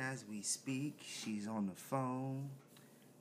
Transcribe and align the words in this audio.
as 0.00 0.24
we 0.28 0.40
speak. 0.40 0.98
She's 1.04 1.46
on 1.46 1.66
the 1.66 1.74
phone, 1.74 2.48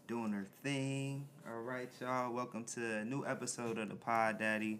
doing 0.07 0.31
her 0.31 0.47
thing. 0.63 1.28
All 1.48 1.62
right, 1.62 1.90
y'all. 2.00 2.32
Welcome 2.32 2.63
to 2.75 3.00
a 3.00 3.05
new 3.05 3.25
episode 3.25 3.78
of 3.78 3.90
the 3.90 3.96
Pod 3.96 4.39
Daddy. 4.39 4.79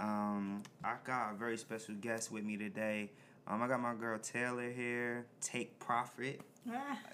Um, 0.00 0.62
I 0.82 0.94
got 1.04 1.32
a 1.32 1.34
very 1.34 1.58
special 1.58 1.94
guest 1.96 2.32
with 2.32 2.44
me 2.44 2.56
today. 2.56 3.10
Um, 3.46 3.62
I 3.62 3.68
got 3.68 3.80
my 3.80 3.94
girl 3.94 4.18
Taylor 4.18 4.70
here. 4.70 5.26
Take 5.40 5.78
profit. 5.78 6.40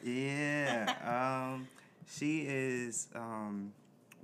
yeah. 0.05 0.95
Um, 1.55 1.67
she 2.09 2.41
is 2.43 3.09
um 3.15 3.73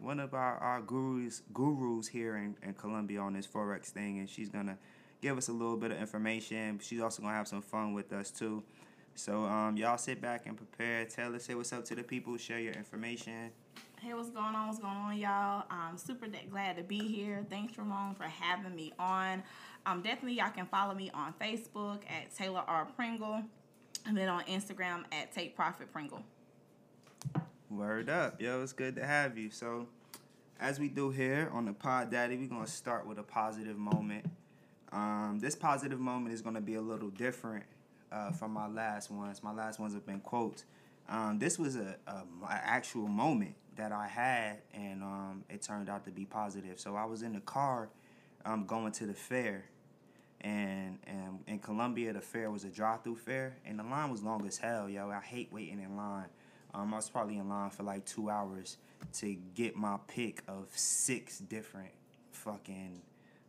one 0.00 0.20
of 0.20 0.34
our, 0.34 0.56
our 0.58 0.80
gurus 0.82 1.42
gurus 1.52 2.06
here 2.06 2.36
in, 2.36 2.56
in 2.62 2.74
Columbia 2.74 3.20
on 3.20 3.32
this 3.32 3.46
forex 3.46 3.86
thing, 3.86 4.20
and 4.20 4.28
she's 4.28 4.50
gonna 4.50 4.78
give 5.20 5.36
us 5.36 5.48
a 5.48 5.52
little 5.52 5.76
bit 5.76 5.90
of 5.90 5.98
information. 5.98 6.78
She's 6.80 7.00
also 7.00 7.22
gonna 7.22 7.34
have 7.34 7.48
some 7.48 7.62
fun 7.62 7.92
with 7.92 8.12
us 8.12 8.30
too. 8.30 8.62
So 9.16 9.44
um, 9.44 9.78
y'all 9.78 9.96
sit 9.96 10.20
back 10.20 10.46
and 10.46 10.56
prepare. 10.56 11.06
Taylor, 11.06 11.38
say 11.38 11.54
what's 11.54 11.72
up 11.72 11.86
to 11.86 11.94
the 11.94 12.02
people. 12.02 12.36
Share 12.36 12.60
your 12.60 12.74
information. 12.74 13.50
Hey, 13.98 14.12
what's 14.12 14.28
going 14.28 14.54
on? 14.54 14.68
What's 14.68 14.78
going 14.78 14.94
on, 14.94 15.16
y'all? 15.16 15.64
I'm 15.70 15.96
super 15.96 16.26
de- 16.26 16.46
glad 16.50 16.76
to 16.76 16.82
be 16.82 16.98
here. 16.98 17.44
Thanks, 17.48 17.78
Ramon, 17.78 18.14
for 18.14 18.24
having 18.24 18.76
me 18.76 18.92
on. 18.98 19.42
Um, 19.86 20.02
definitely, 20.02 20.34
y'all 20.34 20.50
can 20.50 20.66
follow 20.66 20.94
me 20.94 21.10
on 21.14 21.32
Facebook 21.40 22.02
at 22.10 22.34
Taylor 22.36 22.62
R. 22.66 22.84
Pringle, 22.84 23.42
and 24.04 24.14
then 24.14 24.28
on 24.28 24.44
Instagram 24.44 25.04
at 25.12 25.32
Take 25.32 25.56
Profit 25.56 25.90
Pringle. 25.90 26.22
Word 27.70 28.10
up, 28.10 28.40
yo! 28.40 28.62
It's 28.62 28.74
good 28.74 28.96
to 28.96 29.06
have 29.06 29.38
you. 29.38 29.50
So, 29.50 29.88
as 30.60 30.78
we 30.78 30.88
do 30.90 31.08
here 31.08 31.50
on 31.54 31.64
the 31.64 31.72
Pod 31.72 32.10
Daddy, 32.10 32.36
we're 32.36 32.48
gonna 32.48 32.66
start 32.66 33.06
with 33.06 33.18
a 33.18 33.22
positive 33.22 33.78
moment. 33.78 34.26
Um, 34.92 35.38
this 35.40 35.56
positive 35.56 35.98
moment 35.98 36.34
is 36.34 36.42
gonna 36.42 36.60
be 36.60 36.74
a 36.74 36.82
little 36.82 37.10
different 37.10 37.64
uh, 38.12 38.30
from 38.32 38.52
my 38.52 38.66
last 38.66 39.10
ones. 39.10 39.42
My 39.42 39.52
last 39.52 39.78
ones 39.78 39.94
have 39.94 40.06
been 40.06 40.20
quotes. 40.20 40.64
Um, 41.08 41.38
this 41.38 41.58
was 41.58 41.76
a, 41.76 41.96
a, 42.06 42.10
a 42.10 42.50
actual 42.50 43.06
moment 43.06 43.54
that 43.76 43.92
I 43.92 44.08
had, 44.08 44.58
and 44.74 45.02
um, 45.02 45.44
it 45.48 45.62
turned 45.62 45.88
out 45.88 46.04
to 46.06 46.10
be 46.10 46.24
positive. 46.24 46.80
So 46.80 46.96
I 46.96 47.04
was 47.04 47.22
in 47.22 47.32
the 47.32 47.40
car, 47.40 47.90
um, 48.44 48.66
going 48.66 48.92
to 48.92 49.06
the 49.06 49.14
fair, 49.14 49.66
and 50.40 50.98
and 51.06 51.40
in 51.46 51.58
Columbia 51.58 52.12
the 52.12 52.20
fair 52.20 52.50
was 52.50 52.64
a 52.64 52.70
drive-through 52.70 53.16
fair, 53.16 53.56
and 53.64 53.78
the 53.78 53.84
line 53.84 54.10
was 54.10 54.22
long 54.22 54.46
as 54.46 54.58
hell, 54.58 54.88
yo. 54.88 55.10
I 55.10 55.20
hate 55.20 55.52
waiting 55.52 55.80
in 55.80 55.96
line. 55.96 56.26
Um, 56.74 56.92
I 56.92 56.96
was 56.96 57.08
probably 57.08 57.38
in 57.38 57.48
line 57.48 57.70
for 57.70 57.84
like 57.84 58.04
two 58.04 58.28
hours 58.30 58.76
to 59.14 59.36
get 59.54 59.76
my 59.76 59.98
pick 60.08 60.42
of 60.48 60.68
six 60.74 61.38
different 61.38 61.90
fucking 62.32 63.00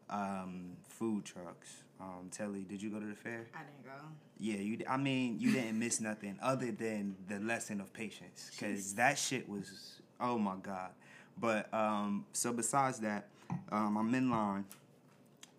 um, 0.09 0.71
food 0.87 1.25
trucks. 1.25 1.83
Um, 1.99 2.29
Telly, 2.31 2.61
did 2.61 2.81
you 2.81 2.89
go 2.91 2.99
to 2.99 3.05
the 3.05 3.15
fair? 3.15 3.47
I 3.55 3.59
didn't 3.59 3.83
go. 3.83 4.05
Yeah, 4.39 4.57
you. 4.57 4.77
I 4.87 4.97
mean, 4.97 5.39
you 5.39 5.51
didn't 5.51 5.79
miss 5.79 5.99
nothing 5.99 6.37
other 6.41 6.71
than 6.71 7.15
the 7.27 7.39
lesson 7.39 7.81
of 7.81 7.91
patience, 7.91 8.51
because 8.51 8.93
that 8.93 9.17
shit 9.17 9.49
was 9.49 10.01
oh 10.19 10.37
my 10.37 10.55
god. 10.61 10.91
But 11.39 11.73
um, 11.73 12.25
so 12.33 12.53
besides 12.53 12.99
that, 12.99 13.27
um, 13.71 13.97
I'm 13.97 14.13
in 14.13 14.29
line, 14.29 14.65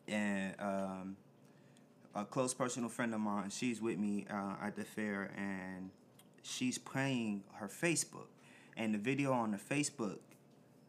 and 0.07 0.55
um, 0.61 1.17
a 2.15 2.25
close 2.25 2.55
personal 2.55 2.89
friend 2.89 3.15
of 3.15 3.21
mine, 3.21 3.51
she's 3.51 3.81
with 3.83 3.99
me 3.99 4.27
uh, 4.31 4.55
at 4.63 4.77
the 4.77 4.85
fair, 4.85 5.31
and 5.37 5.91
she's 6.43 6.79
playing 6.79 7.43
her 7.55 7.69
Facebook, 7.69 8.29
and 8.77 8.95
the 8.95 8.99
video 8.99 9.33
on 9.33 9.51
the 9.51 9.59
Facebook 9.59 10.19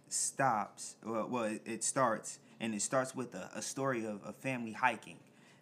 stops. 0.09 0.95
Well, 1.03 1.27
well 1.27 1.43
it, 1.45 1.61
it 1.65 1.83
starts, 1.83 2.39
and 2.59 2.73
it 2.73 2.81
starts 2.81 3.15
with 3.15 3.33
a, 3.35 3.49
a 3.55 3.61
story 3.61 4.05
of 4.05 4.21
a 4.25 4.33
family 4.33 4.73
hiking. 4.73 5.17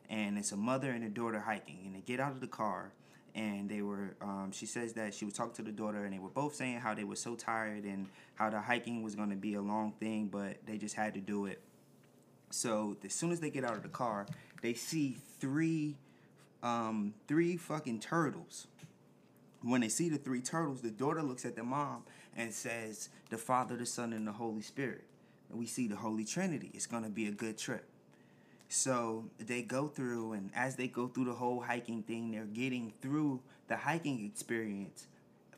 And 0.10 0.38
it's 0.38 0.52
a 0.52 0.58
mother 0.58 0.92
and 0.92 1.04
a 1.04 1.10
daughter 1.10 1.40
hiking 1.40 1.80
and 1.86 1.96
they 1.96 2.00
get 2.00 2.20
out 2.20 2.32
of 2.32 2.40
the 2.40 2.48
car 2.48 2.94
and 3.36 3.70
they 3.70 3.82
were 3.82 4.16
um, 4.22 4.52
she 4.54 4.66
says 4.66 4.94
that 4.94 5.14
she 5.14 5.26
was 5.26 5.34
talking 5.34 5.54
to 5.54 5.62
the 5.62 5.72
daughter 5.72 6.06
and 6.06 6.14
they 6.14 6.20
were 6.20 6.30
both 6.30 6.56
saying 6.56 6.80
how 6.80 6.94
they 6.94 7.04
were 7.04 7.16
so 7.16 7.36
tired 7.36 7.84
and 7.84 8.08
how 8.36 8.50
the 8.50 8.60
hiking 8.60 9.04
was 9.04 9.16
going 9.16 9.30
to 9.30 9.36
be 9.36 9.56
a 9.56 9.62
long 9.62 9.92
thing 10.00 10.28
but 10.28 10.58
they 10.66 10.78
just 10.78 10.96
had 10.96 11.14
to 11.14 11.20
do 11.20 11.46
it. 11.46 11.62
So 12.50 12.96
as 13.04 13.14
soon 13.14 13.32
as 13.32 13.42
they 13.42 13.50
get 13.50 13.66
out 13.66 13.76
of 13.76 13.84
the 13.84 13.90
car 13.90 14.26
they 14.62 14.74
see 14.74 15.18
three 15.40 15.96
um, 16.64 17.14
three 17.28 17.58
fucking 17.58 18.00
turtles. 18.00 18.68
When 19.62 19.82
they 19.82 19.90
see 19.90 20.08
the 20.08 20.18
three 20.18 20.42
turtles 20.42 20.82
the 20.82 20.90
daughter 20.90 21.22
looks 21.22 21.44
at 21.44 21.58
the 21.58 21.64
mom 21.64 22.04
and 22.36 22.54
says 22.54 23.10
the 23.30 23.38
father 23.38 23.76
the 23.76 23.86
son 23.86 24.14
and 24.14 24.26
the 24.26 24.32
holy 24.32 24.62
spirit 24.62 25.04
we 25.52 25.66
see 25.66 25.88
the 25.88 25.96
holy 25.96 26.26
trinity 26.26 26.72
it's 26.74 26.86
going 26.86 27.04
to 27.04 27.10
be 27.10 27.28
a 27.28 27.32
good 27.32 27.58
trip 27.58 27.86
so 28.70 29.26
they 29.40 29.62
go 29.62 29.88
through, 29.88 30.34
and 30.34 30.52
as 30.56 30.76
they 30.76 30.88
go 30.88 31.08
through 31.08 31.26
the 31.26 31.34
whole 31.34 31.62
hiking 31.62 32.04
thing, 32.04 32.32
they're 32.32 32.46
getting 32.46 32.92
through 33.02 33.40
the 33.68 33.78
hiking 33.78 34.26
experience, 34.26 35.08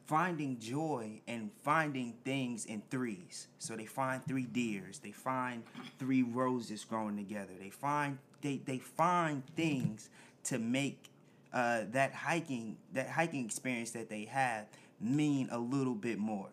finding 0.05 0.59
joy 0.59 1.21
and 1.27 1.49
finding 1.63 2.13
things 2.23 2.65
in 2.65 2.83
threes. 2.89 3.47
So 3.57 3.75
they 3.75 3.85
find 3.85 4.23
three 4.25 4.45
deers, 4.45 4.99
they 4.99 5.11
find 5.11 5.63
three 5.97 6.23
roses 6.23 6.83
growing 6.83 7.17
together. 7.17 7.53
They 7.59 7.71
find 7.71 8.19
they 8.41 8.57
they 8.57 8.77
find 8.77 9.43
things 9.55 10.09
to 10.45 10.59
make 10.59 11.09
uh, 11.51 11.81
that 11.91 12.13
hiking 12.13 12.77
that 12.93 13.09
hiking 13.09 13.43
experience 13.43 13.91
that 13.91 14.09
they 14.09 14.25
have 14.25 14.67
mean 15.01 15.49
a 15.51 15.57
little 15.57 15.95
bit 15.95 16.19
more. 16.19 16.49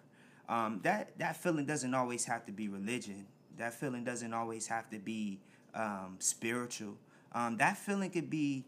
Um, 0.48 0.80
that 0.82 1.18
that 1.18 1.36
feeling 1.36 1.66
doesn't 1.66 1.94
always 1.94 2.24
have 2.26 2.46
to 2.46 2.52
be 2.52 2.68
religion. 2.68 3.26
That 3.58 3.74
feeling 3.74 4.04
doesn't 4.04 4.32
always 4.32 4.66
have 4.68 4.88
to 4.90 4.98
be 4.98 5.40
um, 5.74 6.16
spiritual. 6.18 6.96
Um, 7.32 7.56
that 7.58 7.76
feeling 7.76 8.10
could 8.10 8.30
be 8.30 8.64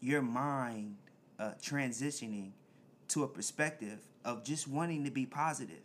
your 0.00 0.22
mind 0.22 0.96
uh, 1.38 1.52
transitioning 1.62 2.50
to 3.08 3.22
a 3.22 3.28
perspective 3.28 3.98
of 4.24 4.44
just 4.44 4.68
wanting 4.68 5.04
to 5.04 5.10
be 5.10 5.26
positive. 5.26 5.80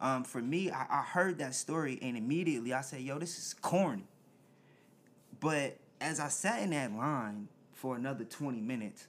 Um, 0.00 0.24
for 0.24 0.40
me, 0.40 0.70
I, 0.70 0.86
I 0.90 1.02
heard 1.02 1.38
that 1.38 1.54
story 1.54 1.98
and 2.02 2.16
immediately 2.16 2.72
I 2.72 2.82
said, 2.82 3.00
yo, 3.00 3.18
this 3.18 3.38
is 3.38 3.54
corny. 3.54 4.04
But 5.40 5.78
as 6.00 6.20
I 6.20 6.28
sat 6.28 6.62
in 6.62 6.70
that 6.70 6.92
line 6.92 7.48
for 7.72 7.96
another 7.96 8.24
20 8.24 8.60
minutes, 8.60 9.06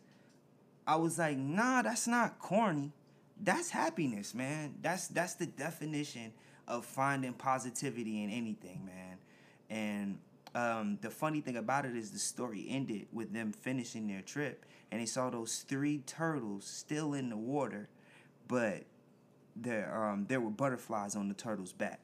I 0.88 0.96
was 0.98 1.18
like, 1.18 1.38
nah, 1.38 1.82
that's 1.82 2.08
not 2.08 2.40
corny. 2.40 2.92
That's 3.42 3.70
happiness, 3.70 4.34
man. 4.34 4.76
That's 4.82 5.08
that's 5.08 5.36
the 5.36 5.46
definition 5.46 6.34
of 6.68 6.86
finding 6.86 7.34
positivity 7.34 8.24
in 8.24 8.30
anything, 8.30 8.86
man. 8.86 9.18
And 9.70 10.20
um, 10.56 10.98
the 11.02 11.10
funny 11.10 11.42
thing 11.42 11.58
about 11.58 11.86
it 11.86 11.96
is 11.96 12.12
the 12.12 12.20
story 12.20 12.66
ended 12.70 13.08
with 13.12 13.34
them 13.34 13.52
finishing 13.52 14.08
their 14.08 14.22
trip 14.22 14.66
and 14.92 15.02
they 15.02 15.06
saw 15.06 15.30
those 15.30 15.66
three 15.68 16.00
turtles 16.06 16.66
still 16.66 17.14
in 17.14 17.30
the 17.30 17.38
water, 17.38 17.90
but 18.48 18.84
there 19.56 19.94
um, 20.06 20.26
there 20.30 20.40
were 20.40 20.50
butterflies 20.50 21.16
on 21.16 21.28
the 21.28 21.34
turtle's 21.34 21.74
back. 21.74 22.00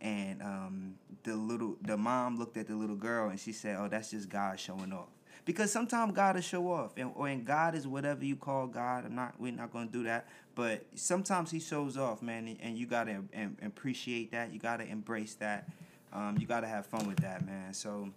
And 0.00 0.42
um, 0.42 0.94
the 1.22 1.34
little 1.34 1.76
the 1.80 1.96
mom 1.96 2.38
looked 2.38 2.58
at 2.58 2.66
the 2.66 2.76
little 2.76 2.96
girl 2.96 3.30
and 3.30 3.40
she 3.40 3.52
said, 3.52 3.76
"Oh, 3.78 3.88
that's 3.88 4.10
just 4.10 4.28
God 4.28 4.60
showing 4.60 4.92
off." 4.92 5.15
Because 5.46 5.72
sometimes 5.72 6.12
God 6.12 6.34
will 6.34 6.42
show 6.42 6.70
off, 6.70 6.92
and 6.98 7.14
and 7.16 7.46
God 7.46 7.74
is 7.74 7.86
whatever 7.86 8.24
you 8.24 8.36
call 8.36 8.66
God. 8.66 9.06
I'm 9.06 9.14
not. 9.14 9.40
We're 9.40 9.52
not 9.52 9.72
gonna 9.72 9.86
do 9.86 10.02
that. 10.02 10.28
But 10.54 10.84
sometimes 10.94 11.50
He 11.50 11.60
shows 11.60 11.96
off, 11.96 12.20
man, 12.20 12.58
and 12.60 12.76
you 12.76 12.86
gotta 12.86 13.22
appreciate 13.64 14.32
that. 14.32 14.52
You 14.52 14.58
gotta 14.58 14.84
embrace 14.84 15.34
that 15.36 15.68
um, 16.16 16.38
you 16.40 16.46
got 16.46 16.60
to 16.60 16.66
have 16.66 16.86
fun 16.86 17.06
with 17.06 17.18
that, 17.20 17.46
man. 17.46 17.74
So 17.74 18.08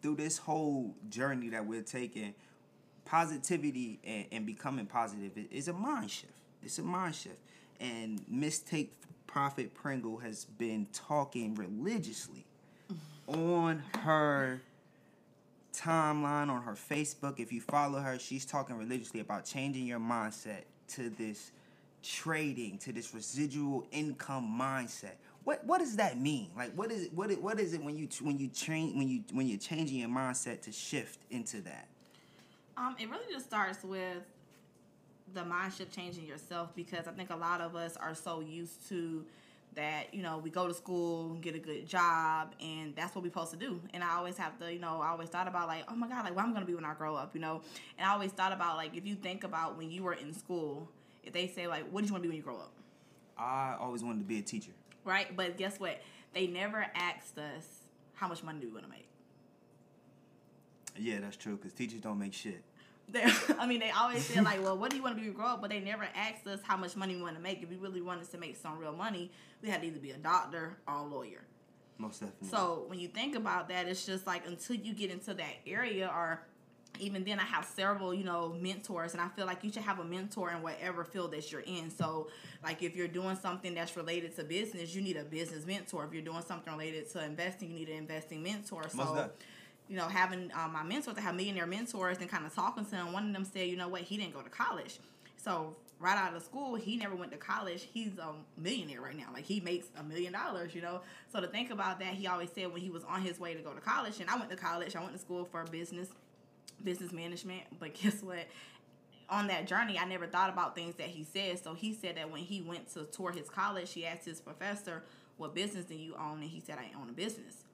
through 0.00 0.16
this 0.16 0.38
whole 0.38 0.94
journey 1.10 1.50
that 1.50 1.64
we're 1.66 1.82
taking, 1.82 2.34
positivity 3.04 4.00
and, 4.04 4.24
and 4.32 4.46
becoming 4.46 4.86
positive 4.86 5.32
is 5.50 5.68
a 5.68 5.72
mind 5.72 6.10
shift. 6.10 6.32
It's 6.62 6.78
a 6.78 6.82
mind 6.82 7.14
shift. 7.14 7.36
And 7.80 8.22
Mistake 8.28 8.94
Prophet 9.26 9.74
Pringle 9.74 10.18
has 10.18 10.44
been 10.44 10.86
talking 10.92 11.54
religiously 11.54 12.46
on 13.26 13.82
her 14.00 14.62
timeline, 15.72 16.48
on 16.48 16.62
her 16.62 16.74
Facebook. 16.74 17.40
If 17.40 17.52
you 17.52 17.60
follow 17.60 18.00
her, 18.00 18.18
she's 18.18 18.44
talking 18.44 18.76
religiously 18.76 19.20
about 19.20 19.44
changing 19.44 19.86
your 19.86 20.00
mindset 20.00 20.62
to 20.88 21.10
this 21.10 21.52
trading, 22.02 22.78
to 22.78 22.92
this 22.92 23.14
residual 23.14 23.86
income 23.92 24.58
mindset 24.60 25.14
what 25.44 25.64
what 25.64 25.78
does 25.78 25.96
that 25.96 26.18
mean? 26.18 26.50
Like 26.56 26.72
what 26.74 26.90
is 26.90 27.04
it, 27.04 27.14
what 27.14 27.30
it, 27.30 27.42
what 27.42 27.58
is 27.58 27.74
it 27.74 27.82
when 27.82 27.96
you 27.96 28.08
when 28.20 28.38
you 28.38 28.48
train 28.48 28.96
when 28.96 29.08
you 29.08 29.24
when 29.32 29.46
you're 29.46 29.58
changing 29.58 29.98
your 29.98 30.08
mindset 30.08 30.62
to 30.62 30.72
shift 30.72 31.20
into 31.30 31.60
that? 31.62 31.88
Um, 32.76 32.96
it 32.98 33.10
really 33.10 33.32
just 33.32 33.46
starts 33.46 33.84
with 33.84 34.22
the 35.34 35.44
mind 35.44 35.72
shift 35.72 35.94
changing 35.94 36.26
yourself 36.26 36.74
because 36.74 37.06
I 37.06 37.12
think 37.12 37.30
a 37.30 37.36
lot 37.36 37.60
of 37.60 37.74
us 37.74 37.96
are 37.96 38.14
so 38.14 38.40
used 38.40 38.88
to 38.88 39.24
that 39.74 40.12
you 40.12 40.22
know 40.22 40.38
we 40.38 40.50
go 40.50 40.68
to 40.68 40.74
school 40.74 41.34
get 41.34 41.54
a 41.54 41.58
good 41.58 41.86
job 41.86 42.54
and 42.60 42.94
that's 42.94 43.14
what 43.14 43.22
we're 43.22 43.30
supposed 43.30 43.50
to 43.50 43.56
do 43.56 43.80
and 43.94 44.04
i 44.04 44.16
always 44.16 44.36
have 44.36 44.58
to 44.58 44.72
you 44.72 44.78
know 44.78 45.00
i 45.00 45.08
always 45.08 45.28
thought 45.28 45.48
about 45.48 45.66
like 45.66 45.84
oh 45.88 45.94
my 45.94 46.06
god 46.08 46.24
like 46.24 46.36
what 46.36 46.44
i'm 46.44 46.52
gonna 46.52 46.66
be 46.66 46.74
when 46.74 46.84
i 46.84 46.92
grow 46.94 47.14
up 47.14 47.34
you 47.34 47.40
know 47.40 47.60
and 47.96 48.06
i 48.06 48.12
always 48.12 48.32
thought 48.32 48.52
about 48.52 48.76
like 48.76 48.94
if 48.96 49.06
you 49.06 49.14
think 49.14 49.44
about 49.44 49.78
when 49.78 49.90
you 49.90 50.02
were 50.02 50.14
in 50.14 50.32
school 50.34 50.88
if 51.22 51.32
they 51.32 51.46
say 51.46 51.66
like 51.66 51.84
what 51.90 52.02
do 52.02 52.06
you 52.06 52.12
want 52.12 52.22
to 52.22 52.28
be 52.28 52.28
when 52.28 52.36
you 52.36 52.42
grow 52.42 52.56
up 52.56 52.72
i 53.38 53.74
always 53.80 54.04
wanted 54.04 54.18
to 54.18 54.26
be 54.26 54.38
a 54.38 54.42
teacher 54.42 54.72
right? 55.04 55.34
But 55.36 55.56
guess 55.56 55.78
what? 55.78 56.00
They 56.34 56.46
never 56.46 56.86
asked 56.94 57.38
us 57.38 57.66
how 58.14 58.28
much 58.28 58.42
money 58.42 58.60
do 58.60 58.68
we 58.68 58.72
want 58.72 58.84
to 58.84 58.90
make. 58.90 59.08
Yeah, 60.96 61.20
that's 61.20 61.36
true. 61.36 61.56
Cause 61.56 61.72
teachers 61.72 62.00
don't 62.00 62.18
make 62.18 62.34
shit. 62.34 62.62
They, 63.08 63.24
I 63.58 63.66
mean, 63.66 63.80
they 63.80 63.90
always 63.90 64.24
say 64.24 64.40
like, 64.40 64.62
"Well, 64.62 64.76
what 64.76 64.90
do 64.90 64.96
you 64.96 65.02
want 65.02 65.16
to 65.16 65.20
be 65.20 65.26
when 65.26 65.32
you 65.32 65.36
grow 65.36 65.48
up?" 65.48 65.60
But 65.60 65.70
they 65.70 65.80
never 65.80 66.06
asked 66.14 66.46
us 66.46 66.60
how 66.62 66.76
much 66.76 66.96
money 66.96 67.16
we 67.16 67.22
want 67.22 67.36
to 67.36 67.42
make. 67.42 67.62
If 67.62 67.68
we 67.68 67.76
really 67.76 68.02
wanted 68.02 68.30
to 68.30 68.38
make 68.38 68.56
some 68.56 68.78
real 68.78 68.92
money, 68.92 69.30
we 69.62 69.68
had 69.68 69.82
to 69.82 69.86
either 69.86 70.00
be 70.00 70.10
a 70.12 70.18
doctor 70.18 70.76
or 70.86 70.94
a 70.94 71.02
lawyer. 71.02 71.42
Most 71.98 72.20
definitely. 72.20 72.48
So 72.48 72.84
when 72.86 72.98
you 72.98 73.08
think 73.08 73.36
about 73.36 73.68
that, 73.68 73.86
it's 73.86 74.06
just 74.06 74.26
like 74.26 74.46
until 74.46 74.76
you 74.76 74.94
get 74.94 75.10
into 75.10 75.34
that 75.34 75.54
area, 75.66 76.08
or 76.08 76.42
even 77.00 77.24
then, 77.24 77.38
I 77.40 77.44
have 77.44 77.64
several, 77.64 78.12
you 78.12 78.24
know, 78.24 78.54
mentors, 78.60 79.12
and 79.12 79.20
I 79.20 79.28
feel 79.28 79.46
like 79.46 79.64
you 79.64 79.72
should 79.72 79.82
have 79.82 79.98
a 79.98 80.04
mentor 80.04 80.50
in 80.50 80.62
whatever 80.62 81.04
field 81.04 81.32
that 81.32 81.50
you're 81.50 81.62
in. 81.62 81.90
So, 81.90 82.28
like 82.62 82.82
if 82.82 82.94
you're 82.94 83.08
doing 83.08 83.36
something 83.36 83.74
that's 83.74 83.96
related 83.96 84.36
to 84.36 84.44
business, 84.44 84.94
you 84.94 85.02
need 85.02 85.16
a 85.16 85.24
business 85.24 85.66
mentor. 85.66 86.04
If 86.04 86.12
you're 86.12 86.22
doing 86.22 86.42
something 86.42 86.72
related 86.72 87.10
to 87.12 87.24
investing, 87.24 87.70
you 87.70 87.76
need 87.76 87.88
an 87.88 87.96
investing 87.96 88.42
mentor. 88.42 88.82
Most 88.82 88.92
So 88.92 89.04
definitely. 89.04 89.32
You 89.92 89.98
know, 89.98 90.08
having 90.08 90.50
um, 90.54 90.72
my 90.72 90.82
mentors, 90.82 91.18
I 91.18 91.20
have 91.20 91.34
millionaire 91.34 91.66
mentors, 91.66 92.16
and 92.16 92.26
kind 92.26 92.46
of 92.46 92.54
talking 92.54 92.86
to 92.86 92.90
them. 92.90 93.12
One 93.12 93.26
of 93.26 93.32
them 93.34 93.44
said, 93.44 93.68
you 93.68 93.76
know 93.76 93.88
what, 93.88 94.00
he 94.00 94.16
didn't 94.16 94.32
go 94.32 94.40
to 94.40 94.48
college, 94.48 94.98
so 95.36 95.76
right 96.00 96.16
out 96.16 96.34
of 96.34 96.42
school, 96.42 96.76
he 96.76 96.96
never 96.96 97.14
went 97.14 97.30
to 97.32 97.36
college. 97.36 97.86
He's 97.92 98.16
a 98.16 98.32
millionaire 98.58 99.02
right 99.02 99.14
now. 99.14 99.26
Like 99.34 99.44
he 99.44 99.60
makes 99.60 99.88
a 99.98 100.02
million 100.02 100.32
dollars, 100.32 100.74
you 100.74 100.80
know. 100.80 101.02
So 101.30 101.42
to 101.42 101.46
think 101.46 101.70
about 101.70 102.00
that, 102.00 102.14
he 102.14 102.26
always 102.26 102.48
said 102.54 102.72
when 102.72 102.80
he 102.80 102.88
was 102.88 103.04
on 103.04 103.20
his 103.20 103.38
way 103.38 103.52
to 103.52 103.60
go 103.60 103.74
to 103.74 103.82
college, 103.82 104.18
and 104.18 104.30
I 104.30 104.36
went 104.36 104.48
to 104.48 104.56
college. 104.56 104.96
I 104.96 105.00
went 105.00 105.12
to 105.12 105.18
school 105.18 105.44
for 105.44 105.62
business, 105.64 106.08
business 106.82 107.12
management. 107.12 107.64
But 107.78 107.92
guess 108.02 108.22
what? 108.22 108.46
On 109.28 109.46
that 109.48 109.66
journey, 109.66 109.98
I 109.98 110.06
never 110.06 110.26
thought 110.26 110.48
about 110.48 110.74
things 110.74 110.94
that 110.94 111.08
he 111.08 111.22
said. 111.22 111.62
So 111.62 111.74
he 111.74 111.92
said 111.92 112.16
that 112.16 112.30
when 112.30 112.40
he 112.40 112.62
went 112.62 112.90
to 112.94 113.04
tour 113.04 113.30
his 113.30 113.50
college, 113.50 113.92
he 113.92 114.06
asked 114.06 114.24
his 114.24 114.40
professor, 114.40 115.02
"What 115.36 115.54
business 115.54 115.84
do 115.84 115.94
you 115.94 116.14
own?" 116.14 116.40
And 116.40 116.50
he 116.50 116.60
said, 116.60 116.78
"I 116.78 116.98
own 116.98 117.10
a 117.10 117.12
business." 117.12 117.64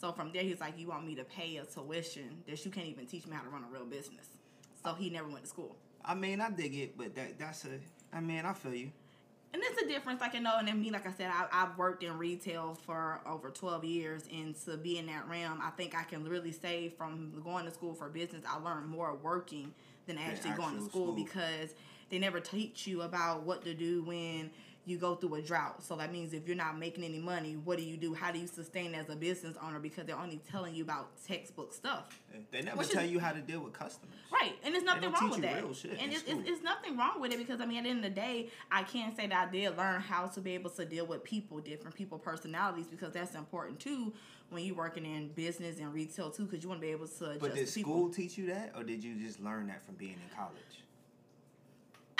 So 0.00 0.12
from 0.12 0.32
there, 0.32 0.42
he's 0.42 0.60
like, 0.60 0.78
"You 0.78 0.88
want 0.88 1.06
me 1.06 1.14
to 1.16 1.24
pay 1.24 1.56
a 1.58 1.64
tuition 1.64 2.42
that 2.46 2.64
you 2.64 2.70
can't 2.70 2.86
even 2.86 3.06
teach 3.06 3.26
me 3.26 3.36
how 3.36 3.42
to 3.42 3.48
run 3.50 3.64
a 3.64 3.72
real 3.72 3.84
business?" 3.84 4.26
So 4.82 4.94
he 4.94 5.10
never 5.10 5.28
went 5.28 5.44
to 5.44 5.48
school. 5.48 5.76
I 6.04 6.14
mean, 6.14 6.40
I 6.40 6.50
dig 6.50 6.74
it, 6.74 6.96
but 6.96 7.14
that 7.14 7.38
that's 7.38 7.64
a. 7.66 7.78
I 8.12 8.20
mean, 8.20 8.44
I 8.44 8.52
feel 8.54 8.74
you. 8.74 8.90
And 9.52 9.60
it's 9.66 9.82
a 9.82 9.86
difference, 9.88 10.20
like 10.20 10.36
I 10.36 10.38
know, 10.38 10.58
and 10.58 10.68
then 10.68 10.80
me, 10.80 10.92
like 10.92 11.08
I 11.08 11.12
said, 11.12 11.28
I, 11.28 11.46
I've 11.52 11.76
worked 11.76 12.04
in 12.04 12.16
retail 12.16 12.78
for 12.86 13.20
over 13.26 13.50
12 13.50 13.84
years, 13.84 14.22
and 14.32 14.54
to 14.64 14.76
be 14.76 14.96
in 14.96 15.06
that 15.06 15.28
realm, 15.28 15.58
I 15.60 15.70
think 15.70 15.96
I 15.96 16.04
can 16.04 16.22
really 16.24 16.52
say 16.52 16.88
from 16.88 17.32
going 17.42 17.64
to 17.64 17.72
school 17.72 17.92
for 17.92 18.08
business, 18.08 18.44
I 18.48 18.60
learned 18.60 18.86
more 18.86 19.16
working 19.16 19.74
than 20.06 20.18
actually 20.18 20.52
going 20.52 20.76
to 20.76 20.84
school, 20.84 21.12
school. 21.12 21.12
because 21.14 21.74
they 22.10 22.20
never 22.20 22.38
teach 22.38 22.86
you 22.86 23.02
about 23.02 23.42
what 23.42 23.64
to 23.64 23.74
do 23.74 24.04
when 24.04 24.50
you 24.86 24.96
go 24.98 25.14
through 25.14 25.34
a 25.34 25.42
drought. 25.42 25.82
So 25.82 25.94
that 25.96 26.12
means 26.12 26.32
if 26.32 26.46
you're 26.46 26.56
not 26.56 26.78
making 26.78 27.04
any 27.04 27.18
money, 27.18 27.56
what 27.56 27.76
do 27.78 27.84
you 27.84 27.96
do? 27.96 28.14
How 28.14 28.32
do 28.32 28.38
you 28.38 28.46
sustain 28.46 28.94
as 28.94 29.08
a 29.08 29.16
business 29.16 29.56
owner? 29.62 29.78
Because 29.78 30.06
they're 30.06 30.18
only 30.18 30.40
telling 30.50 30.74
you 30.74 30.82
about 30.82 31.10
textbook 31.26 31.72
stuff. 31.72 32.20
They 32.50 32.62
never 32.62 32.78
Which 32.78 32.88
is- 32.88 32.94
tell 32.94 33.04
you 33.04 33.18
how 33.20 33.32
to 33.32 33.40
deal 33.40 33.60
with 33.60 33.72
customers. 33.72 34.16
Right, 34.32 34.54
and 34.64 34.72
there's 34.74 34.84
nothing 34.84 35.12
wrong 35.12 35.30
with 35.30 35.42
that. 35.42 35.62
real 35.62 35.74
shit 35.74 35.98
and 36.00 36.12
it's, 36.12 36.22
it's, 36.26 36.48
it's 36.48 36.62
nothing 36.62 36.96
wrong 36.96 37.20
with 37.20 37.32
it 37.32 37.38
because 37.38 37.60
I 37.60 37.66
mean, 37.66 37.78
at 37.78 37.84
the 37.84 37.90
end 37.90 38.04
of 38.04 38.14
the 38.14 38.20
day, 38.20 38.48
I 38.72 38.84
can 38.84 39.14
say 39.14 39.26
that 39.26 39.48
I 39.48 39.50
did 39.50 39.76
learn 39.76 40.00
how 40.00 40.26
to 40.28 40.40
be 40.40 40.52
able 40.54 40.70
to 40.70 40.84
deal 40.84 41.04
with 41.04 41.24
people, 41.24 41.58
different 41.58 41.94
people 41.96 42.18
personalities, 42.18 42.86
because 42.86 43.12
that's 43.12 43.34
important 43.34 43.80
too 43.80 44.12
when 44.48 44.64
you're 44.64 44.74
working 44.76 45.04
in 45.04 45.28
business 45.32 45.78
and 45.78 45.92
retail 45.92 46.30
too, 46.30 46.44
because 46.44 46.62
you 46.62 46.68
want 46.68 46.80
to 46.80 46.86
be 46.86 46.90
able 46.92 47.06
to 47.06 47.24
adjust 47.26 47.40
But 47.40 47.54
did 47.54 47.72
people. 47.72 47.92
school 47.92 48.08
teach 48.10 48.38
you 48.38 48.46
that, 48.46 48.72
or 48.76 48.82
did 48.82 49.04
you 49.04 49.14
just 49.16 49.40
learn 49.40 49.66
that 49.68 49.84
from 49.84 49.94
being 49.96 50.12
in 50.14 50.36
college? 50.36 50.54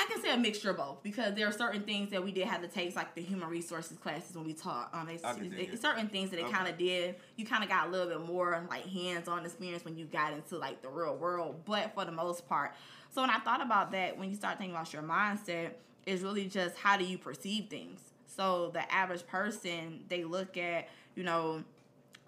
I 0.01 0.07
can 0.07 0.23
say 0.23 0.33
a 0.33 0.37
mixture 0.39 0.71
of 0.71 0.79
both 0.79 1.03
because 1.03 1.35
there 1.35 1.47
are 1.47 1.53
certain 1.53 1.83
things 1.83 2.11
that 2.11 2.25
we 2.25 2.33
did 2.33 2.47
have 2.47 2.63
to 2.63 2.69
take, 2.69 2.97
like 2.97 3.15
the 3.15 3.21
human 3.21 3.49
resources 3.51 3.99
classes 3.99 4.35
when 4.35 4.47
we 4.47 4.55
taught. 4.55 4.89
Um, 4.95 5.07
they, 5.07 5.19
I 5.23 5.35
can 5.35 5.53
it. 5.53 5.81
certain 5.83 6.09
things 6.09 6.31
that 6.31 6.39
it 6.39 6.45
Okay. 6.47 6.53
kind 6.55 6.69
of 6.69 6.79
did. 6.79 7.17
You 7.37 7.45
kind 7.45 7.63
of 7.63 7.69
got 7.69 7.89
a 7.89 7.91
little 7.91 8.07
bit 8.09 8.27
more 8.27 8.67
like 8.71 8.87
hands-on 8.87 9.45
experience 9.45 9.85
when 9.85 9.99
you 9.99 10.07
got 10.07 10.33
into 10.33 10.57
like 10.57 10.81
the 10.81 10.89
real 10.89 11.17
world, 11.17 11.61
but 11.67 11.93
for 11.95 12.07
the 12.07 12.13
most 12.13 12.49
part. 12.49 12.73
So 13.11 13.21
when 13.21 13.29
I 13.29 13.41
thought 13.41 13.61
about 13.61 13.93
that, 13.93 14.17
when 14.19 14.31
you 14.31 14.37
start 14.37 14.57
thinking 14.57 14.75
about 14.75 14.91
your 14.93 15.03
mindset, 15.03 15.73
is 16.07 16.23
really 16.23 16.47
just 16.47 16.77
how 16.77 16.97
do 16.97 17.05
you 17.05 17.19
perceive 17.19 17.67
things. 17.69 18.01
So 18.27 18.71
the 18.73 18.91
average 18.91 19.27
person, 19.27 20.05
they 20.09 20.25
look 20.25 20.57
at 20.57 20.89
you 21.15 21.25
know 21.25 21.63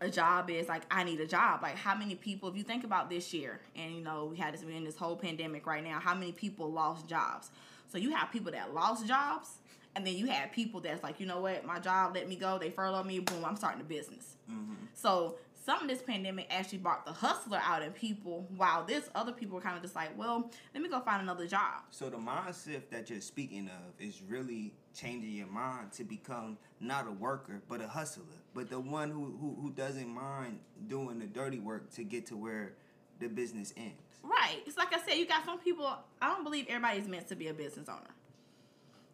a 0.02 0.10
job 0.10 0.50
is 0.50 0.68
like 0.68 0.82
I 0.90 1.04
need 1.04 1.20
a 1.20 1.26
job. 1.26 1.62
Like 1.62 1.76
how 1.76 1.94
many 1.94 2.14
people 2.14 2.48
if 2.48 2.56
you 2.56 2.62
think 2.62 2.84
about 2.84 3.08
this 3.08 3.32
year 3.32 3.60
and 3.76 3.94
you 3.94 4.02
know 4.02 4.26
we 4.26 4.36
had 4.36 4.52
this 4.52 4.62
in 4.62 4.84
this 4.84 4.96
whole 4.96 5.16
pandemic 5.16 5.66
right 5.66 5.82
now, 5.82 6.00
how 6.00 6.14
many 6.14 6.32
people 6.32 6.70
lost 6.70 7.06
jobs? 7.06 7.50
So 7.88 7.98
you 7.98 8.10
have 8.10 8.30
people 8.32 8.52
that 8.52 8.74
lost 8.74 9.06
jobs 9.06 9.48
and 9.94 10.06
then 10.06 10.14
you 10.14 10.26
have 10.26 10.52
people 10.52 10.80
that's 10.80 11.02
like, 11.02 11.20
you 11.20 11.26
know 11.26 11.40
what, 11.40 11.64
my 11.64 11.78
job 11.78 12.14
let 12.14 12.28
me 12.28 12.36
go, 12.36 12.58
they 12.58 12.70
furloughed 12.70 13.06
me, 13.06 13.20
boom, 13.20 13.44
I'm 13.44 13.56
starting 13.56 13.80
a 13.80 13.84
business. 13.84 14.36
Mm-hmm. 14.50 14.74
So 14.94 15.36
some 15.64 15.82
of 15.82 15.88
this 15.88 16.02
pandemic 16.02 16.46
actually 16.50 16.78
brought 16.78 17.06
the 17.06 17.12
hustler 17.12 17.60
out 17.62 17.82
in 17.82 17.92
people 17.92 18.46
while 18.56 18.84
this 18.84 19.08
other 19.14 19.32
people 19.32 19.56
were 19.56 19.60
kind 19.60 19.76
of 19.76 19.82
just 19.82 19.94
like, 19.94 20.16
well, 20.18 20.50
let 20.74 20.82
me 20.82 20.88
go 20.88 21.00
find 21.00 21.22
another 21.22 21.46
job. 21.46 21.82
So 21.90 22.10
the 22.10 22.16
mindset 22.16 22.90
that 22.90 23.08
you're 23.10 23.20
speaking 23.20 23.68
of 23.68 24.04
is 24.04 24.22
really 24.28 24.74
changing 24.94 25.30
your 25.30 25.46
mind 25.46 25.92
to 25.92 26.04
become 26.04 26.58
not 26.80 27.06
a 27.06 27.12
worker 27.12 27.62
but 27.68 27.80
a 27.80 27.88
hustler, 27.88 28.24
but 28.54 28.68
the 28.68 28.80
one 28.80 29.10
who 29.10 29.36
who, 29.40 29.56
who 29.60 29.70
doesn't 29.70 30.08
mind 30.08 30.58
doing 30.88 31.18
the 31.18 31.26
dirty 31.26 31.60
work 31.60 31.90
to 31.94 32.04
get 32.04 32.26
to 32.26 32.36
where 32.36 32.74
the 33.20 33.28
business 33.28 33.72
ends. 33.76 33.94
Right. 34.22 34.62
It's 34.66 34.76
like 34.76 34.94
I 34.94 35.00
said, 35.00 35.14
you 35.14 35.26
got 35.26 35.44
some 35.44 35.58
people. 35.58 35.86
I 36.20 36.28
don't 36.28 36.44
believe 36.44 36.66
everybody's 36.68 37.08
meant 37.08 37.28
to 37.28 37.36
be 37.36 37.48
a 37.48 37.54
business 37.54 37.88
owner. 37.88 38.00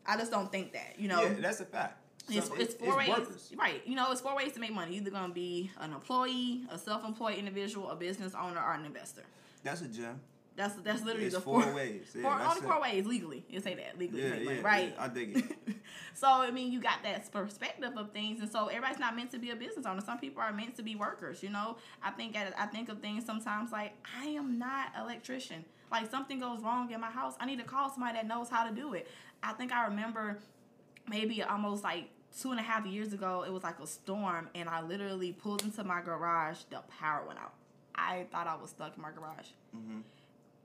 I 0.06 0.16
just 0.16 0.30
don't 0.30 0.50
think 0.50 0.72
that. 0.72 0.94
You 0.98 1.08
know, 1.08 1.22
yeah, 1.22 1.34
that's 1.40 1.60
a 1.60 1.66
fact. 1.66 2.02
It's, 2.30 2.48
So 2.48 2.54
it's 2.54 2.74
four 2.74 2.96
ways. 2.96 3.08
workers. 3.08 3.52
Right. 3.56 3.82
You 3.86 3.94
know, 3.96 4.10
it's 4.12 4.20
four 4.20 4.36
ways 4.36 4.52
to 4.52 4.60
make 4.60 4.72
money. 4.72 4.92
You're 4.94 5.02
either 5.02 5.10
gonna 5.10 5.32
be 5.32 5.70
an 5.80 5.92
employee, 5.92 6.64
a 6.70 6.78
self-employed 6.78 7.36
individual, 7.36 7.90
a 7.90 7.96
business 7.96 8.34
owner, 8.34 8.60
or 8.60 8.72
an 8.74 8.84
investor. 8.84 9.22
That's 9.62 9.80
a 9.82 9.88
gem. 9.88 10.20
That's 10.56 10.74
that's 10.76 11.04
literally 11.04 11.26
It's 11.26 11.36
the 11.36 11.40
four 11.40 11.62
four, 11.62 11.72
ways. 11.74 12.10
Yeah, 12.16 12.22
four 12.22 12.32
only 12.32 12.56
it. 12.58 12.62
four 12.64 12.80
ways 12.80 13.06
legally. 13.06 13.44
You 13.48 13.60
say 13.60 13.74
that 13.76 13.96
legally 13.96 14.22
Yeah, 14.24 14.34
yeah, 14.54 14.60
right? 14.60 14.92
yeah, 14.96 15.04
I 15.04 15.06
dig 15.06 15.36
it. 15.36 15.76
so 16.14 16.26
I 16.28 16.50
mean, 16.50 16.72
you 16.72 16.80
got 16.80 17.04
that 17.04 17.30
perspective 17.30 17.92
of 17.96 18.10
things, 18.10 18.40
and 18.40 18.50
so 18.50 18.66
everybody's 18.66 18.98
not 18.98 19.14
meant 19.14 19.30
to 19.30 19.38
be 19.38 19.50
a 19.50 19.56
business 19.56 19.86
owner. 19.86 20.00
Some 20.00 20.18
people 20.18 20.42
are 20.42 20.52
meant 20.52 20.76
to 20.76 20.82
be 20.82 20.96
workers. 20.96 21.44
You 21.44 21.50
know, 21.50 21.76
I 22.02 22.10
think 22.10 22.36
at- 22.36 22.58
I 22.58 22.66
think 22.66 22.88
of 22.88 23.00
things 23.00 23.24
sometimes 23.24 23.70
like 23.70 23.92
I 24.20 24.26
am 24.30 24.58
not 24.58 24.88
electrician. 25.00 25.64
Like 25.92 26.10
something 26.10 26.40
goes 26.40 26.60
wrong 26.60 26.90
in 26.90 27.00
my 27.00 27.10
house, 27.10 27.34
I 27.38 27.46
need 27.46 27.58
to 27.60 27.64
call 27.64 27.88
somebody 27.88 28.14
that 28.14 28.26
knows 28.26 28.48
how 28.50 28.68
to 28.68 28.74
do 28.74 28.94
it. 28.94 29.08
I 29.44 29.52
think 29.52 29.70
I 29.72 29.84
remember 29.86 30.38
maybe 31.08 31.40
almost 31.42 31.84
like 31.84 32.10
two 32.40 32.50
and 32.50 32.60
a 32.60 32.62
half 32.62 32.86
years 32.86 33.12
ago, 33.12 33.44
it 33.46 33.52
was 33.52 33.62
like 33.62 33.78
a 33.80 33.86
storm, 33.86 34.48
and 34.54 34.68
I 34.68 34.80
literally 34.82 35.32
pulled 35.32 35.62
into 35.62 35.82
my 35.84 36.00
garage. 36.00 36.58
The 36.70 36.80
power 37.00 37.24
went 37.26 37.38
out. 37.40 37.54
I 37.94 38.26
thought 38.30 38.46
I 38.46 38.54
was 38.56 38.70
stuck 38.70 38.96
in 38.96 39.02
my 39.02 39.10
garage. 39.10 39.48
Mhm. 39.76 40.02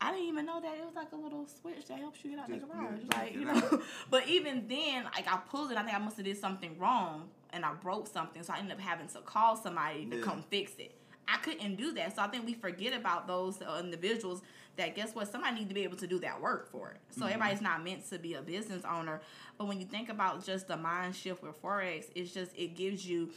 I 0.02 0.12
didn't 0.12 0.28
even 0.28 0.46
know 0.46 0.60
that 0.60 0.78
it 0.78 0.86
was 0.86 0.96
like 0.96 1.12
a 1.14 1.16
little 1.16 1.48
switch 1.48 1.86
that 1.88 1.98
helps 1.98 2.24
you 2.26 2.32
get 2.32 2.40
out 2.40 2.50
Just- 2.50 2.62
the 2.62 2.68
garage. 2.68 3.00
yeah, 3.10 3.18
like 3.20 3.34
you 3.34 3.46
know, 3.46 3.82
but 4.10 4.28
even 4.28 4.68
then, 4.68 5.06
like 5.06 5.28
I 5.32 5.38
pulled 5.50 5.72
it. 5.72 5.78
I 5.78 5.84
think 5.84 5.96
I 5.96 6.00
must 6.00 6.18
have 6.18 6.26
did 6.26 6.38
something 6.38 6.78
wrong, 6.78 7.30
and 7.52 7.64
I 7.66 7.74
broke 7.74 8.08
something, 8.08 8.44
so 8.44 8.54
I 8.54 8.58
ended 8.60 8.74
up 8.74 8.80
having 8.82 9.08
to 9.08 9.20
call 9.22 9.56
somebody 9.56 10.06
to 10.08 10.22
come 10.22 10.44
fix 10.50 10.74
it. 10.78 10.94
I 11.28 11.38
couldn't 11.38 11.76
do 11.78 11.94
that, 11.94 12.16
so 12.16 12.22
I 12.22 12.28
think 12.28 12.46
we 12.46 12.54
forget 12.54 12.94
about 12.94 13.28
those 13.28 13.62
uh, 13.62 13.80
individuals. 13.84 14.42
That 14.76 14.96
guess 14.96 15.14
what? 15.14 15.32
Somebody 15.32 15.60
need 15.60 15.70
to 15.70 15.76
be 15.76 15.84
able 15.84 15.98
to 15.98 16.08
do 16.08 16.20
that 16.20 16.42
work 16.42 16.70
for 16.72 16.90
it. 16.90 16.98
So 17.12 17.22
Mm-hmm. 17.22 17.28
everybody's 17.34 17.62
not 17.62 17.84
meant 17.84 18.10
to 18.10 18.18
be 18.20 18.34
a 18.34 18.42
business 18.42 18.84
owner. 18.84 19.22
But 19.58 19.68
when 19.68 19.80
you 19.80 19.86
think 19.86 20.10
about 20.10 20.44
just 20.44 20.68
the 20.68 20.76
mind 20.78 21.16
shift 21.16 21.44
with 21.44 21.62
forex, 21.62 22.06
it's 22.16 22.34
just 22.34 22.52
it 22.58 22.76
gives 22.76 23.06
you 23.06 23.30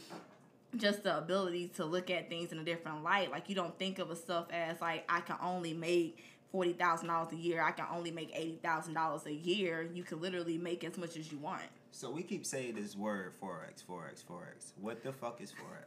just 0.75 1.03
the 1.03 1.17
ability 1.17 1.69
to 1.75 1.85
look 1.85 2.09
at 2.09 2.27
things 2.29 2.51
in 2.51 2.59
a 2.59 2.63
different 2.63 3.03
light. 3.03 3.31
Like 3.31 3.49
you 3.49 3.55
don't 3.55 3.77
think 3.77 3.99
of 3.99 4.09
a 4.11 4.15
stuff 4.15 4.47
as 4.51 4.81
like 4.81 5.05
I 5.07 5.21
can 5.21 5.37
only 5.41 5.73
make 5.73 6.23
forty 6.51 6.73
thousand 6.73 7.07
dollars 7.07 7.31
a 7.33 7.37
year. 7.37 7.61
I 7.61 7.71
can 7.71 7.85
only 7.93 8.09
make 8.11 8.31
eighty 8.35 8.59
thousand 8.63 8.95
dollars 8.95 9.25
a 9.27 9.33
year. 9.33 9.87
You 9.93 10.03
can 10.03 10.19
literally 10.19 10.57
make 10.57 10.83
as 10.83 10.97
much 10.97 11.15
as 11.17 11.31
you 11.31 11.37
want. 11.37 11.61
So 11.91 12.09
we 12.11 12.23
keep 12.23 12.45
saying 12.47 12.75
this 12.75 12.95
word 12.95 13.33
forex, 13.41 13.83
forex, 13.87 14.23
forex. 14.25 14.73
What 14.81 15.03
the 15.03 15.13
fuck 15.13 15.39
is 15.39 15.51
forex? 15.51 15.85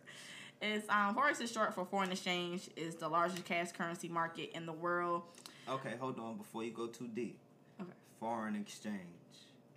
It's 0.62 0.88
um 0.88 1.14
forex 1.14 1.40
is 1.40 1.50
short 1.50 1.75
for 1.75 1.85
foreign 1.85 2.12
exchange. 2.12 2.69
is 2.76 2.95
the 2.97 3.09
largest 3.09 3.45
cash 3.45 3.73
currency 3.73 4.09
market 4.09 4.50
in 4.55 4.67
the 4.67 4.73
world. 4.73 5.23
Okay, 5.69 5.95
hold 5.99 6.19
on 6.19 6.37
before 6.37 6.64
you 6.64 6.71
go 6.73 6.87
too 6.87 7.09
deep. 7.09 7.38
Okay. 7.81 7.90
Foreign 8.19 8.57
exchange. 8.57 8.99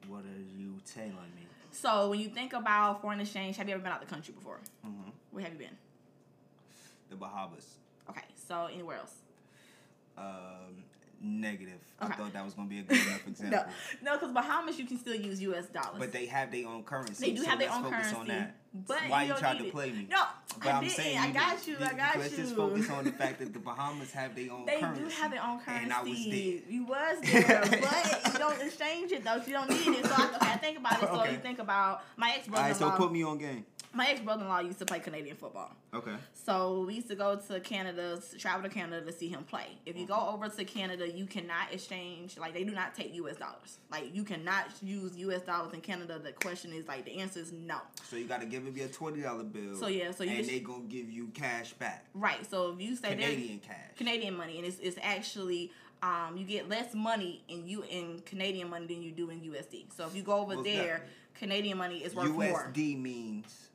What 0.07 0.25
are 0.25 0.41
you 0.57 0.75
telling 0.85 1.13
me? 1.35 1.47
So 1.71 2.09
when 2.09 2.19
you 2.19 2.27
think 2.29 2.53
about 2.53 3.01
foreign 3.01 3.19
exchange, 3.21 3.55
have 3.57 3.67
you 3.67 3.75
ever 3.75 3.83
been 3.83 3.91
out 3.91 4.01
the 4.01 4.07
country 4.07 4.33
before? 4.33 4.59
hmm 4.83 5.09
Where 5.31 5.43
have 5.43 5.53
you 5.53 5.59
been? 5.59 5.77
The 7.09 7.15
Bahamas. 7.15 7.75
Okay, 8.09 8.25
so 8.35 8.65
anywhere 8.65 8.97
else? 8.97 9.15
Um, 10.17 10.83
negative. 11.23 11.79
I 11.99 12.07
thought 12.09 12.33
that 12.33 12.43
was 12.43 12.53
gonna 12.53 12.67
be 12.67 12.79
a 12.79 12.83
good 12.83 12.97
enough 12.97 13.27
example. 13.27 13.59
No, 14.03 14.11
no, 14.11 14.17
because 14.19 14.33
Bahamas 14.33 14.77
you 14.77 14.85
can 14.85 14.97
still 14.99 15.15
use 15.15 15.41
U.S. 15.41 15.67
dollars. 15.67 15.95
But 15.99 16.11
they 16.11 16.25
have 16.25 16.51
their 16.51 16.67
own 16.67 16.83
currency. 16.83 17.27
They 17.27 17.31
do 17.35 17.43
so 17.43 17.49
have 17.49 17.59
their 17.59 17.69
let's 17.69 17.77
own 17.77 17.83
focus 17.91 18.11
currency. 18.11 18.19
On 18.21 18.27
that. 18.27 18.55
But 18.87 18.97
Why 19.07 19.23
you 19.23 19.33
you 19.33 19.39
tried 19.39 19.59
to 19.59 19.65
play 19.65 19.91
me? 19.91 20.07
No, 20.09 20.23
But 20.57 20.67
I 20.67 20.71
I'm 20.77 20.83
didn't. 20.83 20.95
saying 20.95 21.17
I 21.19 21.29
got 21.31 21.67
you. 21.67 21.75
did- 21.77 21.87
I 21.87 21.93
got 21.93 22.17
Let's 22.17 22.31
you. 22.31 22.37
just 22.43 22.55
focus 22.55 22.89
on 22.89 23.03
the 23.05 23.11
fact 23.21 23.37
that 23.39 23.53
the 23.53 23.59
Bahamas 23.59 24.11
have 24.13 24.35
their 24.35 24.51
own 24.51 24.65
They 24.65 24.79
currency. 24.79 25.03
do 25.03 25.09
have 25.09 25.31
their 25.31 25.43
own 25.43 25.59
currency. 25.59 25.83
And 25.83 25.93
I 25.93 26.01
was 26.03 26.25
there. 26.25 26.59
You 26.69 26.85
was 26.85 27.17
there, 27.23 27.61
but 27.69 28.33
you 28.33 28.39
don't 28.39 28.61
exchange 28.61 29.11
it 29.11 29.23
though. 29.23 29.35
You 29.35 29.53
don't 29.53 29.69
need 29.69 29.99
it. 29.99 30.05
So 30.05 30.11
I, 30.17 30.25
okay, 30.35 30.37
I 30.53 30.57
think 30.57 30.79
about 30.79 30.93
it. 31.03 31.07
So 31.09 31.21
Okay. 31.21 31.31
you 31.33 31.37
think 31.37 31.59
about 31.59 32.01
my 32.17 32.33
ex 32.35 32.47
All 32.49 32.55
right, 32.55 32.75
so 32.75 32.89
put 32.91 33.11
me 33.11 33.23
on 33.23 33.37
game. 33.37 33.63
My 33.93 34.09
ex 34.09 34.19
brother 34.21 34.41
in 34.41 34.49
law 34.49 34.59
used 34.59 34.79
to 34.79 34.85
play 34.85 34.99
Canadian 34.99 35.35
football. 35.35 35.71
Okay. 35.93 36.15
So 36.33 36.83
we 36.87 36.95
used 36.95 37.09
to 37.09 37.15
go 37.15 37.35
to 37.35 37.59
Canada, 37.59 38.21
travel 38.39 38.67
to 38.67 38.73
Canada 38.73 39.05
to 39.05 39.11
see 39.11 39.29
him 39.29 39.43
play. 39.43 39.77
If 39.85 39.95
you 39.95 40.07
go 40.07 40.29
over 40.33 40.49
to 40.49 40.65
Canada, 40.65 41.09
you 41.09 41.25
cannot 41.25 41.71
exchange, 41.71 42.37
like, 42.37 42.53
they 42.53 42.63
do 42.63 42.71
not 42.71 42.95
take 42.95 43.13
US 43.15 43.37
dollars. 43.37 43.77
Like, 43.91 44.13
you 44.13 44.23
cannot 44.23 44.65
use 44.81 45.15
US 45.17 45.43
dollars 45.43 45.73
in 45.73 45.81
Canada. 45.81 46.19
The 46.19 46.31
question 46.31 46.73
is, 46.73 46.87
like, 46.87 47.05
the 47.05 47.19
answer 47.19 47.39
is 47.39 47.51
no. 47.51 47.77
So 48.09 48.15
you 48.15 48.25
got 48.25 48.41
to 48.41 48.47
give 48.47 48.65
him 48.65 48.75
your 48.75 48.87
twenty 48.87 49.21
dollar 49.21 49.43
bill. 49.43 49.75
So, 49.75 49.87
yeah, 49.87 50.11
so 50.11 50.23
you 50.23 50.37
and 50.37 50.47
they 50.47 50.59
gonna 50.59 50.83
give 50.85 51.09
you 51.09 51.27
cash 51.27 51.73
back, 51.73 52.05
Right. 52.13 52.49
So 52.49 52.73
if 52.73 52.81
you 52.81 52.95
say 52.95 53.09
Canadian 53.09 53.59
cash. 53.59 53.95
Canadian 53.95 54.35
money, 54.35 54.57
and 54.57 54.65
it's, 54.65 54.79
it's 54.79 54.97
actually 55.01 55.71
um, 56.01 56.35
you 56.35 56.45
get 56.45 56.67
less 56.67 56.95
money 56.95 57.43
in 57.47 57.67
you 57.67 57.83
in 57.89 58.21
Canadian 58.25 58.69
money 58.69 58.87
than 58.87 59.03
you 59.03 59.11
do 59.11 59.29
in 59.29 59.39
USD. 59.41 59.93
So 59.95 60.07
if 60.07 60.15
you 60.15 60.23
go 60.23 60.39
over 60.39 60.55
Most 60.55 60.65
there. 60.65 61.03
Canadian 61.35 61.79
money 61.79 61.97
is 61.97 62.13
worth 62.13 62.29
more. 62.29 62.71
USD 62.71 63.01
means 63.01 63.69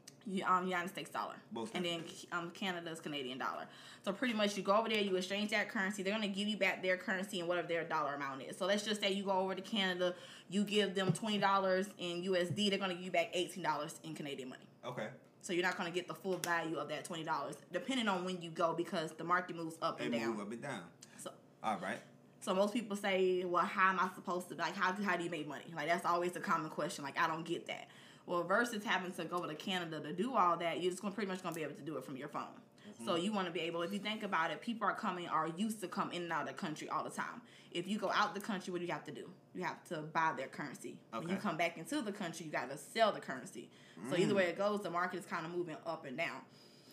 Um, 0.47 0.67
United 0.67 0.89
States 0.91 1.11
dollar, 1.11 1.37
Most 1.53 1.75
and 1.75 1.85
then 1.85 2.05
um, 2.33 2.51
Canada's 2.51 3.01
Canadian 3.01 3.39
dollar. 3.39 3.65
So 4.05 4.13
pretty 4.13 4.35
much, 4.35 4.57
you 4.57 4.63
go 4.63 4.77
over 4.77 4.89
there, 4.89 5.01
you 5.01 5.17
exchange 5.17 5.51
that 5.51 5.71
currency. 5.71 6.03
They're 6.03 6.13
gonna 6.13 6.29
give 6.29 6.47
you 6.49 6.57
back 6.59 6.83
their 6.83 6.97
currency 6.99 7.41
and 7.41 7.49
whatever 7.49 7.67
their 7.69 7.85
dollar 7.85 8.15
amount 8.15 8.43
is. 8.43 8.57
So 8.59 8.67
let's 8.67 8.85
just 8.85 9.01
say 9.01 9.11
you 9.13 9.25
go 9.25 9.33
over 9.33 9.55
to 9.55 9.63
Canada, 9.63 10.15
you 10.51 10.65
give 10.65 10.95
them 10.95 11.13
twenty 11.13 11.39
dollars 11.39 11.87
in 11.99 12.23
USD, 12.25 12.69
they're 12.71 12.79
gonna 12.79 12.95
give 12.95 13.05
you 13.05 13.11
back 13.11 13.31
eighteen 13.33 13.63
dollars 13.63 13.99
in 14.05 14.15
Canadian 14.15 14.51
money. 14.51 14.65
okay. 14.85 15.09
So 15.41 15.53
you're 15.55 15.63
not 15.63 15.79
gonna 15.79 15.91
get 15.91 16.09
the 16.09 16.15
full 16.15 16.37
value 16.39 16.77
of 16.77 16.89
that 16.91 17.05
twenty 17.05 17.25
dollars, 17.25 17.55
depending 17.73 18.07
on 18.09 18.25
when 18.25 18.43
you 18.43 18.51
go, 18.51 18.75
because 18.75 19.13
the 19.13 19.25
market 19.25 19.57
moves 19.57 19.77
up 19.81 19.99
They 19.99 20.07
and 20.07 20.15
down. 20.15 20.31
move 20.33 20.41
up 20.41 20.53
and 20.53 20.63
down. 20.63 20.83
So 21.17 21.31
All 21.63 21.79
right. 21.79 21.99
so 22.41 22.55
most 22.55 22.75
people 22.75 22.97
say, 22.97 23.45
well, 23.47 23.65
how 23.65 23.89
am 23.91 23.99
I 23.99 24.11
supposed 24.15 24.51
to 24.51 24.57
like 24.57 24.77
how 24.77 24.93
how 25.03 25.17
do 25.17 25.25
you 25.25 25.31
make 25.31 25.49
money? 25.49 25.65
Like 25.75 25.89
that's 25.89 26.05
always 26.05 26.37
a 26.37 26.41
common 26.41 26.69
question. 26.71 27.03
Like 27.03 27.19
I 27.19 27.27
don't 27.27 27.47
get 27.47 27.67
that. 27.69 27.89
Well, 28.29 28.45
versus 28.45 28.85
having 28.85 29.13
to 29.13 29.25
go 29.25 29.45
to 29.47 29.55
Canada 29.55 30.01
to 30.01 30.13
do 30.13 30.37
all 30.37 30.57
that, 30.59 30.83
you're 30.83 30.91
just 30.91 31.03
gonna 31.03 31.15
pretty 31.15 31.31
much 31.31 31.43
gonna 31.43 31.55
be 31.55 31.63
able 31.63 31.75
to 31.75 31.83
do 31.83 31.97
it 31.97 32.05
from 32.05 32.17
your 32.17 32.29
phone. 32.29 32.43
Mm-hmm. 32.43 33.05
So 33.07 33.17
you 33.17 33.33
want 33.33 33.47
to 33.47 33.53
be 33.53 33.61
able, 33.61 33.83
if 33.83 33.93
you 33.93 33.99
think 33.99 34.23
about 34.23 34.51
it, 34.51 34.61
people 34.61 34.87
are 34.87 34.95
coming 34.95 35.29
are 35.29 35.49
used 35.49 35.81
to 35.81 35.89
come 35.89 36.11
in 36.13 36.23
and 36.23 36.33
out 36.33 36.43
of 36.43 36.49
the 36.49 36.55
country 36.55 36.89
all 36.89 37.05
the 37.05 37.11
time. 37.11 37.43
If 37.71 37.87
you 37.87 37.99
go 37.99 38.11
out 38.11 38.35
the 38.35 38.41
country, 38.41 38.73
what 38.73 38.81
do 38.81 38.87
you 38.87 38.93
have 38.93 39.05
to 39.05 39.13
do? 39.13 39.31
You 39.55 39.65
have 39.65 39.83
to 39.89 39.99
buy 39.99 40.33
their 40.37 40.49
currency. 40.49 40.97
When 41.11 41.29
you 41.29 41.37
come 41.37 41.57
back 41.57 41.77
into 41.77 42.01
the 42.01 42.13
country, 42.13 42.47
you 42.47 42.53
got 42.53 42.71
to 42.71 42.79
sell 42.79 43.13
the 43.13 43.21
currency. 43.21 43.71
So 44.09 44.17
either 44.17 44.33
mm. 44.33 44.37
way 44.37 44.45
it 44.45 44.57
goes, 44.57 44.83
the 44.83 44.91
market 44.91 45.19
is 45.19 45.27
kind 45.27 45.45
of 45.45 45.53
moving 45.53 45.77
up 45.85 46.07
and 46.07 46.17
down. 46.17 46.41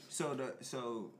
So 0.10 0.34
the 0.34 0.56
so 0.62 1.12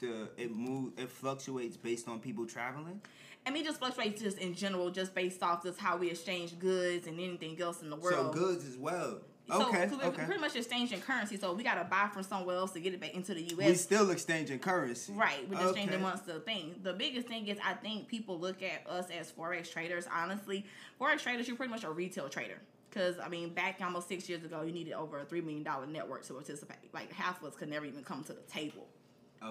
the 0.00 0.28
it 0.36 0.54
move 0.54 0.92
it 0.96 1.08
fluctuates 1.08 1.76
based 1.76 2.08
on 2.08 2.20
people 2.20 2.46
traveling. 2.46 3.00
I 3.46 3.50
mean, 3.50 3.62
it 3.62 3.66
just 3.66 3.78
fluctuates 3.78 4.20
just 4.20 4.38
in 4.38 4.54
general, 4.54 4.90
just 4.90 5.14
based 5.14 5.42
off 5.42 5.62
just 5.62 5.78
how 5.78 5.96
we 5.96 6.10
exchange 6.10 6.58
goods 6.58 7.06
and 7.06 7.18
anything 7.18 7.60
else 7.60 7.82
in 7.82 7.88
the 7.88 7.96
world. 7.96 8.34
So 8.34 8.38
goods 8.38 8.66
as 8.66 8.76
well. 8.76 9.20
So, 9.50 9.68
Okay. 9.68 9.88
so 9.88 9.98
we're 9.98 10.04
okay. 10.04 10.24
pretty 10.24 10.40
much 10.40 10.54
exchanging 10.56 11.00
currency. 11.00 11.36
So 11.36 11.52
we 11.52 11.62
gotta 11.62 11.84
buy 11.84 12.08
from 12.12 12.22
somewhere 12.22 12.56
else 12.56 12.72
to 12.72 12.80
get 12.80 12.94
it 12.94 13.00
back 13.00 13.14
into 13.14 13.34
the 13.34 13.42
U.S. 13.42 13.66
We 13.66 13.74
still 13.74 14.10
exchanging 14.10 14.58
currency. 14.60 15.12
Right, 15.12 15.48
we're 15.48 15.58
just 15.58 15.74
changing 15.74 15.96
amongst 15.96 16.26
the 16.26 16.40
thing. 16.40 16.74
The 16.82 16.92
biggest 16.92 17.26
thing 17.28 17.48
is 17.48 17.58
I 17.64 17.74
think 17.74 18.08
people 18.08 18.38
look 18.38 18.62
at 18.62 18.86
us 18.88 19.06
as 19.10 19.30
forex 19.32 19.70
traders. 19.70 20.06
Honestly, 20.12 20.64
forex 21.00 21.20
traders, 21.20 21.48
you're 21.48 21.56
pretty 21.56 21.70
much 21.72 21.84
a 21.84 21.90
retail 21.90 22.28
trader. 22.28 22.60
Because 22.88 23.18
I 23.20 23.28
mean, 23.28 23.50
back 23.50 23.78
almost 23.82 24.08
six 24.08 24.28
years 24.28 24.44
ago, 24.44 24.62
you 24.62 24.72
needed 24.72 24.94
over 24.94 25.20
a 25.20 25.24
three 25.24 25.40
million 25.40 25.62
dollar 25.62 25.86
network 25.86 26.24
to 26.26 26.34
participate. 26.34 26.92
Like 26.92 27.12
half 27.12 27.40
of 27.40 27.48
us 27.48 27.54
could 27.56 27.68
never 27.68 27.86
even 27.86 28.02
come 28.02 28.24
to 28.24 28.32
the 28.32 28.42
table. 28.42 28.86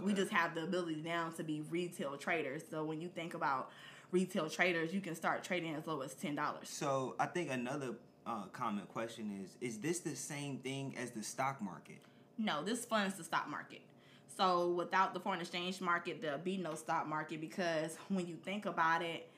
We 0.03 0.13
just 0.13 0.31
have 0.31 0.53
the 0.53 0.63
ability 0.63 1.01
now 1.03 1.29
to 1.37 1.43
be 1.43 1.61
retail 1.69 2.15
traders. 2.15 2.61
So 2.69 2.83
when 2.83 3.01
you 3.01 3.07
think 3.07 3.33
about 3.33 3.71
retail 4.11 4.47
traders, 4.49 4.93
you 4.93 5.01
can 5.01 5.15
start 5.15 5.43
trading 5.43 5.73
as 5.73 5.87
low 5.87 6.01
as 6.01 6.13
ten 6.13 6.35
dollars. 6.35 6.69
So 6.69 7.15
I 7.19 7.25
think 7.25 7.49
another 7.49 7.95
uh, 8.29 8.43
common 8.53 8.85
question 8.85 9.31
is: 9.43 9.55
Is 9.59 9.79
this 9.79 9.99
the 9.99 10.15
same 10.15 10.59
thing 10.59 10.95
as 10.97 11.11
the 11.11 11.23
stock 11.23 11.61
market? 11.61 11.97
No, 12.37 12.63
this 12.63 12.85
funds 12.85 13.15
the 13.15 13.23
stock 13.23 13.49
market. 13.49 13.81
So 14.37 14.69
without 14.69 15.13
the 15.13 15.19
foreign 15.19 15.41
exchange 15.41 15.81
market, 15.81 16.21
there'll 16.21 16.37
be 16.37 16.57
no 16.57 16.75
stock 16.75 17.07
market 17.07 17.41
because 17.41 17.97
when 18.07 18.27
you 18.27 18.35
think 18.35 18.65
about 18.65 19.01
it, 19.01 19.29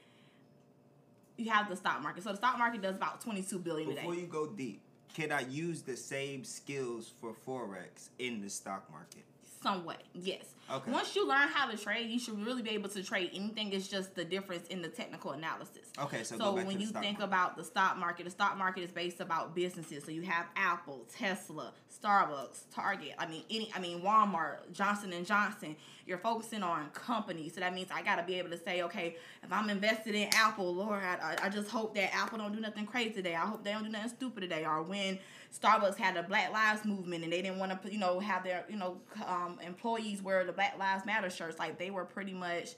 you 1.38 1.50
have 1.50 1.70
the 1.70 1.76
stock 1.76 2.04
market. 2.04 2.24
So 2.24 2.32
the 2.32 2.38
stock 2.38 2.58
market 2.58 2.82
does 2.82 2.96
about 2.96 3.22
twenty 3.22 3.42
two 3.42 3.60
billion 3.60 3.92
a 3.92 3.96
day. 3.96 4.02
Before 4.02 4.16
you 4.16 4.28
go 4.28 4.48
deep, 4.48 4.82
can 5.16 5.32
I 5.32 5.42
use 5.42 5.82
the 5.82 5.98
same 5.98 6.44
skills 6.44 7.14
for 7.20 7.34
forex 7.48 8.10
in 8.20 8.42
the 8.42 8.50
stock 8.50 8.92
market? 8.92 9.24
Some 9.62 9.86
way, 9.86 9.98
yes. 10.14 10.56
Okay. 10.72 10.92
Once 10.92 11.16
you 11.16 11.28
learn 11.28 11.50
how 11.50 11.70
to 11.70 11.78
trade, 11.78 12.10
you 12.10 12.18
should 12.18 12.44
really 12.46 12.62
be 12.62 12.72
able 12.72 12.90
to 12.90 13.04
trade 13.04 13.32
anything. 13.34 13.74
It's 13.74 13.88
just 13.88 14.16
the 14.16 14.24
difference 14.24 14.68
in 14.70 14.82
the 14.82 14.88
technical 14.88 15.32
analysis. 15.32 15.92
Okay, 16.00 16.24
so, 16.24 16.38
So 16.38 16.46
go 16.46 16.56
back 16.56 16.68
when 16.68 16.80
you 16.80 16.88
think 16.88 17.20
market. 17.20 17.24
about 17.24 17.58
the 17.58 17.64
stock 17.64 17.98
market, 17.98 18.24
the 18.24 18.32
stock 18.32 18.58
market 18.58 18.82
is 18.84 18.92
based 18.92 19.20
about 19.20 19.54
businesses. 19.54 20.04
So 20.04 20.12
you 20.12 20.22
have 20.24 20.46
Apple, 20.56 21.06
Tesla, 21.14 21.74
Starbucks, 22.02 22.64
Target. 22.74 23.14
I 23.20 23.28
mean, 23.28 23.44
any. 23.52 23.72
I 23.76 23.80
mean, 23.80 24.02
Walmart, 24.02 24.72
Johnson 24.72 25.14
and 25.14 25.26
Johnson. 25.26 25.76
You're 26.08 26.18
focusing 26.18 26.64
on 26.64 26.90
companies. 26.92 27.54
So 27.54 27.60
that 27.60 27.74
means 27.74 27.90
I 27.94 28.02
got 28.02 28.16
to 28.16 28.24
be 28.24 28.36
able 28.36 28.50
to 28.50 28.58
say, 28.58 28.82
okay, 28.84 29.18
if 29.44 29.52
I'm 29.52 29.70
invested 29.70 30.16
in 30.16 30.30
Apple, 30.34 30.74
Lord, 30.74 31.04
I, 31.04 31.38
I 31.44 31.50
just 31.50 31.70
hope 31.70 31.94
that 31.96 32.16
Apple 32.16 32.40
don't 32.40 32.54
do 32.54 32.60
nothing 32.60 32.86
crazy 32.86 33.12
today. 33.12 33.36
I 33.36 33.46
hope 33.46 33.64
they 33.64 33.72
don't 33.72 33.84
do 33.84 33.90
nothing 33.90 34.10
stupid 34.10 34.42
today. 34.42 34.66
Or 34.66 34.82
when 34.82 35.20
Starbucks 35.54 35.98
had 35.98 36.16
the 36.16 36.24
Black 36.24 36.52
Lives 36.52 36.86
movement 36.86 37.24
and 37.24 37.32
they 37.34 37.42
didn't 37.42 37.60
want 37.60 37.82
to, 37.84 37.92
you 37.92 38.00
know, 38.00 38.20
have 38.20 38.44
their, 38.44 38.64
you 38.70 38.78
know, 38.78 38.98
um, 39.28 39.60
employees 39.66 40.22
wear 40.22 40.44
the 40.46 40.54
Black 40.54 40.78
Lives 40.80 41.06
Matter 41.06 41.30
shirts. 41.30 41.60
Like 41.60 41.78
they 41.78 41.92
were 41.92 42.06
pretty 42.06 42.34
much. 42.34 42.70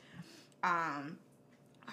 Um, 0.64 1.18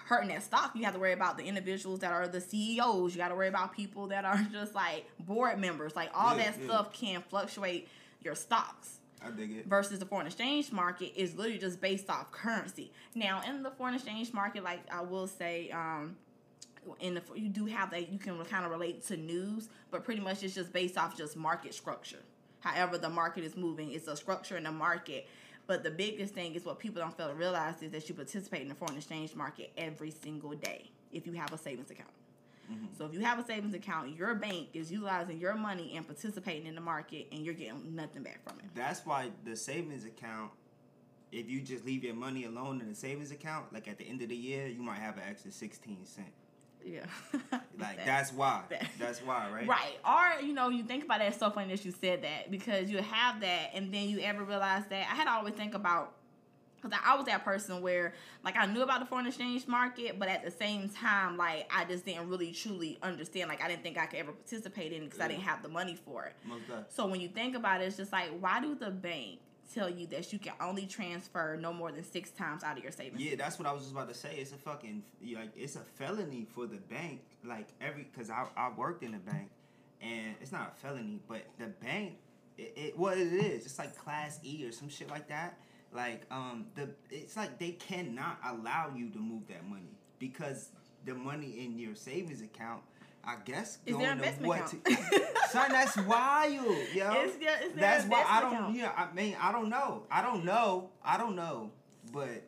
hurting 0.07 0.29
that 0.29 0.43
stock, 0.43 0.71
you 0.77 0.85
have 0.85 0.95
to 0.95 1.01
worry 1.01 1.13
about 1.13 1.37
the 1.37 1.45
individuals 1.45 1.99
that 2.01 2.13
are 2.13 2.29
the 2.29 2.41
CEOs. 2.41 3.13
You 3.13 3.19
got 3.19 3.29
to 3.29 3.35
worry 3.35 3.49
about 3.49 3.73
people 3.73 4.07
that 4.09 4.25
are 4.25 4.39
just 4.53 4.73
like 4.75 5.05
board 5.19 5.59
members. 5.59 5.97
Like 5.97 6.11
all 6.15 6.37
Yeah, 6.37 6.45
that 6.45 6.59
yeah. 6.61 6.67
stuff 6.67 6.93
can 6.93 7.23
fluctuate 7.29 7.89
your 8.23 8.35
stocks. 8.37 8.99
I 9.25 9.31
dig 9.31 9.51
it. 9.51 9.67
Versus 9.67 9.99
the 9.99 10.07
foreign 10.07 10.27
exchange 10.27 10.73
market 10.73 11.13
is 11.21 11.35
literally 11.35 11.59
just 11.59 11.81
based 11.81 12.09
off 12.09 12.31
currency. 12.31 12.93
Now, 13.15 13.43
in 13.47 13.63
the 13.63 13.71
foreign 13.71 13.95
exchange 13.95 14.33
market, 14.33 14.63
like 14.63 14.81
I 14.93 15.03
will 15.03 15.27
say, 15.27 15.71
um, 15.71 16.17
in 17.01 17.15
the 17.15 17.23
you 17.35 17.49
do 17.49 17.67
have 17.67 17.91
that 17.91 18.11
you 18.11 18.19
can 18.19 18.43
kind 18.45 18.65
of 18.65 18.71
relate 18.71 19.07
to 19.07 19.17
news, 19.17 19.69
but 19.91 20.05
pretty 20.05 20.21
much 20.21 20.43
it's 20.43 20.55
just 20.55 20.73
based 20.73 20.97
off 20.99 21.17
just 21.17 21.37
market 21.37 21.75
structure. 21.75 22.21
However, 22.61 22.99
the 22.99 23.09
market 23.09 23.45
is 23.45 23.57
moving, 23.57 23.93
it's 23.93 24.07
a 24.07 24.17
structure 24.17 24.57
in 24.57 24.65
the 24.65 24.73
market. 24.73 25.29
But 25.67 25.85
the 25.85 25.91
biggest 25.91 26.35
thing 26.35 26.55
is 26.55 26.65
what 26.65 26.79
people 26.79 27.01
don't 27.01 27.17
fail 27.17 27.29
to 27.29 27.35
realize 27.35 27.81
is 27.81 27.93
that 27.93 28.09
you 28.09 28.15
participate 28.15 28.63
in 28.63 28.69
the 28.69 28.75
foreign 28.75 28.97
exchange 28.97 29.37
market 29.37 29.71
every 29.79 30.11
single 30.11 30.51
day 30.51 30.91
if 31.13 31.27
you 31.27 31.33
have 31.35 31.53
a 31.53 31.59
savings 31.59 31.91
account. 31.91 32.11
Mm-hmm. 32.71 32.87
So 32.99 33.05
if 33.07 33.15
you 33.15 33.21
have 33.21 33.39
a 33.39 33.45
savings 33.45 33.75
account, 33.75 34.17
your 34.17 34.35
bank 34.35 34.69
is 34.75 34.91
utilizing 34.91 35.39
your 35.39 35.55
money 35.55 35.95
and 35.97 36.07
participating 36.07 36.67
in 36.67 36.75
the 36.75 36.81
market, 36.81 37.29
and 37.31 37.45
you're 37.45 37.55
getting 37.55 37.95
nothing 37.95 38.23
back 38.23 38.43
from 38.43 38.59
it. 38.59 38.67
That's 38.75 39.07
why 39.07 39.31
the 39.45 39.57
savings 39.57 40.05
account, 40.05 40.51
if 41.31 41.49
you 41.49 41.61
just 41.61 41.85
leave 41.85 42.03
your 42.03 42.15
money 42.15 42.45
alone 42.45 42.81
in 42.81 42.89
the 42.89 42.95
savings 42.95 43.31
account, 43.31 43.73
like 43.73 43.87
at 43.87 43.97
the 43.97 44.05
end 44.05 44.23
of 44.23 44.29
the 44.29 44.37
year, 44.37 44.67
you 44.67 44.83
might 44.83 44.99
have 44.99 45.17
an 45.17 45.25
extra 45.29 45.53
sixteen 45.53 46.05
cent. 46.05 46.29
Yeah. 46.85 47.05
Like 47.79 47.97
That- 47.97 48.07
that's 48.07 48.33
why. 48.33 48.63
that- 48.69 48.87
That's 48.99 49.21
why, 49.21 49.49
right? 49.51 49.67
Right. 49.67 49.99
Or, 50.07 50.43
you 50.43 50.53
know, 50.53 50.69
you 50.69 50.83
think 50.85 51.05
about 51.05 51.19
that, 51.21 51.29
it's 51.29 51.39
so 51.39 51.51
funny 51.51 51.75
that 51.75 51.83
you 51.85 51.93
said 51.93 52.23
that 52.25 52.51
because 52.51 52.91
you 52.91 52.99
have 52.99 53.41
that 53.41 53.71
and 53.75 53.93
then 53.93 54.09
you 54.11 54.21
ever 54.21 54.45
realize 54.45 54.85
that 54.91 55.07
I 55.11 55.15
had 55.15 55.25
to 55.25 55.31
always 55.31 55.55
think 55.55 55.75
about 55.75 56.13
because 56.83 56.99
I 57.05 57.15
was 57.15 57.27
that 57.27 57.45
person 57.45 57.81
where 57.83 58.15
like 58.45 58.57
I 58.57 58.67
knew 58.67 58.83
about 58.83 59.01
the 59.01 59.07
foreign 59.07 59.27
exchange 59.27 59.67
market, 59.67 60.19
but 60.19 60.29
at 60.29 60.43
the 60.45 60.51
same 60.51 60.89
time, 60.91 61.37
like 61.39 61.71
I 61.75 61.85
just 61.85 62.05
didn't 62.07 62.29
really 62.29 62.53
truly 62.53 62.99
understand. 63.03 63.49
Like 63.49 63.63
I 63.63 63.69
didn't 63.69 63.83
think 63.83 63.97
I 63.99 64.07
could 64.07 64.19
ever 64.21 64.33
participate 64.33 64.93
in 64.93 65.03
it 65.03 65.05
because 65.07 65.21
I 65.21 65.29
didn't 65.29 65.43
have 65.43 65.63
the 65.63 65.69
money 65.69 65.95
for 66.05 66.25
it. 66.27 66.35
Most. 66.47 66.63
So 66.89 67.07
when 67.07 67.21
you 67.21 67.29
think 67.29 67.55
about 67.57 67.81
it, 67.81 67.85
it's 67.85 67.97
just 67.99 68.13
like 68.13 68.31
why 68.41 68.61
do 68.61 68.75
the 68.75 68.91
bank 68.91 69.41
tell 69.73 69.89
you 69.89 70.07
that 70.09 70.33
you 70.33 70.39
can 70.39 70.53
only 70.61 70.87
transfer 70.87 71.57
no 71.61 71.73
more 71.73 71.93
than 71.93 72.05
six 72.05 72.31
times 72.31 72.63
out 72.65 72.77
of 72.77 72.83
your 72.83 72.93
savings? 72.93 73.23
Yeah, 73.23 73.37
that's 73.37 73.59
what 73.59 73.69
I 73.69 73.73
was 73.73 73.83
just 73.83 73.93
about 73.93 74.09
to 74.09 74.15
say. 74.15 74.37
It's 74.39 74.53
a 74.53 74.57
fucking 74.57 75.03
like 75.35 75.51
it's 75.57 75.77
a 75.77 75.81
felony 75.81 76.47
for 76.55 76.67
the 76.67 76.77
bank. 76.77 77.23
Like 77.45 77.69
every 77.81 78.09
because 78.13 78.31
I 78.31 78.47
I 78.57 78.71
worked 78.77 79.03
in 79.03 79.13
the 79.13 79.19
bank, 79.19 79.51
and 80.01 80.35
it's 80.41 80.53
not 80.53 80.75
a 80.77 80.81
felony, 80.81 81.21
but 81.29 81.43
the 81.59 81.67
bank, 81.67 82.15
it, 82.59 82.73
it 82.77 82.99
what 82.99 83.19
it 83.19 83.33
is, 83.33 83.67
it's 83.67 83.79
like 83.79 83.97
class 83.97 84.41
E 84.45 84.65
or 84.67 84.73
some 84.73 84.89
shit 84.89 85.11
like 85.11 85.29
that. 85.29 85.59
Like 85.93 86.23
um 86.31 86.67
the 86.75 86.91
it's 87.11 87.37
like 87.37 87.59
they 87.59 87.73
cannot 87.73 88.39
allow 88.45 88.93
you 88.95 89.11
to 89.11 89.19
move 89.19 89.49
that 89.49 89.67
money 89.69 89.97
because 90.19 90.71
the 91.05 91.15
money 91.15 91.65
in 91.65 91.79
your 91.79 91.95
savings 91.95 92.43
account. 92.43 92.83
I 93.25 93.37
guess 93.45 93.79
Is 93.87 93.95
going 93.97 94.19
to 94.19 94.25
what 94.43 94.59
account. 94.73 94.85
to, 94.87 95.23
son 95.51 95.71
that's 95.73 95.97
wild 95.99 96.65
yo 96.95 97.13
It's 97.23 97.37
their- 97.37 97.59
it's 97.63 97.75
their 97.75 97.81
that's 97.81 98.07
why 98.07 98.25
I 98.27 98.41
don't 98.41 98.55
account. 98.55 98.77
yeah 98.77 98.93
I 98.97 99.15
mean 99.15 99.37
I 99.41 99.53
don't 99.53 99.69
know 99.69 100.05
I 100.11 100.23
don't 100.23 100.45
know 100.45 100.91
I 101.05 101.19
don't 101.19 101.37
know 101.37 101.71
but 102.13 102.43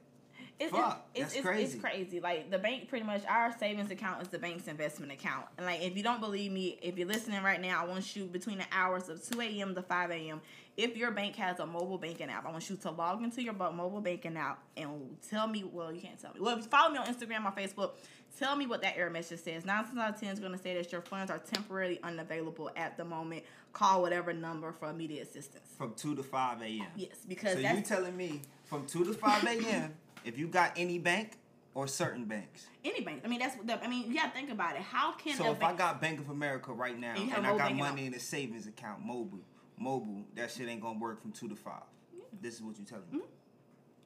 It's, 0.58 0.70
Fuck, 0.70 1.08
it's, 1.14 1.24
that's 1.24 1.34
it's, 1.36 1.44
crazy. 1.44 1.72
It's 1.74 1.82
crazy. 1.82 2.20
Like 2.20 2.50
the 2.50 2.58
bank, 2.58 2.88
pretty 2.88 3.04
much, 3.04 3.22
our 3.28 3.56
savings 3.58 3.90
account 3.90 4.22
is 4.22 4.28
the 4.28 4.38
bank's 4.38 4.68
investment 4.68 5.10
account. 5.10 5.46
And 5.56 5.66
like, 5.66 5.82
if 5.82 5.96
you 5.96 6.04
don't 6.04 6.20
believe 6.20 6.52
me, 6.52 6.78
if 6.80 6.96
you're 6.96 7.08
listening 7.08 7.42
right 7.42 7.60
now, 7.60 7.82
I 7.82 7.86
want 7.88 8.14
you 8.14 8.26
between 8.26 8.58
the 8.58 8.66
hours 8.70 9.08
of 9.08 9.26
two 9.28 9.40
a.m. 9.40 9.74
to 9.74 9.82
five 9.82 10.10
a.m. 10.12 10.40
If 10.76 10.96
your 10.96 11.10
bank 11.10 11.34
has 11.36 11.58
a 11.58 11.66
mobile 11.66 11.98
banking 11.98 12.30
app, 12.30 12.46
I 12.46 12.50
want 12.52 12.68
you 12.70 12.76
to 12.76 12.90
log 12.92 13.22
into 13.24 13.42
your 13.42 13.54
mobile 13.54 14.00
banking 14.00 14.36
app 14.36 14.62
and 14.76 15.16
tell 15.28 15.48
me. 15.48 15.64
Well, 15.64 15.92
you 15.92 16.00
can't 16.00 16.20
tell 16.20 16.32
me. 16.32 16.38
Well, 16.40 16.56
if 16.56 16.64
you 16.64 16.70
follow 16.70 16.92
me 16.92 16.98
on 16.98 17.06
Instagram 17.06 17.44
or 17.44 17.50
Facebook, 17.52 17.92
Tell 18.38 18.56
me 18.56 18.66
what 18.66 18.82
that 18.82 18.96
error 18.96 19.10
message 19.10 19.40
says. 19.40 19.64
Nine 19.64 19.84
times 19.84 19.98
out 19.98 20.14
of 20.14 20.20
ten 20.20 20.30
is 20.30 20.40
going 20.40 20.52
to 20.52 20.58
say 20.58 20.74
that 20.74 20.90
your 20.90 21.02
funds 21.02 21.30
are 21.30 21.38
temporarily 21.38 22.00
unavailable 22.02 22.70
at 22.76 22.96
the 22.96 23.04
moment. 23.04 23.44
Call 23.72 24.02
whatever 24.02 24.32
number 24.32 24.72
for 24.72 24.88
immediate 24.90 25.28
assistance. 25.28 25.64
From 25.76 25.94
two 25.94 26.14
to 26.14 26.22
five 26.22 26.60
a.m. 26.62 26.86
Yes, 26.96 27.16
because 27.28 27.54
So 27.54 27.58
you 27.60 27.80
telling 27.82 28.16
me 28.16 28.40
from 28.64 28.86
two 28.86 29.04
to 29.04 29.12
five 29.12 29.44
a.m. 29.46 29.94
if 30.24 30.38
you 30.38 30.48
got 30.48 30.72
any 30.76 30.98
bank 30.98 31.38
or 31.74 31.86
certain 31.86 32.24
banks. 32.24 32.66
any 32.84 33.00
bank. 33.02 33.22
I 33.24 33.28
mean, 33.28 33.38
that's 33.38 33.56
what 33.56 33.66
the, 33.66 33.82
I 33.82 33.88
mean. 33.88 34.08
You 34.08 34.14
got 34.14 34.26
to 34.26 34.38
think 34.38 34.50
about 34.50 34.76
it. 34.76 34.82
How 34.82 35.12
can 35.12 35.36
So 35.36 35.52
if 35.52 35.58
bank, 35.58 35.74
I 35.74 35.76
got 35.76 36.00
Bank 36.00 36.20
of 36.20 36.28
America 36.30 36.72
right 36.72 36.98
now 36.98 37.14
And 37.16 37.32
and 37.32 37.46
I 37.46 37.56
got 37.56 37.74
money 37.74 38.02
out. 38.02 38.06
in 38.08 38.14
a 38.14 38.18
savings 38.20 38.66
account, 38.66 39.04
mobile, 39.04 39.40
mobile, 39.78 40.24
that 40.36 40.50
shit 40.50 40.68
ain't 40.68 40.80
gonna 40.82 40.98
work 40.98 41.20
from 41.22 41.32
two 41.32 41.48
to 41.48 41.56
five. 41.56 41.82
This 42.40 42.54
is 42.56 42.62
what 42.62 42.78
you 42.78 42.84
telling 42.84 43.04
me. 43.10 43.18
Mm-hmm. 43.18 43.26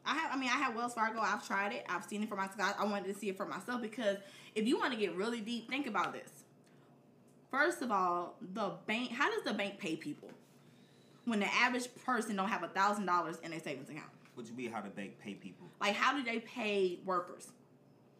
I 0.06 0.14
have. 0.14 0.32
I 0.32 0.36
mean, 0.36 0.48
I 0.48 0.58
have 0.58 0.74
Wells 0.74 0.94
Fargo. 0.94 1.20
I've 1.20 1.46
tried 1.46 1.72
it. 1.72 1.84
I've 1.88 2.04
seen 2.04 2.22
it 2.22 2.28
for 2.28 2.36
myself. 2.36 2.60
I 2.60 2.82
I 2.82 2.86
wanted 2.86 3.12
to 3.12 3.18
see 3.18 3.28
it 3.28 3.36
for 3.36 3.46
myself 3.46 3.82
because 3.82 4.18
if 4.54 4.66
you 4.66 4.78
want 4.78 4.92
to 4.92 4.98
get 4.98 5.14
really 5.14 5.40
deep, 5.40 5.68
think 5.68 5.86
about 5.86 6.12
this. 6.12 6.30
First 7.50 7.82
of 7.82 7.90
all, 7.90 8.36
the 8.40 8.72
bank. 8.86 9.12
How 9.12 9.30
does 9.30 9.42
the 9.44 9.54
bank 9.54 9.78
pay 9.78 9.96
people 9.96 10.30
when 11.24 11.40
the 11.40 11.52
average 11.54 11.88
person 12.04 12.36
don't 12.36 12.48
have 12.48 12.62
a 12.62 12.68
thousand 12.68 13.06
dollars 13.06 13.38
in 13.42 13.50
their 13.50 13.60
savings 13.60 13.90
account? 13.90 14.10
Would 14.36 14.48
you 14.48 14.54
mean 14.54 14.70
how 14.70 14.80
the 14.82 14.90
bank 14.90 15.18
pay 15.18 15.34
people? 15.34 15.66
Like, 15.80 15.94
how 15.94 16.16
do 16.16 16.22
they 16.22 16.40
pay 16.40 16.98
workers? 17.04 17.48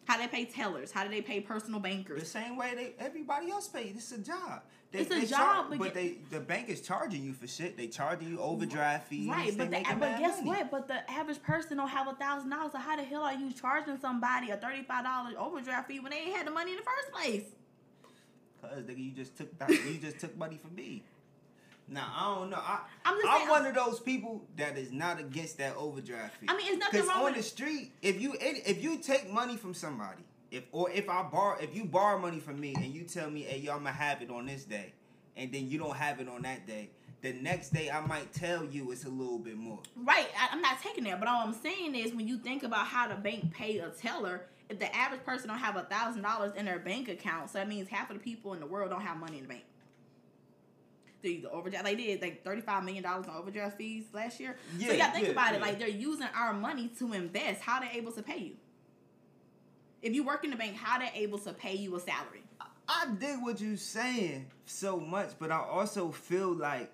How 0.07 0.17
do 0.17 0.23
they 0.23 0.29
pay 0.29 0.45
tellers? 0.45 0.93
How 0.93 1.05
do 1.05 1.11
they 1.11 1.21
pay 1.21 1.41
personal 1.41 1.81
bankers? 1.81 2.21
The 2.21 2.27
same 2.27 2.57
way 2.57 2.75
they 2.75 3.05
everybody 3.05 3.51
else 3.51 3.69
pay. 3.69 3.93
It's 3.95 4.13
a 4.13 4.19
job. 4.19 4.63
They, 4.97 5.03
It's 5.03 5.31
a 5.33 5.35
job, 5.35 5.67
but, 5.69 5.79
but 5.79 5.95
they 5.95 6.19
the 6.31 6.41
bank 6.41 6.69
is 6.69 6.81
charging 6.81 7.23
you 7.23 7.33
for 7.35 7.47
shit. 7.47 7.77
They 7.77 7.87
charging 7.87 8.29
you 8.29 8.41
overdraft 8.41 9.09
fees. 9.09 9.29
Right, 9.29 9.57
but 9.57 9.71
the, 9.71 9.85
but 10.01 10.19
guess 10.19 10.39
money. 10.39 10.49
what? 10.49 10.71
But 10.71 10.89
the 10.89 11.11
average 11.11 11.43
person 11.43 11.77
don't 11.77 11.89
have 11.89 12.09
a 12.09 12.15
thousand 12.15 12.51
dollars. 12.51 12.73
So 12.73 12.79
how 12.79 12.97
the 12.97 13.03
hell 13.03 13.23
are 13.23 13.35
you 13.35 13.53
charging 13.53 13.99
somebody 13.99 14.51
a 14.51 14.57
thirty 14.57 14.83
five 14.83 15.05
dollars 15.05 15.35
overdraft 15.39 15.89
fee 15.89 16.01
when 16.01 16.13
they 16.13 16.19
ain't 16.19 16.37
had 16.37 16.47
the 16.47 16.51
money 16.51 16.73
in 16.73 16.79
the 16.79 16.83
first 16.83 17.13
place? 17.13 17.43
Cause 18.63 18.85
nigga, 18.85 18.99
you 19.05 19.11
just 19.11 19.37
took 19.37 19.59
that. 19.59 19.69
you 19.69 19.99
just 20.01 20.19
took 20.19 20.37
money 20.37 20.57
from 20.57 20.75
me. 20.75 21.03
Now 21.89 22.13
I 22.17 22.35
don't 22.35 22.51
know. 22.51 22.57
I, 22.57 22.81
I'm 23.05 23.15
I'm 23.29 23.39
saying- 23.39 23.49
one 23.51 23.67
of 23.67 23.75
those 23.75 24.01
people 24.01 24.45
that 24.57 24.77
is 24.77 24.91
not 24.93 25.21
against 25.21 25.59
that 25.59 25.77
overdraft 25.77 26.39
fee. 26.39 26.47
I 26.49 26.57
mean, 26.57 26.67
it's 26.71 26.79
nothing 26.79 27.07
wrong 27.07 27.19
on 27.19 27.25
with 27.25 27.37
the 27.37 27.43
street, 27.43 27.93
if 28.03 28.21
you 28.21 28.35
if 28.41 28.83
you 28.83 28.99
take 28.99 29.31
money 29.33 29.57
from 29.57 29.75
somebody, 29.75 30.23
if 30.57 30.65
or 30.73 30.91
if 30.91 31.09
I 31.09 31.23
borrow, 31.23 31.59
if 31.61 31.75
you 31.77 31.85
borrow 31.85 32.19
money 32.19 32.41
from 32.41 32.59
me 32.59 32.75
and 32.77 32.87
you 32.95 33.05
tell 33.05 33.31
me, 33.31 33.43
hey, 33.43 33.59
yo, 33.59 33.73
I'm 33.73 33.79
gonna 33.79 33.93
have 33.93 34.23
it 34.23 34.31
on 34.31 34.47
this 34.47 34.65
day, 34.65 34.93
and 35.37 35.53
then 35.53 35.69
you 35.69 35.79
don't 35.79 35.97
have 35.97 36.19
it 36.19 36.29
on 36.29 36.43
that 36.43 36.67
day, 36.67 36.89
the 37.21 37.35
next 37.35 37.71
day 37.75 37.91
I 37.91 38.05
might 38.07 38.33
tell 38.33 38.65
you 38.65 38.91
it's 38.91 39.05
a 39.05 39.09
little 39.11 39.39
bit 39.39 39.57
more. 39.57 39.79
Right, 39.97 40.29
I, 40.39 40.49
I'm 40.53 40.63
not 40.63 40.81
taking 40.81 41.05
that, 41.05 41.21
but 41.21 41.29
all 41.29 41.47
I'm 41.47 41.53
saying 41.55 41.95
is 41.95 42.15
when 42.15 42.27
you 42.27 42.39
think 42.39 42.63
about 42.63 42.87
how 42.87 43.07
the 43.07 43.17
bank 43.17 43.53
pay 43.53 43.79
a 43.79 43.91
teller, 43.91 44.47
if 44.71 44.79
the 44.79 44.95
average 44.97 45.25
person 45.25 45.49
don't 45.49 45.59
have 45.59 45.77
a 45.77 45.83
thousand 45.83 46.23
dollars 46.23 46.53
in 46.57 46.65
their 46.65 46.79
bank 46.79 47.09
account, 47.09 47.51
so 47.51 47.59
that 47.59 47.69
means 47.69 47.89
half 47.89 48.11
of 48.11 48.17
the 48.17 48.23
people 48.23 48.55
in 48.55 48.61
the 48.61 48.67
world 48.67 48.91
don't 48.91 49.03
have 49.03 49.19
money 49.19 49.37
in 49.37 49.43
the 49.43 49.49
bank. 49.49 49.65
The, 51.23 51.41
the 51.41 51.51
overdraft 51.51 51.85
they 51.85 51.97
did 51.97 52.21
like 52.23 52.45
thirty 52.45 52.61
five 52.61 52.85
million 52.85 53.03
dollars 53.03 53.27
in 53.27 53.33
overdraft 53.33 53.79
fees 53.79 54.05
last 54.13 54.39
year. 54.39 54.57
so 54.79 54.85
you 54.85 54.93
Yeah, 54.93 54.97
gotta 54.99 55.13
think 55.13 55.27
yeah, 55.27 55.33
about 55.33 55.55
it. 55.55 55.61
Like 55.61 55.79
they're 55.79 55.89
using 55.89 56.29
our 56.35 56.53
money 56.53 56.89
to 56.99 57.13
invest. 57.13 57.63
How 57.63 57.81
they 57.81 57.91
able 57.95 58.13
to 58.13 58.23
pay 58.23 58.39
you? 58.39 58.57
If 60.07 60.15
you 60.15 60.23
work 60.23 60.45
in 60.45 60.51
the 60.51 60.57
bank, 60.57 60.77
how 60.77 61.01
they 61.01 61.11
able 61.15 61.39
to 61.39 61.53
pay 61.53 61.75
you 61.75 61.97
a 61.97 62.01
salary? 62.01 62.45
I 62.89 63.09
dig 63.19 63.43
what 63.43 63.61
you're 63.61 63.77
saying 63.77 64.47
so 64.65 65.01
much, 65.01 65.31
but 65.41 65.51
I 65.51 65.59
also 65.59 66.13
feel 66.13 66.53
like 66.53 66.93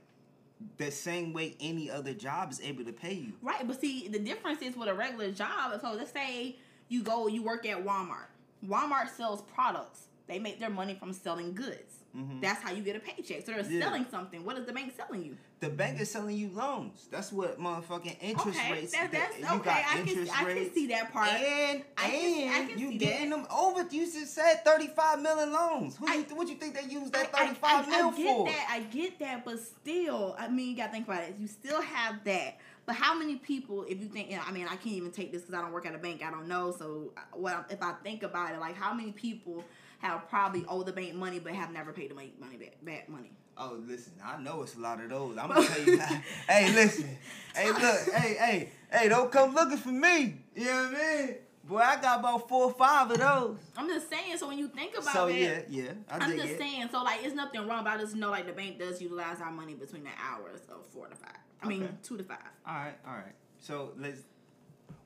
the 0.79 0.91
same 0.91 1.35
way 1.35 1.55
any 1.61 1.91
other 1.91 2.15
job 2.15 2.51
is 2.51 2.63
able 2.63 2.87
to 2.87 2.93
pay 2.93 3.13
you. 3.13 3.35
Right, 3.43 3.69
but 3.69 3.79
see, 3.79 4.09
the 4.09 4.19
difference 4.19 4.63
is 4.63 4.79
with 4.79 4.89
a 4.89 4.95
regular 4.95 5.31
job. 5.31 5.79
So 5.83 5.93
let's 5.93 6.11
say 6.11 6.57
you 6.89 7.03
go, 7.03 7.27
you 7.27 7.43
work 7.43 7.67
at 7.67 7.85
Walmart. 7.85 8.29
Walmart 8.67 9.11
sells 9.15 9.43
products. 9.43 10.07
They 10.29 10.39
make 10.39 10.61
their 10.61 10.71
money 10.71 10.95
from 10.95 11.13
selling 11.13 11.55
goods. 11.55 11.99
That's 12.43 12.63
how 12.63 12.73
you 12.73 12.83
get 12.83 12.95
a 12.95 13.01
paycheck. 13.01 13.47
So 13.47 13.53
they're 13.53 13.63
Mm-hmm. 13.63 13.73
Yeah. 13.79 13.85
selling 13.85 14.07
something. 14.11 14.45
What 14.45 14.59
is 14.59 14.67
the 14.67 14.73
bank 14.75 14.93
selling 14.95 15.25
you? 15.25 15.35
The 15.61 15.71
bank 15.71 15.99
is 15.99 16.11
selling 16.11 16.37
you 16.37 16.51
loans. 16.51 17.09
That's 17.11 17.33
what 17.33 17.59
motherfucking 17.59 18.17
interest 18.21 18.59
okay, 18.59 18.73
rates. 18.73 18.93
that, 18.93 19.11
that's 19.11 19.39
you 19.39 19.47
okay. 19.47 19.65
got 19.65 19.79
I 19.79 19.83
can, 19.97 20.09
interest 20.09 20.43
I 20.43 20.45
can 20.45 20.75
see 20.75 20.87
that 20.89 21.11
part. 21.11 21.29
And 21.31 21.83
I 21.97 22.11
can- 22.11 22.49
I 22.51 22.59
and 22.59 22.69
can 22.69 22.79
you 22.79 22.99
getting 22.99 23.31
that. 23.31 23.37
them 23.37 23.47
over. 23.51 23.87
You 23.91 24.05
just 24.05 24.35
said 24.35 24.63
thirty 24.63 24.89
five 24.89 25.23
million 25.23 25.53
loans. 25.55 25.97
Who 25.97 26.07
I- 26.07 26.17
you, 26.17 26.37
what 26.37 26.49
you 26.49 26.57
think 26.57 26.75
they 26.75 26.85
use 26.85 27.11
that 27.13 27.31
I, 27.35 27.47
thirty 27.47 27.55
five 27.59 27.87
I, 27.87 27.91
mil 27.91 28.09
I 28.09 28.17
get 28.17 28.37
for? 28.37 28.45
that. 28.47 28.69
I 28.71 28.81
get 28.81 29.19
that, 29.21 29.45
but 29.47 29.59
still, 29.61 30.37
I 30.39 30.49
mean, 30.49 30.69
you 30.71 30.77
gotta 30.77 30.93
think 30.93 31.07
about 31.09 31.23
it. 31.23 31.37
You 31.41 31.47
still 31.47 31.81
have 31.81 32.23
that. 32.25 32.59
But 32.85 32.97
how 32.97 33.17
many 33.17 33.37
people, 33.37 33.85
if 33.89 34.01
you 34.01 34.09
think, 34.09 34.29
you 34.31 34.37
know, 34.37 34.43
I 34.47 34.51
mean, 34.53 34.65
I 34.67 34.75
can't 34.77 34.97
even 34.97 35.13
take 35.13 35.33
this 35.33 35.43
because 35.43 35.55
I 35.55 35.63
don't 35.63 35.73
work 35.73 35.87
at 35.87 35.95
a 35.95 35.99
bank. 35.99 36.23
I 36.23 36.31
don't 36.31 36.49
know. 36.49 36.73
So, 36.77 37.13
uh, 37.17 37.21
what 37.33 37.67
if 37.71 37.81
I 37.81 37.93
think 38.03 38.23
about 38.25 38.53
it? 38.53 38.59
Like, 38.59 38.77
how 38.77 38.93
many 38.93 39.13
people 39.13 39.65
have 40.03 40.29
probably 40.29 40.65
owed 40.69 40.87
the 40.87 40.93
bank 40.93 41.15
money 41.15 41.39
but 41.39 41.53
have 41.53 41.73
never 41.73 41.93
paid 41.93 42.11
the 42.11 42.15
bank 42.15 42.33
money 42.41 42.57
back, 42.57 42.77
back 42.83 43.09
money? 43.09 43.31
Oh, 43.57 43.79
listen, 43.87 44.13
I 44.25 44.41
know 44.43 44.63
it's 44.63 44.75
a 44.75 44.81
lot 44.81 45.01
of 45.01 45.09
those. 45.11 45.37
I'm 45.39 45.49
gonna 45.49 45.67
tell 45.67 45.83
you. 45.83 45.97
that. 45.99 46.23
hey, 46.49 46.73
listen. 46.73 47.17
Hey, 47.55 47.69
look. 47.71 48.13
Hey, 48.15 48.35
hey, 48.35 48.69
hey, 48.91 49.09
don't 49.09 49.31
come 49.31 49.55
looking 49.55 49.77
for 49.77 49.91
me. 49.91 50.37
You 50.57 50.65
know 50.65 50.85
what 50.91 50.95
I 51.01 51.17
mean? 51.27 51.35
Boy, 51.65 51.79
I 51.79 52.01
got 52.01 52.19
about 52.21 52.49
four 52.49 52.65
or 52.65 52.73
five 52.73 53.11
of 53.13 53.19
those. 53.19 53.59
I'm 53.77 53.87
just 53.89 54.11
saying. 54.11 54.37
So 54.39 54.49
when 54.49 54.59
you 54.59 54.69
think 54.69 54.95
about 54.99 55.13
So 55.15 55.27
it, 55.29 55.69
yeah, 55.71 55.85
yeah, 55.85 55.93
I 56.11 56.17
I'm 56.19 56.37
just 56.37 56.53
it. 56.55 56.59
saying. 56.59 56.89
So 56.91 57.03
like, 57.05 57.21
it's 57.23 57.35
nothing 57.37 57.69
wrong. 57.69 57.85
But 57.85 57.93
I 57.93 57.99
just 57.99 58.17
know 58.17 58.31
like 58.31 58.47
the 58.47 58.53
bank 58.53 58.79
does 58.81 59.01
utilize 59.01 59.41
our 59.41 59.53
money 59.53 59.75
between 59.75 60.03
the 60.03 60.11
hours 60.21 60.61
of 60.69 60.85
four 60.87 61.07
to 61.07 61.15
five. 61.15 61.37
I 61.63 61.69
mean, 61.69 61.89
two 62.03 62.17
to 62.17 62.25
five. 62.25 62.39
All 62.67 62.75
right, 62.75 62.95
all 63.07 63.15
right. 63.15 63.35
So 63.61 63.93
let's. 63.99 64.23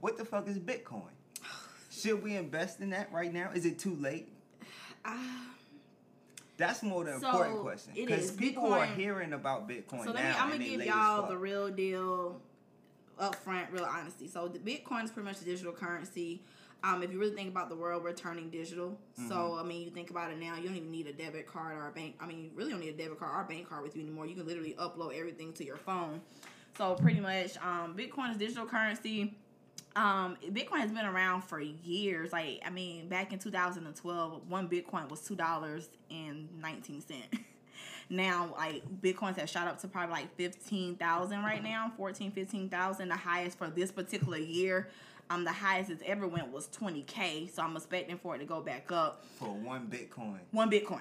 What 0.01 0.17
the 0.17 0.25
fuck 0.25 0.49
is 0.49 0.59
Bitcoin? 0.59 1.11
Should 1.91 2.23
we 2.23 2.37
invest 2.37 2.81
in 2.81 2.91
that 2.91 3.13
right 3.13 3.33
now? 3.33 3.51
Is 3.55 3.67
it 3.67 3.79
too 3.79 3.97
late? 3.97 4.29
That's 6.57 6.83
more 6.83 7.05
the 7.05 7.19
So, 7.21 7.29
important 7.29 7.61
question 7.61 7.93
because 7.95 8.31
people 8.31 8.73
are 8.73 8.87
Bitcoin- 8.87 8.97
hearing 8.97 9.33
about 9.35 9.69
Bitcoin 9.69 10.05
So 10.05 10.13
let 10.13 10.25
now. 10.25 10.31
me. 10.31 10.37
I'm 10.39 10.51
gonna 10.51 10.65
give 10.65 10.85
y'all 10.87 11.29
the 11.29 11.37
real 11.37 11.69
deal, 11.69 12.41
upfront, 13.21 13.71
real 13.73 13.85
honesty. 13.85 14.27
So 14.27 14.49
the 14.49 14.59
Bitcoin 14.59 15.05
is 15.05 15.11
pretty 15.11 15.29
much 15.29 15.41
a 15.43 15.45
digital 15.45 15.73
currency. 15.73 16.43
Um, 16.83 17.03
if 17.03 17.13
you 17.13 17.19
really 17.19 17.35
think 17.35 17.51
about 17.51 17.69
the 17.69 17.75
world, 17.75 18.03
we're 18.05 18.13
turning 18.13 18.49
digital. 18.49 18.91
Mm-hmm. 18.91 19.29
So 19.29 19.59
I 19.59 19.65
mean, 19.65 19.83
you 19.83 19.91
think 19.91 20.11
about 20.11 20.31
it 20.31 20.39
now. 20.39 20.57
You 20.57 20.69
don't 20.69 20.77
even 20.77 20.91
need 20.91 21.07
a 21.09 21.13
debit 21.13 21.47
card 21.47 21.77
or 21.77 21.89
a 21.89 21.93
bank. 21.93 22.15
I 22.21 22.27
mean, 22.27 22.45
you 22.45 22.51
really 22.55 22.71
don't 22.71 22.81
need 22.81 22.95
a 22.95 22.97
debit 22.97 23.19
card 23.19 23.33
or 23.35 23.43
a 23.43 23.47
bank 23.47 23.69
card 23.69 23.83
with 23.83 23.95
you 23.95 24.03
anymore. 24.03 24.27
You 24.27 24.35
can 24.35 24.47
literally 24.47 24.75
upload 24.79 25.15
everything 25.19 25.53
to 25.55 25.65
your 25.65 25.77
phone. 25.77 26.23
So 26.79 26.95
pretty 26.95 27.21
much, 27.21 27.57
um, 27.59 27.95
Bitcoin 27.97 28.31
is 28.31 28.37
digital 28.39 28.67
currency. 28.67 29.35
Um, 29.97 30.37
Bitcoin 30.53 30.81
has 30.81 30.93
been 30.93 31.07
around 31.07 31.43
for 31.43 31.59
years. 31.59 32.31
Like, 32.31 32.61
I 32.65 32.71
mean, 32.71 33.09
back 33.09 33.33
in 33.33 33.39
2012, 33.39 34.43
one 34.49 34.69
Bitcoin 34.69 35.09
was 35.09 35.21
two 35.23 35.35
dollars 35.35 35.89
and 36.11 36.49
nineteen 36.61 37.01
cent. 37.01 37.25
now, 38.11 38.55
like 38.57 38.83
Bitcoins 39.01 39.37
have 39.39 39.49
shot 39.49 39.67
up 39.67 39.81
to 39.81 39.89
probably 39.89 40.13
like 40.13 40.37
fifteen 40.37 40.97
thousand 40.97 41.43
right 41.43 41.63
now, 41.65 41.91
14, 41.97 42.31
15,000. 42.31 43.09
The 43.09 43.17
highest 43.17 43.57
for 43.57 43.69
this 43.69 43.91
particular 43.91 44.37
year, 44.37 44.89
um, 45.31 45.45
the 45.45 45.53
highest 45.53 45.91
it's 45.91 46.03
ever 46.07 46.29
went 46.29 46.53
was 46.53 46.69
twenty 46.69 47.03
k. 47.03 47.49
So 47.51 47.63
I'm 47.63 47.75
expecting 47.75 48.19
for 48.19 48.37
it 48.37 48.41
to 48.41 48.45
go 48.45 48.61
back 48.61 48.93
up. 48.93 49.25
for 49.39 49.49
one 49.49 49.87
Bitcoin. 49.87 50.41
One 50.51 50.71
Bitcoin. 50.71 51.01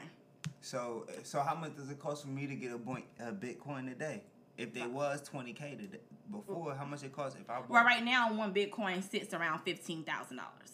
So, 0.61 1.05
so 1.23 1.41
how 1.41 1.53
much 1.53 1.75
does 1.75 1.91
it 1.91 1.99
cost 1.99 2.23
for 2.23 2.29
me 2.29 2.47
to 2.47 2.55
get 2.55 2.71
a, 2.71 2.77
boy, 2.77 3.03
a 3.19 3.31
Bitcoin 3.31 3.87
today? 3.87 4.23
If 4.57 4.73
they 4.73 4.87
was 4.87 5.21
twenty 5.21 5.53
k 5.53 5.75
today 5.75 5.99
before, 6.31 6.75
how 6.75 6.85
much 6.85 7.03
it 7.03 7.13
cost 7.13 7.37
if 7.39 7.49
I 7.49 7.59
bought? 7.59 7.69
Well, 7.69 7.83
right 7.83 8.03
now, 8.03 8.33
one 8.33 8.53
Bitcoin 8.53 9.03
sits 9.03 9.33
around 9.33 9.61
fifteen 9.63 10.03
thousand 10.03 10.37
dollars. 10.37 10.71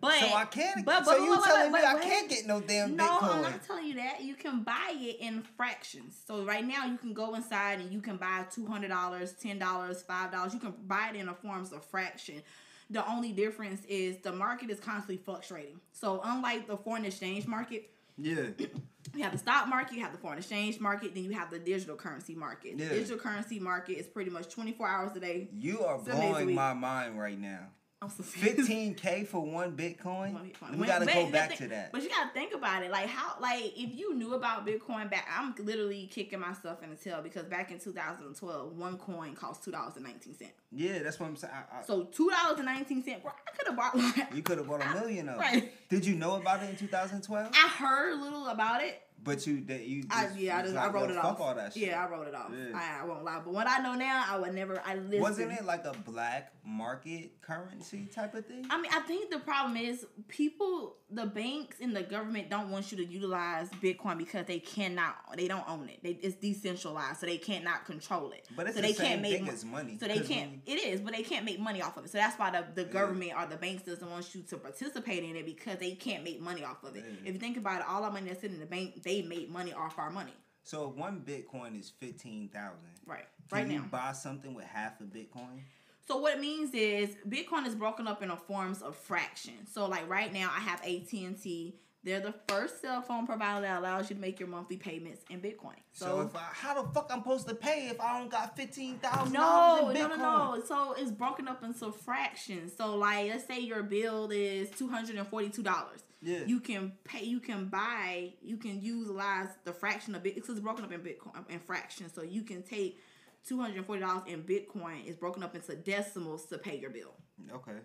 But 0.00 0.20
So 0.20 0.26
I 0.34 0.44
can't. 0.44 0.84
But, 0.84 1.04
so 1.04 1.12
but, 1.12 1.20
you 1.20 1.30
wait, 1.30 1.40
wait, 1.40 1.44
telling 1.46 1.72
wait, 1.72 1.82
me 1.82 1.86
I 1.88 1.98
can't 1.98 2.28
get 2.28 2.46
no 2.46 2.60
damn 2.60 2.94
No, 2.94 3.04
Bitcoin? 3.04 3.34
I'm 3.34 3.42
not 3.42 3.66
telling 3.66 3.86
you 3.86 3.94
that. 3.94 4.22
You 4.22 4.34
can 4.34 4.62
buy 4.62 4.92
it 4.94 5.16
in 5.20 5.42
fractions. 5.56 6.16
So 6.26 6.44
right 6.44 6.64
now 6.64 6.86
you 6.86 6.96
can 6.96 7.12
go 7.12 7.34
inside 7.34 7.80
and 7.80 7.90
you 7.90 8.00
can 8.00 8.16
buy 8.16 8.44
two 8.52 8.66
hundred 8.66 8.88
dollars, 8.88 9.32
ten 9.32 9.58
dollars, 9.58 10.02
five 10.02 10.30
dollars. 10.30 10.54
You 10.54 10.60
can 10.60 10.74
buy 10.86 11.10
it 11.12 11.16
in 11.16 11.28
a 11.28 11.34
forms 11.34 11.72
of 11.72 11.84
fraction. 11.84 12.42
The 12.90 13.08
only 13.08 13.32
difference 13.32 13.84
is 13.86 14.18
the 14.18 14.32
market 14.32 14.70
is 14.70 14.80
constantly 14.80 15.16
fluctuating. 15.16 15.80
So 15.92 16.20
unlike 16.24 16.66
the 16.66 16.76
foreign 16.76 17.04
exchange 17.04 17.46
market, 17.46 17.90
yeah. 18.20 18.66
you 19.14 19.22
have 19.22 19.32
the 19.32 19.38
stock 19.38 19.68
market, 19.68 19.94
you 19.94 20.02
have 20.02 20.12
the 20.12 20.18
foreign 20.18 20.38
exchange 20.38 20.78
market, 20.80 21.14
then 21.14 21.24
you 21.24 21.32
have 21.32 21.50
the 21.50 21.58
digital 21.58 21.96
currency 21.96 22.34
market. 22.34 22.78
The 22.78 22.84
Yeah. 22.84 22.90
digital 22.90 23.18
currency 23.18 23.58
market 23.58 23.98
is 23.98 24.06
pretty 24.06 24.30
much 24.30 24.48
24 24.52 24.88
hours 24.88 25.16
a 25.16 25.20
day. 25.20 25.48
You 25.52 25.84
are 25.84 25.98
Seven 25.98 26.20
days 26.20 26.30
a 26.30 26.32
blowing 26.32 26.54
my 26.54 26.74
mind 26.74 27.18
right 27.18 27.38
now. 27.38 27.68
Fifteen 28.08 28.94
k 28.94 29.24
for 29.24 29.40
one 29.44 29.76
Bitcoin. 29.76 30.34
We 30.74 30.86
gotta 30.86 31.04
but- 31.04 31.12
go 31.12 31.30
back 31.30 31.50
thi- 31.50 31.56
to 31.58 31.68
that. 31.68 31.92
But 31.92 32.02
you 32.02 32.08
gotta 32.08 32.30
think 32.32 32.54
about 32.54 32.82
it. 32.82 32.90
Like 32.90 33.08
how 33.08 33.34
like 33.40 33.62
if 33.76 33.94
you 33.94 34.14
knew 34.14 34.32
about 34.32 34.66
Bitcoin 34.66 35.10
back 35.10 35.28
I'm 35.36 35.54
literally 35.58 36.06
kicking 36.10 36.40
myself 36.40 36.82
in 36.82 36.88
the 36.88 36.96
tail 36.96 37.20
because 37.22 37.44
back 37.44 37.70
in 37.70 37.78
2012, 37.78 38.74
one 38.78 38.96
coin 38.96 39.34
cost 39.34 39.62
two 39.62 39.70
dollars 39.70 39.96
and 39.96 40.04
nineteen 40.06 40.34
cents. 40.34 40.52
Yeah, 40.72 41.00
that's 41.02 41.20
what 41.20 41.26
I'm 41.26 41.36
saying. 41.36 41.52
I, 41.52 41.80
I, 41.80 41.82
So 41.82 42.04
two 42.04 42.30
dollars 42.30 42.56
and 42.56 42.64
nineteen 42.64 43.02
cents, 43.04 43.20
bro, 43.22 43.32
I 43.32 43.50
could 43.54 43.66
have 43.66 43.76
bought 43.76 43.94
like 43.94 44.34
you 44.34 44.42
could 44.42 44.56
have 44.56 44.66
bought 44.66 44.82
a 44.82 44.94
million 44.98 45.28
of. 45.28 45.38
Right. 45.38 45.70
Did 45.90 46.06
you 46.06 46.14
know 46.14 46.36
about 46.36 46.62
it 46.62 46.70
in 46.70 46.76
2012? 46.76 47.50
I 47.52 47.68
heard 47.68 48.14
a 48.14 48.22
little 48.22 48.46
about 48.46 48.82
it, 48.82 48.98
But 49.22 49.46
you 49.46 49.62
that 49.66 49.86
you 49.86 50.04
just, 50.04 50.16
I, 50.16 50.30
yeah, 50.36 50.58
I, 50.58 50.62
just, 50.62 50.74
like, 50.74 50.88
I 50.88 50.92
wrote 50.92 51.10
it 51.10 51.16
off. 51.18 51.40
all 51.40 51.54
that 51.54 51.74
shit. 51.74 51.88
Yeah, 51.88 52.04
I 52.04 52.08
wrote 52.10 52.26
it 52.26 52.34
off. 52.34 52.50
Yeah. 52.52 52.74
I, 52.74 53.02
I 53.02 53.04
won't 53.04 53.22
lie. 53.22 53.40
But 53.44 53.52
what 53.52 53.66
I 53.68 53.78
know 53.78 53.94
now, 53.94 54.24
I 54.26 54.38
would 54.38 54.54
never. 54.54 54.80
I 54.84 54.94
listen. 54.94 55.20
Wasn't 55.20 55.52
it 55.52 55.64
like 55.64 55.84
a 55.84 55.92
black 55.92 56.52
market 56.64 57.40
currency 57.42 58.06
type 58.14 58.34
of 58.34 58.46
thing? 58.46 58.66
I 58.70 58.80
mean, 58.80 58.90
I 58.94 59.00
think 59.00 59.30
the 59.30 59.38
problem 59.40 59.76
is 59.76 60.06
people, 60.28 60.96
the 61.10 61.26
banks 61.26 61.76
and 61.82 61.94
the 61.94 62.02
government 62.02 62.48
don't 62.48 62.70
want 62.70 62.90
you 62.92 62.98
to 62.98 63.04
utilize 63.04 63.68
Bitcoin 63.82 64.16
because 64.16 64.46
they 64.46 64.58
cannot, 64.58 65.16
they 65.36 65.48
don't 65.48 65.68
own 65.68 65.88
it. 65.88 65.98
They, 66.02 66.18
it's 66.22 66.36
decentralized, 66.36 67.20
so 67.20 67.26
they 67.26 67.38
cannot 67.38 67.84
control 67.84 68.30
it. 68.30 68.46
But 68.56 68.66
it's 68.68 68.76
so 68.76 68.80
the 68.82 68.88
they 68.88 68.94
same 68.94 69.06
can't 69.06 69.22
make 69.22 69.32
thing 69.36 69.44
mo- 69.46 69.52
as 69.52 69.64
money, 69.64 69.98
So 70.00 70.06
they 70.06 70.20
can't. 70.20 70.60
It 70.66 70.82
is, 70.82 71.00
but 71.00 71.12
they 71.14 71.22
can't 71.22 71.44
make 71.44 71.60
money 71.60 71.82
off 71.82 71.96
of 71.98 72.04
it. 72.06 72.10
So 72.10 72.18
that's 72.18 72.38
why 72.38 72.50
the, 72.50 72.64
the 72.74 72.84
government 72.84 73.32
or 73.36 73.46
the 73.46 73.56
banks 73.56 73.82
doesn't 73.82 74.08
want 74.08 74.34
you 74.34 74.42
to 74.42 74.56
participate 74.56 75.24
in 75.24 75.36
it 75.36 75.44
because 75.44 75.78
they 75.78 75.92
can't 75.92 76.24
make 76.24 76.40
money 76.40 76.64
off 76.64 76.82
of 76.84 76.96
it. 76.96 77.04
Yeah. 77.06 77.28
If 77.28 77.34
you 77.34 77.40
think 77.40 77.56
about 77.58 77.80
it, 77.80 77.86
all 77.88 78.04
our 78.04 78.10
money 78.10 78.28
that's 78.28 78.40
sitting 78.40 78.54
in 78.56 78.60
the 78.60 78.66
bank, 78.66 79.02
they 79.10 79.22
made 79.22 79.50
money 79.50 79.72
off 79.72 79.98
our 79.98 80.10
money. 80.10 80.32
So 80.62 80.88
if 80.88 80.96
one 80.96 81.24
Bitcoin 81.26 81.78
is 81.78 81.90
fifteen 81.90 82.48
thousand. 82.48 82.90
Right. 83.06 83.26
Can 83.48 83.58
right 83.58 83.68
you 83.68 83.80
now. 83.80 83.86
buy 83.90 84.12
something 84.12 84.54
with 84.54 84.66
half 84.66 85.00
a 85.00 85.04
Bitcoin? 85.04 85.62
So 86.06 86.18
what 86.18 86.34
it 86.34 86.40
means 86.40 86.72
is 86.74 87.10
Bitcoin 87.28 87.66
is 87.66 87.74
broken 87.74 88.06
up 88.06 88.22
into 88.22 88.36
forms 88.36 88.82
of 88.82 88.96
fractions. 88.96 89.72
So 89.72 89.86
like 89.86 90.08
right 90.08 90.32
now, 90.32 90.50
I 90.56 90.60
have 90.60 90.80
AT 90.82 91.12
and 91.12 91.40
T. 91.40 91.76
They're 92.02 92.20
the 92.20 92.34
first 92.48 92.80
cell 92.80 93.02
phone 93.02 93.26
provider 93.26 93.60
that 93.60 93.78
allows 93.78 94.08
you 94.08 94.16
to 94.16 94.22
make 94.22 94.40
your 94.40 94.48
monthly 94.48 94.78
payments 94.78 95.22
in 95.28 95.40
Bitcoin. 95.40 95.76
So, 95.92 96.06
So, 96.06 96.20
if 96.22 96.34
I, 96.34 96.40
how 96.50 96.82
the 96.82 96.88
fuck 96.94 97.10
I'm 97.10 97.18
supposed 97.18 97.46
to 97.48 97.54
pay 97.54 97.88
if 97.88 98.00
I 98.00 98.18
don't 98.18 98.30
got 98.30 98.56
fifteen 98.56 98.96
thousand 98.98 99.34
no, 99.34 99.40
dollars 99.40 99.96
in 99.96 100.02
no, 100.02 100.08
no, 100.08 100.16
no. 100.16 100.62
So 100.66 100.94
it's 100.96 101.10
broken 101.10 101.46
up 101.48 101.62
into 101.62 101.92
fractions. 101.92 102.72
So 102.76 102.96
like, 102.96 103.28
let's 103.28 103.46
say 103.46 103.60
your 103.60 103.82
bill 103.82 104.30
is 104.30 104.70
two 104.70 104.88
hundred 104.88 105.16
and 105.16 105.26
forty-two 105.26 105.62
dollars. 105.62 106.02
Yeah. 106.22 106.44
You 106.46 106.60
can 106.60 106.92
pay. 107.04 107.24
You 107.24 107.40
can 107.40 107.66
buy. 107.68 108.34
You 108.42 108.56
can 108.56 108.80
utilize 108.82 109.48
the 109.64 109.72
fraction 109.72 110.14
of 110.14 110.26
it. 110.26 110.36
It's 110.36 110.60
broken 110.60 110.84
up 110.84 110.92
in 110.92 111.00
Bitcoin 111.00 111.48
in 111.48 111.60
fractions. 111.60 112.12
So 112.14 112.22
you 112.22 112.42
can 112.42 112.62
take 112.62 112.98
two 113.46 113.60
hundred 113.60 113.78
and 113.78 113.86
forty 113.86 114.02
dollars 114.02 114.24
in 114.26 114.42
Bitcoin. 114.42 115.06
It's 115.06 115.16
broken 115.16 115.42
up 115.42 115.54
into 115.54 115.74
decimals 115.76 116.46
to 116.46 116.58
pay 116.58 116.78
your 116.78 116.90
bill. 116.90 117.14
Okay. 117.52 117.78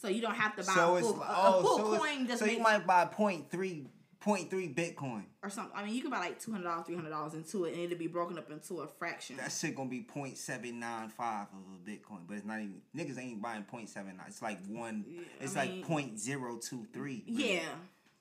So 0.00 0.06
you 0.06 0.20
don't 0.20 0.36
have 0.36 0.54
to 0.56 0.62
buy 0.64 0.74
So 0.74 0.96
a 0.96 1.00
full, 1.00 1.20
a- 1.20 1.24
a 1.24 1.54
oh, 1.56 1.62
full 1.62 1.78
so, 1.78 1.98
coin. 1.98 2.26
Just 2.28 2.38
so 2.38 2.46
you 2.46 2.60
might 2.60 2.86
buy 2.86 3.04
point 3.06 3.50
three 4.20 4.32
point 4.32 4.50
three 4.50 4.68
Bitcoin. 4.68 5.22
or 5.42 5.50
something. 5.50 5.72
I 5.76 5.84
mean, 5.84 5.94
you 5.94 6.02
can 6.02 6.10
buy 6.10 6.18
like 6.18 6.40
two 6.40 6.50
hundred 6.52 6.64
dollars, 6.64 6.86
three 6.86 6.96
hundred 6.96 7.10
dollars 7.10 7.34
into 7.34 7.64
it, 7.64 7.74
and 7.74 7.82
it'll 7.82 7.98
be 7.98 8.06
broken 8.06 8.38
up 8.38 8.50
into 8.50 8.80
a 8.80 8.86
fraction. 8.86 9.36
That 9.36 9.52
shit 9.52 9.74
gonna 9.74 9.88
be 9.88 10.00
point 10.00 10.36
seven 10.36 10.80
nine 10.80 11.08
five 11.08 11.46
of 11.52 11.58
a 11.58 11.90
Bitcoin, 11.90 12.20
but 12.26 12.36
it's 12.36 12.46
not 12.46 12.58
even 12.60 12.80
niggas 12.96 13.18
ain't 13.18 13.40
buying 13.40 13.62
point 13.62 13.88
seven 13.88 14.16
nine. 14.16 14.26
It's 14.28 14.42
like 14.42 14.58
one. 14.66 15.04
Yeah, 15.08 15.20
it's 15.40 15.56
I 15.56 15.60
like 15.60 15.70
mean- 15.70 15.84
point 15.84 16.18
zero 16.18 16.56
two 16.58 16.86
three. 16.92 17.22
yeah, 17.26 17.60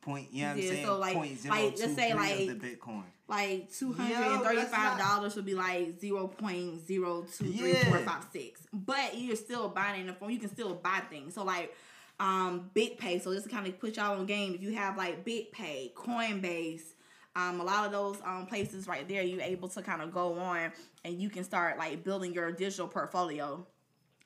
Point. 0.02 0.28
You 0.32 0.44
know 0.44 0.48
what 0.50 0.58
I'm 0.58 0.62
saying? 0.62 0.86
so, 0.86 0.98
like- 1.00 1.14
point 1.16 1.40
zero 1.40 1.56
like, 1.56 1.80
let's 1.80 1.96
say, 1.96 2.14
like- 2.14 2.38
the 2.38 2.54
Bitcoin. 2.56 3.04
like 3.28 3.74
two 3.74 3.92
hundred 3.94 4.12
Yo, 4.14 4.22
and 4.22 4.32
that's 4.34 4.44
thirty-five 4.46 4.98
not- 4.98 5.00
dollars 5.00 5.36
would 5.36 5.46
be 5.46 5.56
like 5.56 6.00
zero 6.00 6.28
point 6.28 6.86
zero 6.88 7.26
two 7.36 7.52
three 7.52 7.74
four 7.74 7.98
Yeah. 8.00 8.06
five 8.06 8.26
six. 8.32 8.62
But 8.72 9.18
you're 9.18 9.36
still 9.36 9.68
buying 9.70 10.02
in 10.02 10.08
the 10.08 10.14
phone. 10.14 10.32
You 10.32 10.40
can 10.40 10.50
still 10.50 10.76
buy 10.76 11.02
things. 11.10 11.34
So 11.34 11.44
like. 11.44 11.76
Um, 12.20 12.72
BitPay. 12.76 13.22
So 13.22 13.34
just 13.34 13.48
to 13.48 13.52
kind 13.52 13.68
of 13.68 13.80
put 13.80 13.98
y'all 13.98 14.20
on 14.20 14.26
game, 14.26 14.56
if 14.56 14.62
you 14.62 14.74
have 14.74 14.98
like 14.98 15.24
BitPay, 15.24 15.94
Coinbase, 15.94 16.94
um, 17.36 17.60
a 17.60 17.64
lot 17.64 17.86
of 17.86 17.92
those 17.92 18.18
um 18.26 18.48
places 18.48 18.88
right 18.88 19.08
there, 19.08 19.22
you're 19.22 19.42
able 19.42 19.68
to 19.70 19.82
kind 19.84 20.02
of 20.02 20.12
go 20.12 20.34
on 20.40 20.72
and 21.06 21.22
you 21.22 21.30
can 21.30 21.44
start 21.44 21.78
like 21.78 22.04
building 22.04 22.34
your 22.34 22.52
digital 22.52 22.88
portfolio. 22.88 23.66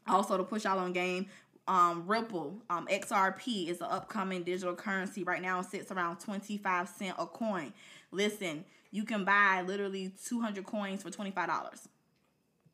Also 0.07 0.37
to 0.37 0.43
push 0.43 0.63
y'all 0.63 0.79
on 0.79 0.93
game, 0.93 1.27
um, 1.67 2.07
Ripple, 2.07 2.61
um, 2.69 2.87
XRP 2.87 3.67
is 3.67 3.79
the 3.79 3.91
upcoming 3.91 4.43
digital 4.43 4.75
currency. 4.75 5.23
Right 5.23 5.41
now, 5.41 5.59
it 5.59 5.65
sits 5.67 5.91
around 5.91 6.19
twenty 6.19 6.57
five 6.57 6.89
cent 6.89 7.15
a 7.19 7.25
coin. 7.25 7.73
Listen, 8.11 8.65
you 8.91 9.03
can 9.03 9.23
buy 9.25 9.63
literally 9.65 10.13
two 10.25 10.41
hundred 10.41 10.65
coins 10.65 11.03
for 11.03 11.09
twenty 11.09 11.31
five 11.31 11.47
dollars. 11.47 11.87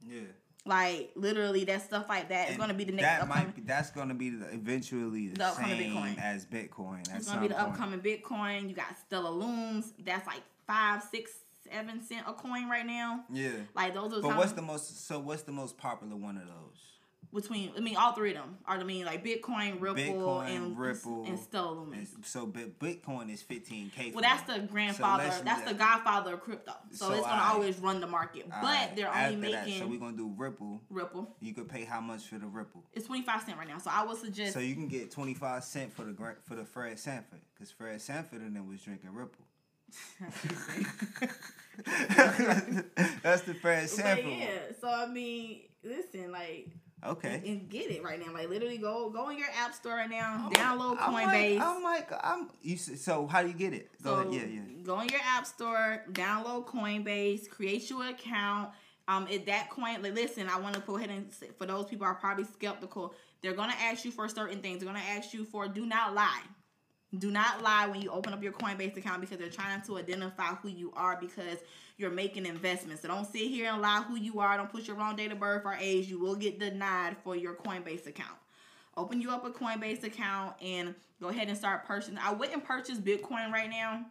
Yeah. 0.07 0.21
Like 0.67 1.11
literally, 1.15 1.63
that 1.65 1.81
stuff 1.81 2.09
like 2.09 2.29
that 2.29 2.49
is 2.49 2.57
going 2.57 2.69
to 2.69 2.75
be 2.75 2.83
the 2.83 2.91
next. 2.91 3.03
That 3.03 3.21
upcoming, 3.21 3.45
might 3.45 3.55
be, 3.55 3.61
that's 3.61 3.89
gonna 3.91 4.13
be 4.13 4.29
the, 4.31 4.53
eventually 4.53 5.29
the, 5.29 5.37
The 5.37 5.53
same 5.53 5.93
Bitcoin. 5.93 6.19
as 6.21 6.45
Bitcoin. 6.45 7.15
It's 7.15 7.27
gonna 7.27 7.41
be 7.41 7.47
the 7.47 7.55
point. 7.55 7.67
upcoming 7.69 7.99
Bitcoin. 8.01 8.69
You 8.69 8.75
got 8.75 8.97
Stellar 9.05 9.29
Lumens. 9.31 9.93
That's 10.03 10.27
like 10.27 10.41
five, 10.67 11.03
six, 11.03 11.31
seven 11.71 12.01
cent 12.01 12.25
a 12.27 12.33
coin 12.33 12.69
right 12.69 12.85
now. 12.85 13.23
Yeah. 13.31 13.51
Like 13.75 13.93
those 13.93 14.13
are. 14.13 14.21
But 14.21 14.37
what's 14.37 14.51
the 14.51 14.61
most? 14.61 15.07
So 15.07 15.19
what's 15.19 15.43
the 15.43 15.51
most 15.51 15.77
popular 15.77 16.15
one 16.15 16.37
of 16.37 16.43
those? 16.47 16.96
Between? 17.41 17.71
I 17.77 17.79
mean, 17.79 17.95
all 17.95 18.11
three 18.13 18.31
of 18.31 18.37
them 18.37 18.57
are. 18.65 18.77
I 18.77 18.83
mean, 18.83 19.05
like 19.05 19.23
Bitcoin, 19.23 19.79
Ripple, 19.81 19.95
Bitcoin, 20.03 20.49
and 20.55 20.77
Ripple, 20.77 21.23
and 21.25 21.39
Stellar 21.39 21.75
Lumens. 21.75 22.07
So 22.25 22.45
Bi- 22.45 22.65
Bitcoin 22.79 23.31
is 23.33 23.41
fifteen 23.41 23.89
k. 23.95 24.11
Well, 24.11 24.21
that's 24.21 24.43
the 24.43 24.59
grandfather. 24.67 25.23
let's- 25.23 25.41
that's 25.41 25.61
the 25.69 25.73
godfather 25.73 26.33
of 26.33 26.41
crypto. 26.41 26.73
So, 26.91 27.07
So, 27.07 27.11
it's 27.13 27.21
gonna 27.21 27.33
alright. 27.33 27.53
always 27.55 27.77
run 27.79 28.01
the 28.01 28.07
market. 28.07 28.49
but 28.61 28.95
they're 28.95 29.13
only 29.13 29.35
making 29.35 29.79
so 29.79 29.87
we're 29.87 29.99
gonna 29.99 30.17
do 30.17 30.33
Ripple. 30.35 30.81
Ripple. 30.89 31.35
You 31.39 31.53
could 31.53 31.69
pay 31.69 31.83
how 31.85 32.01
much 32.01 32.27
for 32.27 32.37
the 32.37 32.47
Ripple? 32.47 32.83
It's 32.93 33.05
twenty 33.07 33.21
five 33.23 33.41
cent 33.43 33.57
right 33.57 33.67
now. 33.67 33.77
So 33.77 33.89
I 33.93 34.03
would 34.03 34.17
suggest. 34.17 34.53
So 34.53 34.59
you 34.59 34.75
can 34.75 34.87
get 34.87 35.11
twenty 35.11 35.33
five 35.33 35.63
cent 35.63 35.93
for 35.93 36.03
the 36.03 36.13
for 36.43 36.55
the 36.55 36.65
Fred 36.65 36.97
Sanford 36.99 37.41
because 37.53 37.71
Fred 37.71 38.01
Sanford 38.01 38.41
and 38.41 38.55
them 38.55 38.67
was 38.67 38.81
drinking 38.81 39.13
Ripple. 39.13 39.45
that's 43.23 43.41
the 43.43 43.53
Fred 43.53 43.83
but 43.83 43.89
Sanford. 43.89 44.25
yeah. 44.25 44.59
So 44.81 44.89
I 44.89 45.07
mean, 45.07 45.61
listen, 45.83 46.31
like. 46.31 46.69
Okay. 47.05 47.41
And 47.45 47.69
get 47.69 47.91
it 47.91 48.03
right 48.03 48.19
now. 48.19 48.33
Like 48.33 48.49
literally, 48.49 48.77
go 48.79 49.09
go 49.09 49.29
in 49.29 49.37
your 49.37 49.47
app 49.55 49.73
store 49.75 49.93
right 49.93 50.09
now. 50.09 50.45
I'm 50.47 50.51
download 50.51 50.97
I'm 50.99 51.13
Coinbase. 51.13 51.59
Like, 51.59 51.67
I'm 51.67 51.83
like, 51.83 52.11
I'm. 52.23 52.49
You 52.61 52.75
s- 52.75 52.99
so 53.01 53.27
how 53.27 53.41
do 53.43 53.47
you 53.49 53.53
get 53.53 53.73
it? 53.73 53.89
Go 54.03 54.23
So 54.23 54.29
ahead. 54.29 54.33
Yeah, 54.51 54.55
yeah. 54.61 54.83
go 54.83 54.99
in 55.01 55.09
your 55.09 55.21
app 55.23 55.45
store, 55.45 56.03
download 56.11 56.65
Coinbase, 56.67 57.49
create 57.49 57.89
your 57.89 58.07
account. 58.07 58.71
Um, 59.07 59.27
if 59.29 59.45
that 59.45 59.69
coin, 59.69 60.01
like, 60.01 60.15
listen, 60.15 60.49
I 60.49 60.59
want 60.59 60.73
to 60.75 60.81
go 60.81 60.97
ahead 60.97 61.09
and 61.09 61.31
say, 61.31 61.47
for 61.57 61.65
those 61.65 61.85
people 61.85 62.05
are 62.05 62.15
probably 62.15 62.43
skeptical, 62.43 63.13
they're 63.41 63.53
gonna 63.53 63.75
ask 63.79 64.03
you 64.03 64.11
for 64.11 64.27
certain 64.27 64.59
things. 64.61 64.79
They're 64.79 64.91
gonna 64.91 65.05
ask 65.15 65.33
you 65.33 65.45
for 65.45 65.67
do 65.67 65.85
not 65.85 66.13
lie. 66.13 66.41
Do 67.17 67.31
not 67.31 67.61
lie 67.63 67.87
when 67.87 68.01
you 68.01 68.11
open 68.11 68.33
up 68.33 68.43
your 68.43 68.51
Coinbase 68.51 68.97
account 68.97 69.21
because 69.21 69.37
they're 69.37 69.49
trying 69.49 69.81
to 69.83 69.97
identify 69.97 70.55
who 70.55 70.67
you 70.67 70.91
are 70.95 71.17
because 71.19 71.59
you're 71.97 72.11
making 72.11 72.45
investments. 72.45 73.01
So 73.01 73.07
don't 73.07 73.25
sit 73.25 73.47
here 73.47 73.71
and 73.71 73.81
lie 73.81 74.03
who 74.07 74.17
you 74.17 74.39
are. 74.39 74.57
Don't 74.57 74.71
put 74.71 74.87
your 74.87 74.97
wrong 74.97 75.15
date 75.15 75.31
of 75.31 75.39
birth 75.39 75.63
or 75.65 75.75
age. 75.79 76.07
You 76.07 76.19
will 76.19 76.35
get 76.35 76.59
denied 76.59 77.15
for 77.23 77.35
your 77.35 77.55
Coinbase 77.55 78.07
account. 78.07 78.35
Open 78.97 79.21
you 79.21 79.31
up 79.31 79.45
a 79.45 79.51
Coinbase 79.51 80.03
account 80.03 80.55
and 80.61 80.95
go 81.21 81.29
ahead 81.29 81.47
and 81.47 81.57
start 81.57 81.85
purchasing. 81.85 82.17
I 82.17 82.33
wouldn't 82.33 82.65
purchase 82.65 82.97
Bitcoin 82.97 83.51
right 83.51 83.69
now. 83.69 84.05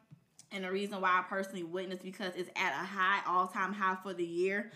And 0.52 0.64
the 0.64 0.70
reason 0.70 1.00
why 1.00 1.18
I 1.18 1.24
personally 1.28 1.64
wouldn't 1.64 1.92
is 1.92 2.00
because 2.00 2.32
it's 2.36 2.50
at 2.56 2.72
a 2.72 2.86
high, 2.86 3.20
all 3.26 3.48
time 3.48 3.72
high 3.72 3.96
for 4.02 4.14
the 4.14 4.24
year. 4.24 4.70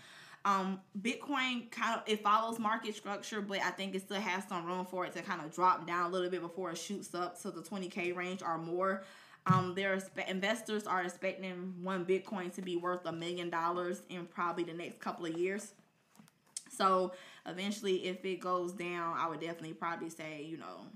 Um, 0.45 0.81
Bitcoin 0.99 1.71
kind 1.71 2.01
of 2.01 2.03
it 2.07 2.23
follows 2.23 2.59
market 2.59 2.97
structure, 2.97 3.43
but 3.43 3.61
I 3.61 3.71
think 3.71 3.95
it 3.95 4.03
still 4.03 4.21
has 4.21 4.45
some 4.49 4.65
room 4.65 4.87
for 4.87 5.05
it 5.05 5.13
to 5.15 5.23
kind 5.23 5.43
of 5.43 5.55
drop 5.55 5.87
down 5.87 6.07
a 6.07 6.09
little 6.09 6.31
bit 6.31 6.41
before 6.41 6.71
it 6.71 6.79
shoots 6.79 7.15
up 7.15 7.41
to 7.43 7.51
the 7.51 7.61
20k 7.61 8.17
range 8.17 8.43
or 8.43 8.57
more. 8.57 9.03
Um, 9.47 9.75
their 9.75 9.97
expe- 9.97 10.29
investors 10.29 10.87
are 10.87 11.03
expecting 11.03 11.75
one 11.83 12.05
Bitcoin 12.05 12.55
to 12.55 12.63
be 12.63 12.77
worth 12.77 13.05
a 13.07 13.13
million 13.13 13.51
dollars 13.51 14.03
in 14.09 14.27
probably 14.27 14.65
the 14.65 14.73
next 14.73 15.01
couple 15.01 15.27
of 15.27 15.37
years. 15.37 15.73
So 16.71 17.13
eventually, 17.47 18.07
if 18.07 18.25
it 18.25 18.41
goes 18.41 18.73
down, 18.73 19.17
I 19.19 19.29
would 19.29 19.41
definitely 19.41 19.75
probably 19.75 20.09
say, 20.09 20.43
you 20.43 20.57
know, 20.57 20.87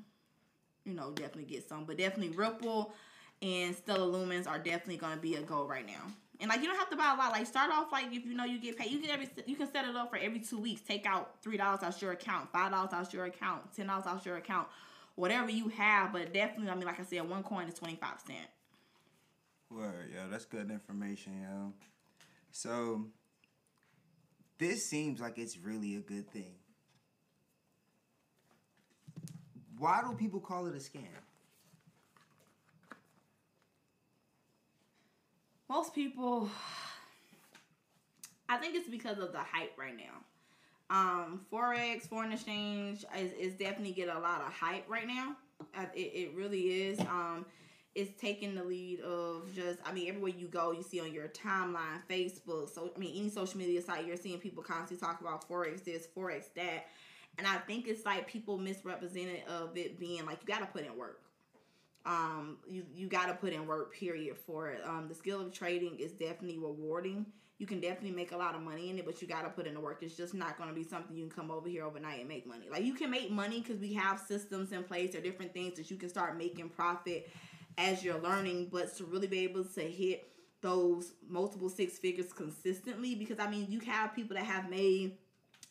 you 0.85 0.95
know, 0.95 1.11
definitely 1.13 1.45
get 1.45 1.69
some, 1.69 1.85
but 1.85 1.99
definitely 1.99 2.37
Ripple 2.37 2.95
and 3.43 3.75
Stellar 3.75 4.07
Lumens 4.07 4.47
are 4.47 4.59
definitely 4.59 4.97
going 4.97 5.15
to 5.15 5.21
be 5.21 5.35
a 5.35 5.43
go 5.43 5.67
right 5.67 5.87
now. 5.87 6.13
And 6.41 6.49
like 6.49 6.61
you 6.61 6.67
don't 6.67 6.77
have 6.77 6.91
to 6.91 6.97
buy 6.97 7.13
a 7.15 7.17
lot. 7.17 7.33
Like 7.33 7.47
start 7.47 7.71
off 7.73 7.93
like 7.93 8.07
if 8.07 8.25
you 8.27 8.35
know 8.35 8.45
you 8.45 8.59
get 8.59 8.77
paid, 8.77 8.91
you 8.91 8.99
can 8.99 9.11
every 9.11 9.29
you 9.47 9.57
can 9.57 9.71
set 9.71 9.85
it 9.87 9.95
up 9.95 10.11
for 10.11 10.17
every 10.17 10.41
two 10.41 10.59
weeks. 10.59 10.81
Take 10.81 11.07
out 11.07 11.37
three 11.43 11.57
dollars 11.57 11.83
out 11.83 12.01
your 12.03 12.13
account, 12.13 12.51
five 12.53 12.73
dollars 12.73 12.93
out 12.93 13.13
your 13.13 13.27
account, 13.27 13.63
ten 13.75 13.87
dollars 13.87 14.07
out 14.07 14.27
your 14.27 14.37
account, 14.37 14.69
whatever 15.15 15.51
you 15.51 15.69
have. 15.69 16.13
But 16.13 16.33
definitely, 16.33 16.71
I 16.71 16.75
mean, 16.75 16.87
like 16.87 16.99
I 16.99 17.05
said, 17.05 17.29
one 17.29 17.43
coin 17.45 17.69
is 17.69 17.75
twenty 17.75 17.97
five 17.97 18.21
cent. 18.27 18.49
Word, 19.71 20.11
yo, 20.13 20.29
that's 20.29 20.45
good 20.45 20.71
information, 20.71 21.43
yo. 21.43 21.73
So 22.51 23.07
this 24.59 24.87
seems 24.87 25.21
like 25.21 25.39
it's 25.39 25.59
really 25.59 25.97
a 25.97 26.01
good 26.01 26.31
thing. 26.31 26.55
Why 29.79 30.01
do 30.03 30.17
people 30.17 30.41
call 30.41 30.67
it 30.67 30.75
a 30.75 30.79
scam? 30.79 31.09
Most 35.69 35.95
people, 35.95 36.49
I 38.49 38.57
think 38.59 38.75
it's 38.75 38.89
because 38.89 39.19
of 39.19 39.33
the 39.33 39.39
hype 39.39 39.73
right 39.79 39.97
now. 39.97 40.23
Um, 40.91 41.41
forex, 41.53 42.03
foreign 42.03 42.33
exchange 42.33 43.05
is, 43.19 43.33
is 43.33 43.55
definitely 43.55 43.93
getting 43.93 44.15
a 44.15 44.21
lot 44.21 44.43
of 44.43 44.53
hype 44.53 44.89
right 44.89 45.07
now. 45.07 45.37
Uh, 45.77 45.87
It, 45.95 46.13
it 46.15 46.35
really 46.35 46.83
is. 46.83 47.01
Um, 47.01 47.47
it's 47.95 48.21
taking 48.21 48.55
the 48.55 48.65
lead 48.65 49.01
of 49.01 49.49
just, 49.55 49.79
I 49.85 49.93
mean, 49.93 50.09
everywhere 50.09 50.33
you 50.37 50.49
go, 50.49 50.73
you 50.73 50.83
see 50.83 51.01
on 51.01 51.13
your 51.13 51.29
timeline, 51.29 52.03
Facebook, 52.11 52.69
so 52.75 52.91
I 52.95 52.99
mean, 52.99 53.17
any 53.17 53.31
social 53.31 53.59
media 53.59 53.81
site, 53.81 54.07
you're 54.07 54.17
seeing 54.17 54.39
people 54.39 54.63
constantly 54.63 55.07
talk 55.07 55.21
about 55.21 55.49
forex 55.49 55.85
this, 55.85 56.09
forex 56.17 56.47
that, 56.57 56.87
and 57.39 57.47
I 57.47 57.57
think 57.59 57.87
it's 57.87 58.05
like 58.05 58.27
people 58.27 58.59
misrepresented 58.59 59.43
of 59.49 59.77
it 59.77 59.99
being 59.99 60.27
like 60.27 60.39
you 60.43 60.47
got 60.47 60.61
to 60.61 60.67
put 60.67 60.85
in 60.85 60.97
work. 60.97 61.21
Um, 62.07 62.59
you 62.69 62.85
you 62.95 63.09
got 63.09 63.27
to 63.27 63.35
put 63.35 63.53
in 63.53 63.67
work. 63.67 63.95
Period 63.95 64.37
for 64.37 64.69
it. 64.71 64.81
Um, 64.85 65.07
the 65.09 65.15
skill 65.15 65.41
of 65.41 65.53
trading 65.53 65.99
is 65.99 66.13
definitely 66.13 66.59
rewarding. 66.59 67.27
You 67.59 67.67
can 67.67 67.81
definitely 67.81 68.11
make 68.11 68.33
a 68.33 68.37
lot 68.37 68.55
of 68.55 68.63
money 68.63 68.91
in 68.91 68.99
it, 68.99 69.07
but 69.07 69.23
you 69.23 69.29
got 69.29 69.43
to 69.43 69.49
put 69.49 69.67
in 69.67 69.75
the 69.75 69.81
work. 69.81 70.03
It's 70.03 70.17
just 70.17 70.35
not 70.35 70.59
going 70.59 70.69
to 70.69 70.75
be 70.75 70.83
something 70.83 71.17
you 71.17 71.27
can 71.27 71.35
come 71.35 71.51
over 71.51 71.69
here 71.69 71.85
overnight 71.85 72.19
and 72.19 72.29
make 72.29 72.47
money. 72.47 72.67
Like 72.71 72.85
you 72.85 72.95
can 72.95 73.11
make 73.11 73.31
money 73.31 73.61
because 73.61 73.81
we 73.81 73.95
have 73.95 74.21
systems 74.21 74.73
in 74.73 74.83
place 74.83 75.15
or 75.15 75.21
different 75.21 75.55
things 75.55 75.77
that 75.77 75.91
you 75.91 75.97
can 75.97 76.09
start 76.09 76.37
making 76.37 76.69
profit 76.69 77.31
as 77.79 78.03
you're 78.03 78.21
learning. 78.21 78.71
But 78.73 78.95
to 78.97 79.05
really 79.05 79.29
be 79.29 79.41
able 79.41 79.65
to 79.65 79.81
hit 79.81 80.29
those 80.63 81.13
multiple 81.29 81.69
six 81.69 81.97
figures 81.99 82.33
consistently, 82.33 83.15
because 83.15 83.39
I 83.39 83.49
mean, 83.49 83.67
you 83.71 83.81
have 83.81 84.15
people 84.15 84.37
that 84.37 84.45
have 84.45 84.69
made. 84.69 85.19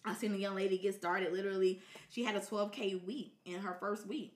I 0.05 0.13
seen 0.13 0.33
a 0.33 0.37
young 0.37 0.55
lady 0.55 0.77
get 0.77 0.95
started. 0.95 1.31
Literally, 1.31 1.81
she 2.09 2.23
had 2.23 2.35
a 2.35 2.39
12k 2.41 3.05
week 3.05 3.35
in 3.45 3.59
her 3.59 3.77
first 3.79 4.05
week 4.05 4.35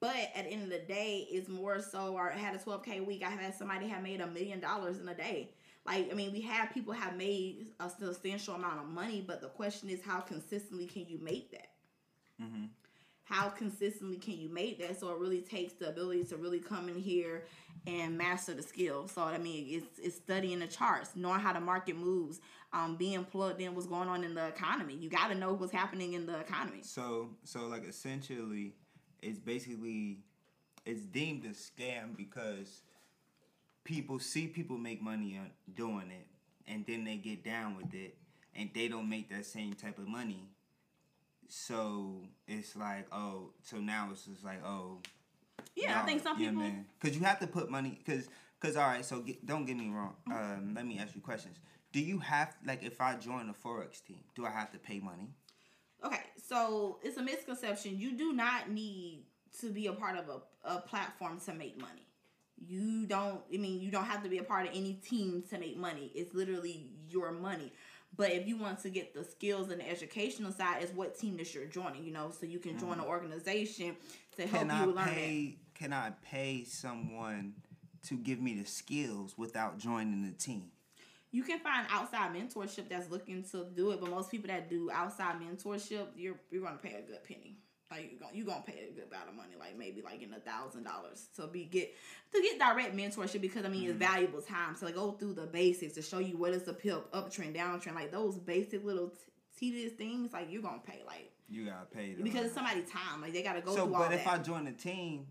but 0.00 0.16
at 0.34 0.44
the 0.44 0.52
end 0.52 0.62
of 0.62 0.70
the 0.70 0.78
day, 0.78 1.26
it's 1.30 1.48
more 1.48 1.80
so, 1.80 2.14
or 2.14 2.28
had 2.30 2.54
a 2.54 2.58
12K 2.58 3.04
week. 3.06 3.22
I 3.24 3.30
had 3.30 3.54
somebody 3.54 3.88
have 3.88 4.02
made 4.02 4.20
a 4.20 4.26
million 4.26 4.60
dollars 4.60 4.98
in 4.98 5.08
a 5.08 5.14
day. 5.14 5.50
Like, 5.86 6.10
I 6.10 6.14
mean, 6.14 6.32
we 6.32 6.40
have 6.42 6.72
people 6.72 6.92
have 6.92 7.16
made 7.16 7.68
a 7.80 7.88
substantial 7.88 8.54
amount 8.54 8.80
of 8.80 8.88
money, 8.88 9.24
but 9.26 9.40
the 9.40 9.48
question 9.48 9.88
is, 9.88 10.02
how 10.02 10.20
consistently 10.20 10.86
can 10.86 11.06
you 11.06 11.18
make 11.22 11.52
that? 11.52 11.70
Mm-hmm. 12.42 12.64
How 13.24 13.48
consistently 13.48 14.18
can 14.18 14.38
you 14.38 14.48
make 14.48 14.78
that? 14.80 15.00
So 15.00 15.10
it 15.10 15.18
really 15.18 15.40
takes 15.40 15.72
the 15.74 15.88
ability 15.88 16.24
to 16.24 16.36
really 16.36 16.60
come 16.60 16.88
in 16.88 16.96
here 16.96 17.44
and 17.86 18.16
master 18.16 18.54
the 18.54 18.62
skill. 18.62 19.08
So 19.08 19.22
I 19.22 19.38
mean, 19.38 19.66
it's 19.68 19.98
it's 19.98 20.16
studying 20.16 20.60
the 20.60 20.66
charts, 20.66 21.10
knowing 21.16 21.40
how 21.40 21.52
the 21.52 21.60
market 21.60 21.96
moves, 21.96 22.40
um, 22.72 22.96
being 22.96 23.24
plugged 23.24 23.60
in 23.60 23.74
what's 23.74 23.86
going 23.86 24.08
on 24.08 24.22
in 24.22 24.34
the 24.34 24.46
economy. 24.46 24.94
You 24.94 25.08
got 25.08 25.28
to 25.28 25.34
know 25.34 25.52
what's 25.54 25.72
happening 25.72 26.12
in 26.12 26.26
the 26.26 26.38
economy. 26.38 26.80
So 26.82 27.30
so 27.44 27.66
like 27.66 27.84
essentially 27.84 28.74
it's 29.22 29.38
basically 29.38 30.18
it's 30.84 31.02
deemed 31.02 31.44
a 31.44 31.50
scam 31.50 32.16
because 32.16 32.82
people 33.84 34.18
see 34.18 34.46
people 34.46 34.78
make 34.78 35.02
money 35.02 35.38
on 35.38 35.50
doing 35.74 36.10
it 36.10 36.26
and 36.68 36.84
then 36.86 37.04
they 37.04 37.16
get 37.16 37.44
down 37.44 37.76
with 37.76 37.92
it 37.94 38.16
and 38.54 38.70
they 38.74 38.88
don't 38.88 39.08
make 39.08 39.30
that 39.30 39.44
same 39.44 39.74
type 39.74 39.98
of 39.98 40.08
money. 40.08 40.48
So 41.48 42.22
it's 42.48 42.76
like 42.76 43.06
oh 43.12 43.50
so 43.62 43.78
now 43.78 44.08
it's 44.12 44.24
just 44.24 44.44
like 44.44 44.64
oh 44.64 44.98
yeah 45.74 46.00
i 46.00 46.06
think 46.06 46.22
some 46.22 46.36
people 46.36 46.62
because 47.00 47.16
you 47.16 47.24
have 47.24 47.38
to 47.38 47.46
put 47.46 47.70
money 47.70 48.00
because 48.04 48.28
because 48.60 48.76
all 48.76 48.86
right 48.86 49.04
so 49.04 49.20
get, 49.20 49.44
don't 49.46 49.64
get 49.64 49.76
me 49.76 49.88
wrong 49.88 50.14
um, 50.30 50.72
let 50.74 50.86
me 50.86 50.98
ask 50.98 51.14
you 51.14 51.20
questions. 51.20 51.56
Do 51.92 52.00
you 52.00 52.18
have 52.18 52.54
like 52.66 52.82
if 52.82 53.00
i 53.00 53.14
join 53.16 53.48
a 53.48 53.54
forex 53.54 54.04
team 54.04 54.18
do 54.34 54.44
i 54.44 54.50
have 54.50 54.70
to 54.72 54.78
pay 54.78 55.00
money 55.00 55.28
Okay, 56.06 56.20
so 56.48 56.98
it's 57.02 57.16
a 57.16 57.22
misconception. 57.22 57.98
You 57.98 58.16
do 58.16 58.32
not 58.32 58.70
need 58.70 59.24
to 59.60 59.70
be 59.70 59.88
a 59.88 59.92
part 59.92 60.16
of 60.16 60.28
a, 60.28 60.74
a 60.76 60.80
platform 60.80 61.40
to 61.46 61.54
make 61.54 61.80
money. 61.80 62.06
You 62.58 63.06
don't, 63.06 63.40
I 63.52 63.56
mean, 63.58 63.80
you 63.80 63.90
don't 63.90 64.04
have 64.04 64.22
to 64.22 64.28
be 64.28 64.38
a 64.38 64.42
part 64.42 64.66
of 64.66 64.74
any 64.74 64.94
team 64.94 65.42
to 65.50 65.58
make 65.58 65.76
money. 65.76 66.10
It's 66.14 66.32
literally 66.34 66.90
your 67.08 67.32
money. 67.32 67.72
But 68.16 68.30
if 68.32 68.46
you 68.46 68.56
want 68.56 68.80
to 68.82 68.90
get 68.90 69.14
the 69.14 69.24
skills 69.24 69.70
and 69.70 69.80
the 69.80 69.90
educational 69.90 70.52
side, 70.52 70.82
is 70.82 70.90
what 70.92 71.18
team 71.18 71.36
that 71.36 71.52
you're 71.54 71.66
joining, 71.66 72.04
you 72.04 72.12
know, 72.12 72.30
so 72.30 72.46
you 72.46 72.58
can 72.58 72.78
join 72.78 72.96
mm. 72.96 73.02
an 73.02 73.08
organization 73.08 73.96
to 74.36 74.46
help 74.46 74.68
can 74.68 74.76
you 74.76 74.92
I 74.92 74.94
learn 74.94 75.08
pay, 75.08 75.56
it. 75.58 75.74
Can 75.74 75.92
I 75.92 76.12
pay 76.24 76.64
someone 76.64 77.54
to 78.08 78.14
give 78.16 78.40
me 78.40 78.54
the 78.54 78.66
skills 78.66 79.34
without 79.36 79.78
joining 79.78 80.24
the 80.24 80.32
team? 80.32 80.70
You 81.32 81.42
can 81.42 81.58
find 81.58 81.86
outside 81.90 82.34
mentorship 82.34 82.88
that's 82.88 83.10
looking 83.10 83.42
to 83.50 83.66
do 83.74 83.90
it, 83.90 84.00
but 84.00 84.10
most 84.10 84.30
people 84.30 84.48
that 84.48 84.70
do 84.70 84.90
outside 84.90 85.36
mentorship, 85.40 86.06
you're 86.16 86.36
you're 86.50 86.62
gonna 86.62 86.78
pay 86.78 86.94
a 86.94 87.02
good 87.02 87.22
penny. 87.24 87.58
Like 87.90 88.10
you're 88.10 88.20
gonna 88.20 88.32
you 88.34 88.44
gonna 88.44 88.64
pay 88.66 88.88
a 88.90 88.92
good 88.92 89.08
amount 89.08 89.28
of 89.28 89.34
money, 89.36 89.54
like 89.58 89.78
maybe 89.78 90.02
like 90.02 90.22
in 90.22 90.32
a 90.32 90.40
thousand 90.40 90.84
dollars 90.84 91.28
to 91.36 91.46
be 91.46 91.64
get 91.64 91.94
to 92.32 92.42
get 92.42 92.58
direct 92.58 92.96
mentorship 92.96 93.40
because 93.40 93.64
I 93.64 93.68
mean 93.68 93.82
mm-hmm. 93.82 93.90
it's 93.90 93.98
valuable 93.98 94.40
time 94.40 94.74
to 94.76 94.84
like 94.86 94.94
go 94.94 95.12
through 95.12 95.34
the 95.34 95.46
basics 95.46 95.94
to 95.94 96.02
show 96.02 96.18
you 96.18 96.36
what 96.36 96.52
is 96.52 96.64
the 96.64 96.72
pip 96.72 97.12
uptrend 97.12 97.56
downtrend 97.56 97.94
like 97.94 98.10
those 98.10 98.38
basic 98.38 98.84
little 98.84 99.10
t- 99.10 99.16
tedious 99.58 99.92
things 99.92 100.32
like 100.32 100.50
you're 100.50 100.62
gonna 100.62 100.82
pay 100.84 101.02
like 101.06 101.30
you 101.48 101.66
gotta 101.66 101.86
pay 101.86 102.12
them. 102.14 102.24
because 102.24 102.46
it's 102.46 102.54
somebody's 102.54 102.90
time 102.90 103.20
like 103.20 103.32
they 103.32 103.42
gotta 103.42 103.60
go 103.60 103.74
so, 103.74 103.84
through 103.84 103.94
all 103.94 104.02
but 104.02 104.12
if 104.12 104.24
that. 104.24 104.40
I 104.40 104.42
join 104.42 104.64
the 104.64 104.72
team, 104.72 105.26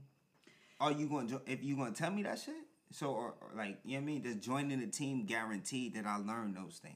are 0.80 0.92
you 0.92 1.08
gonna 1.08 1.42
if 1.46 1.64
you 1.64 1.76
gonna 1.76 1.92
tell 1.92 2.12
me 2.12 2.24
that 2.24 2.40
shit? 2.40 2.56
So, 2.96 3.08
or, 3.08 3.34
or 3.42 3.50
like, 3.58 3.80
you 3.84 3.98
know 3.98 3.98
what 3.98 4.04
I 4.04 4.06
mean? 4.06 4.22
Does 4.22 4.36
joining 4.38 4.80
the 4.80 4.88
team 4.88 5.26
guarantee 5.26 5.90
that 5.90 6.06
I 6.06 6.16
learn 6.16 6.54
those 6.54 6.80
things? 6.82 6.96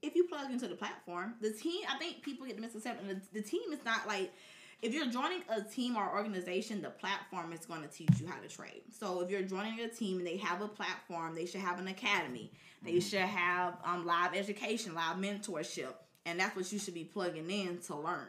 If 0.00 0.14
you 0.14 0.28
plug 0.28 0.52
into 0.52 0.68
the 0.68 0.76
platform, 0.76 1.34
the 1.40 1.50
team, 1.50 1.80
I 1.92 1.98
think 1.98 2.22
people 2.22 2.46
get 2.46 2.54
the 2.54 2.62
misconception. 2.62 3.08
The, 3.08 3.40
the 3.40 3.42
team 3.42 3.72
is 3.72 3.84
not 3.84 4.06
like, 4.06 4.32
if 4.80 4.94
you're 4.94 5.10
joining 5.10 5.42
a 5.48 5.60
team 5.60 5.96
or 5.96 6.08
organization, 6.08 6.80
the 6.80 6.90
platform 6.90 7.52
is 7.52 7.66
going 7.66 7.82
to 7.82 7.88
teach 7.88 8.20
you 8.20 8.28
how 8.28 8.40
to 8.40 8.46
trade. 8.46 8.82
So 8.96 9.20
if 9.20 9.28
you're 9.28 9.42
joining 9.42 9.80
a 9.80 9.88
team 9.88 10.18
and 10.18 10.26
they 10.26 10.36
have 10.36 10.62
a 10.62 10.68
platform, 10.68 11.34
they 11.34 11.46
should 11.46 11.62
have 11.62 11.80
an 11.80 11.88
academy. 11.88 12.52
They 12.84 12.92
mm-hmm. 12.92 13.00
should 13.00 13.18
have 13.18 13.74
um, 13.84 14.06
live 14.06 14.36
education, 14.36 14.94
live 14.94 15.16
mentorship, 15.16 15.94
and 16.26 16.38
that's 16.38 16.54
what 16.54 16.70
you 16.72 16.78
should 16.78 16.94
be 16.94 17.02
plugging 17.02 17.50
in 17.50 17.78
to 17.88 17.96
learn. 17.96 18.28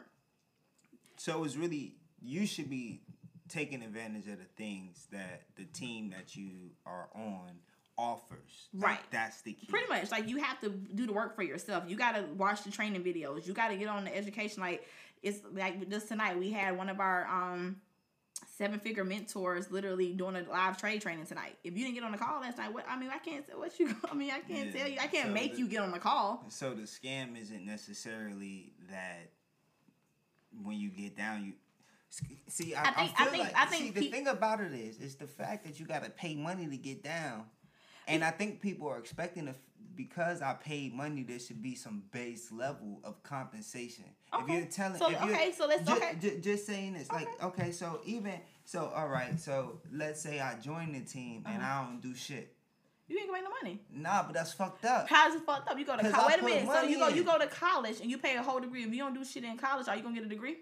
So 1.18 1.44
it's 1.44 1.54
really 1.54 1.94
you 2.20 2.46
should 2.46 2.68
be 2.68 3.02
taking 3.50 3.82
advantage 3.82 4.28
of 4.28 4.38
the 4.38 4.44
things 4.56 5.06
that 5.12 5.42
the 5.56 5.64
team 5.64 6.10
that 6.10 6.36
you 6.36 6.70
are 6.86 7.08
on 7.14 7.58
offers. 7.98 8.68
Right. 8.72 8.92
Like, 8.92 9.10
that's 9.10 9.42
the 9.42 9.52
key. 9.52 9.66
Pretty 9.66 9.88
much. 9.88 10.10
Like 10.10 10.28
you 10.28 10.38
have 10.38 10.58
to 10.60 10.70
do 10.70 11.06
the 11.06 11.12
work 11.12 11.36
for 11.36 11.42
yourself. 11.42 11.84
You 11.86 11.96
gotta 11.96 12.24
watch 12.36 12.62
the 12.62 12.70
training 12.70 13.02
videos. 13.02 13.46
You 13.46 13.52
gotta 13.52 13.76
get 13.76 13.88
on 13.88 14.04
the 14.04 14.16
education. 14.16 14.62
Like 14.62 14.86
it's 15.22 15.40
like 15.52 15.88
just 15.90 16.08
tonight 16.08 16.38
we 16.38 16.50
had 16.50 16.76
one 16.76 16.88
of 16.88 17.00
our 17.00 17.26
um 17.26 17.76
seven 18.56 18.80
figure 18.80 19.04
mentors 19.04 19.70
literally 19.70 20.12
doing 20.12 20.36
a 20.36 20.42
live 20.50 20.78
trade 20.78 21.02
training 21.02 21.26
tonight. 21.26 21.56
If 21.62 21.76
you 21.76 21.84
didn't 21.84 21.94
get 21.94 22.04
on 22.04 22.12
the 22.12 22.18
call 22.18 22.40
last 22.40 22.56
night, 22.58 22.72
what 22.72 22.86
I 22.88 22.98
mean 22.98 23.10
I 23.10 23.18
can't 23.18 23.46
say 23.46 23.52
what 23.54 23.78
you 23.78 23.94
I 24.10 24.14
mean 24.14 24.30
I 24.30 24.40
can't 24.40 24.74
yeah. 24.74 24.80
tell 24.80 24.90
you. 24.90 24.98
I 25.00 25.06
can't 25.06 25.28
so 25.28 25.34
make 25.34 25.52
the, 25.54 25.58
you 25.58 25.68
get 25.68 25.80
on 25.80 25.90
the 25.90 25.98
call. 25.98 26.44
So 26.48 26.72
the 26.72 26.82
scam 26.82 27.40
isn't 27.40 27.66
necessarily 27.66 28.72
that 28.90 29.30
when 30.62 30.78
you 30.78 30.88
get 30.88 31.16
down 31.16 31.44
you 31.44 31.52
See, 32.48 32.74
I, 32.74 32.82
I, 32.82 32.90
think, 32.90 33.20
I 33.20 33.22
I 33.22 33.26
think, 33.26 33.44
like 33.44 33.56
I 33.56 33.66
think 33.66 33.82
see, 33.84 33.90
the 33.90 34.00
pe- 34.00 34.10
thing 34.10 34.26
about 34.26 34.60
it 34.60 34.72
is, 34.72 34.98
is 34.98 35.14
the 35.14 35.28
fact 35.28 35.64
that 35.64 35.78
you 35.78 35.86
got 35.86 36.02
to 36.02 36.10
pay 36.10 36.34
money 36.34 36.66
to 36.66 36.76
get 36.76 37.04
down, 37.04 37.44
and 38.08 38.24
I 38.24 38.32
think 38.32 38.60
people 38.60 38.88
are 38.88 38.98
expecting 38.98 39.46
to, 39.46 39.54
because 39.94 40.42
I 40.42 40.54
paid 40.54 40.92
money, 40.92 41.22
there 41.22 41.38
should 41.38 41.62
be 41.62 41.76
some 41.76 42.02
base 42.10 42.50
level 42.50 43.00
of 43.04 43.22
compensation. 43.22 44.06
Okay. 44.34 44.42
If 44.42 44.58
you're 44.58 44.68
telling, 44.68 44.98
so, 44.98 45.10
if 45.10 45.22
okay, 45.22 45.52
so 45.56 45.68
let's 45.68 45.88
okay. 45.88 46.16
J- 46.20 46.40
just 46.40 46.66
saying 46.66 46.94
this, 46.94 47.08
okay. 47.10 47.26
like, 47.26 47.44
okay, 47.44 47.70
so 47.70 48.00
even 48.04 48.34
so, 48.64 48.92
all 48.94 49.08
right, 49.08 49.38
so 49.38 49.80
let's 49.92 50.20
say 50.20 50.40
I 50.40 50.56
join 50.56 50.92
the 50.92 51.00
team 51.00 51.44
uh-huh. 51.46 51.54
and 51.54 51.64
I 51.64 51.84
don't 51.84 52.00
do 52.00 52.14
shit. 52.16 52.56
You 53.06 53.18
ain't 53.18 53.28
gonna 53.28 53.40
make 53.40 53.50
no 53.50 53.56
money. 53.62 53.80
Nah, 53.92 54.24
but 54.24 54.34
that's 54.34 54.52
fucked 54.52 54.84
up. 54.84 55.08
How's 55.08 55.34
it 55.34 55.42
fucked 55.42 55.68
up? 55.68 55.78
You 55.78 55.84
go 55.84 55.96
to 55.96 56.10
college. 56.10 56.28
Wait 56.28 56.40
a 56.40 56.44
minute. 56.44 56.68
So 56.72 56.82
you 56.82 56.98
go 56.98 57.08
you 57.08 57.24
go 57.24 57.38
to 57.38 57.46
college 57.48 58.00
and 58.00 58.10
you 58.10 58.18
pay 58.18 58.36
a 58.36 58.42
whole 58.42 58.60
degree. 58.60 58.84
If 58.84 58.92
you 58.92 58.98
don't 58.98 59.14
do 59.14 59.24
shit 59.24 59.42
in 59.44 59.56
college, 59.56 59.88
are 59.88 59.96
you 59.96 60.02
gonna 60.02 60.14
get 60.14 60.24
a 60.24 60.28
degree? 60.28 60.58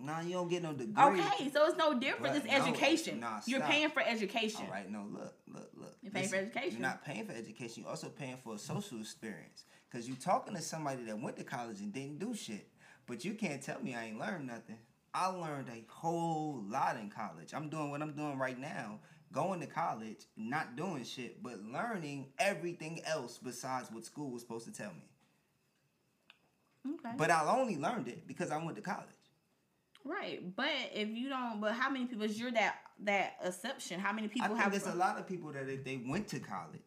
No, 0.00 0.20
you 0.20 0.32
don't 0.32 0.48
get 0.48 0.62
no 0.62 0.72
degree. 0.72 0.94
Okay, 0.96 1.50
so 1.52 1.66
it's 1.66 1.76
no 1.76 1.98
different. 1.98 2.36
It's 2.36 2.46
no, 2.46 2.52
education. 2.52 3.20
Nah, 3.20 3.40
You're 3.46 3.60
paying 3.60 3.90
for 3.90 4.00
education. 4.00 4.62
All 4.66 4.72
right, 4.72 4.90
no, 4.90 5.06
look, 5.10 5.34
look, 5.52 5.70
look. 5.76 5.96
You're 6.02 6.12
paying 6.12 6.24
Listen, 6.24 6.38
for 6.38 6.44
education. 6.44 6.78
You're 6.78 6.88
not 6.88 7.04
paying 7.04 7.26
for 7.26 7.32
education. 7.32 7.82
You're 7.82 7.90
also 7.90 8.08
paying 8.08 8.36
for 8.42 8.54
a 8.54 8.58
social 8.58 9.00
experience. 9.00 9.64
Because 9.90 10.06
you're 10.06 10.18
talking 10.18 10.54
to 10.54 10.62
somebody 10.62 11.02
that 11.04 11.20
went 11.20 11.36
to 11.38 11.44
college 11.44 11.80
and 11.80 11.92
didn't 11.92 12.18
do 12.18 12.34
shit. 12.34 12.68
But 13.06 13.24
you 13.24 13.34
can't 13.34 13.62
tell 13.62 13.80
me 13.80 13.94
I 13.94 14.06
ain't 14.06 14.18
learned 14.18 14.46
nothing. 14.46 14.78
I 15.14 15.26
learned 15.28 15.68
a 15.68 15.84
whole 15.88 16.62
lot 16.68 16.96
in 16.96 17.10
college. 17.10 17.54
I'm 17.54 17.68
doing 17.68 17.90
what 17.90 18.02
I'm 18.02 18.12
doing 18.12 18.38
right 18.38 18.58
now. 18.58 19.00
Going 19.32 19.60
to 19.60 19.66
college, 19.66 20.26
not 20.36 20.76
doing 20.76 21.04
shit, 21.04 21.42
but 21.42 21.60
learning 21.62 22.28
everything 22.38 23.00
else 23.04 23.38
besides 23.38 23.90
what 23.90 24.04
school 24.04 24.30
was 24.30 24.42
supposed 24.42 24.66
to 24.66 24.72
tell 24.72 24.90
me. 24.90 25.08
Okay. 26.94 27.14
But 27.16 27.30
I 27.30 27.44
only 27.46 27.76
learned 27.76 28.08
it 28.08 28.26
because 28.26 28.50
I 28.50 28.62
went 28.62 28.76
to 28.76 28.82
college. 28.82 29.17
Right, 30.08 30.40
but 30.56 30.70
if 30.94 31.10
you 31.10 31.28
don't, 31.28 31.60
but 31.60 31.72
how 31.72 31.90
many 31.90 32.06
people 32.06 32.24
is 32.24 32.40
you're 32.40 32.50
that 32.52 32.76
that 33.04 33.34
exception? 33.44 34.00
How 34.00 34.12
many 34.12 34.28
people 34.28 34.54
I 34.54 34.62
have? 34.62 34.70
There's 34.70 34.86
a 34.86 34.94
lot 34.94 35.18
of 35.18 35.26
people 35.26 35.52
that 35.52 35.68
if 35.68 35.84
they 35.84 36.00
went 36.02 36.28
to 36.28 36.40
college, 36.40 36.80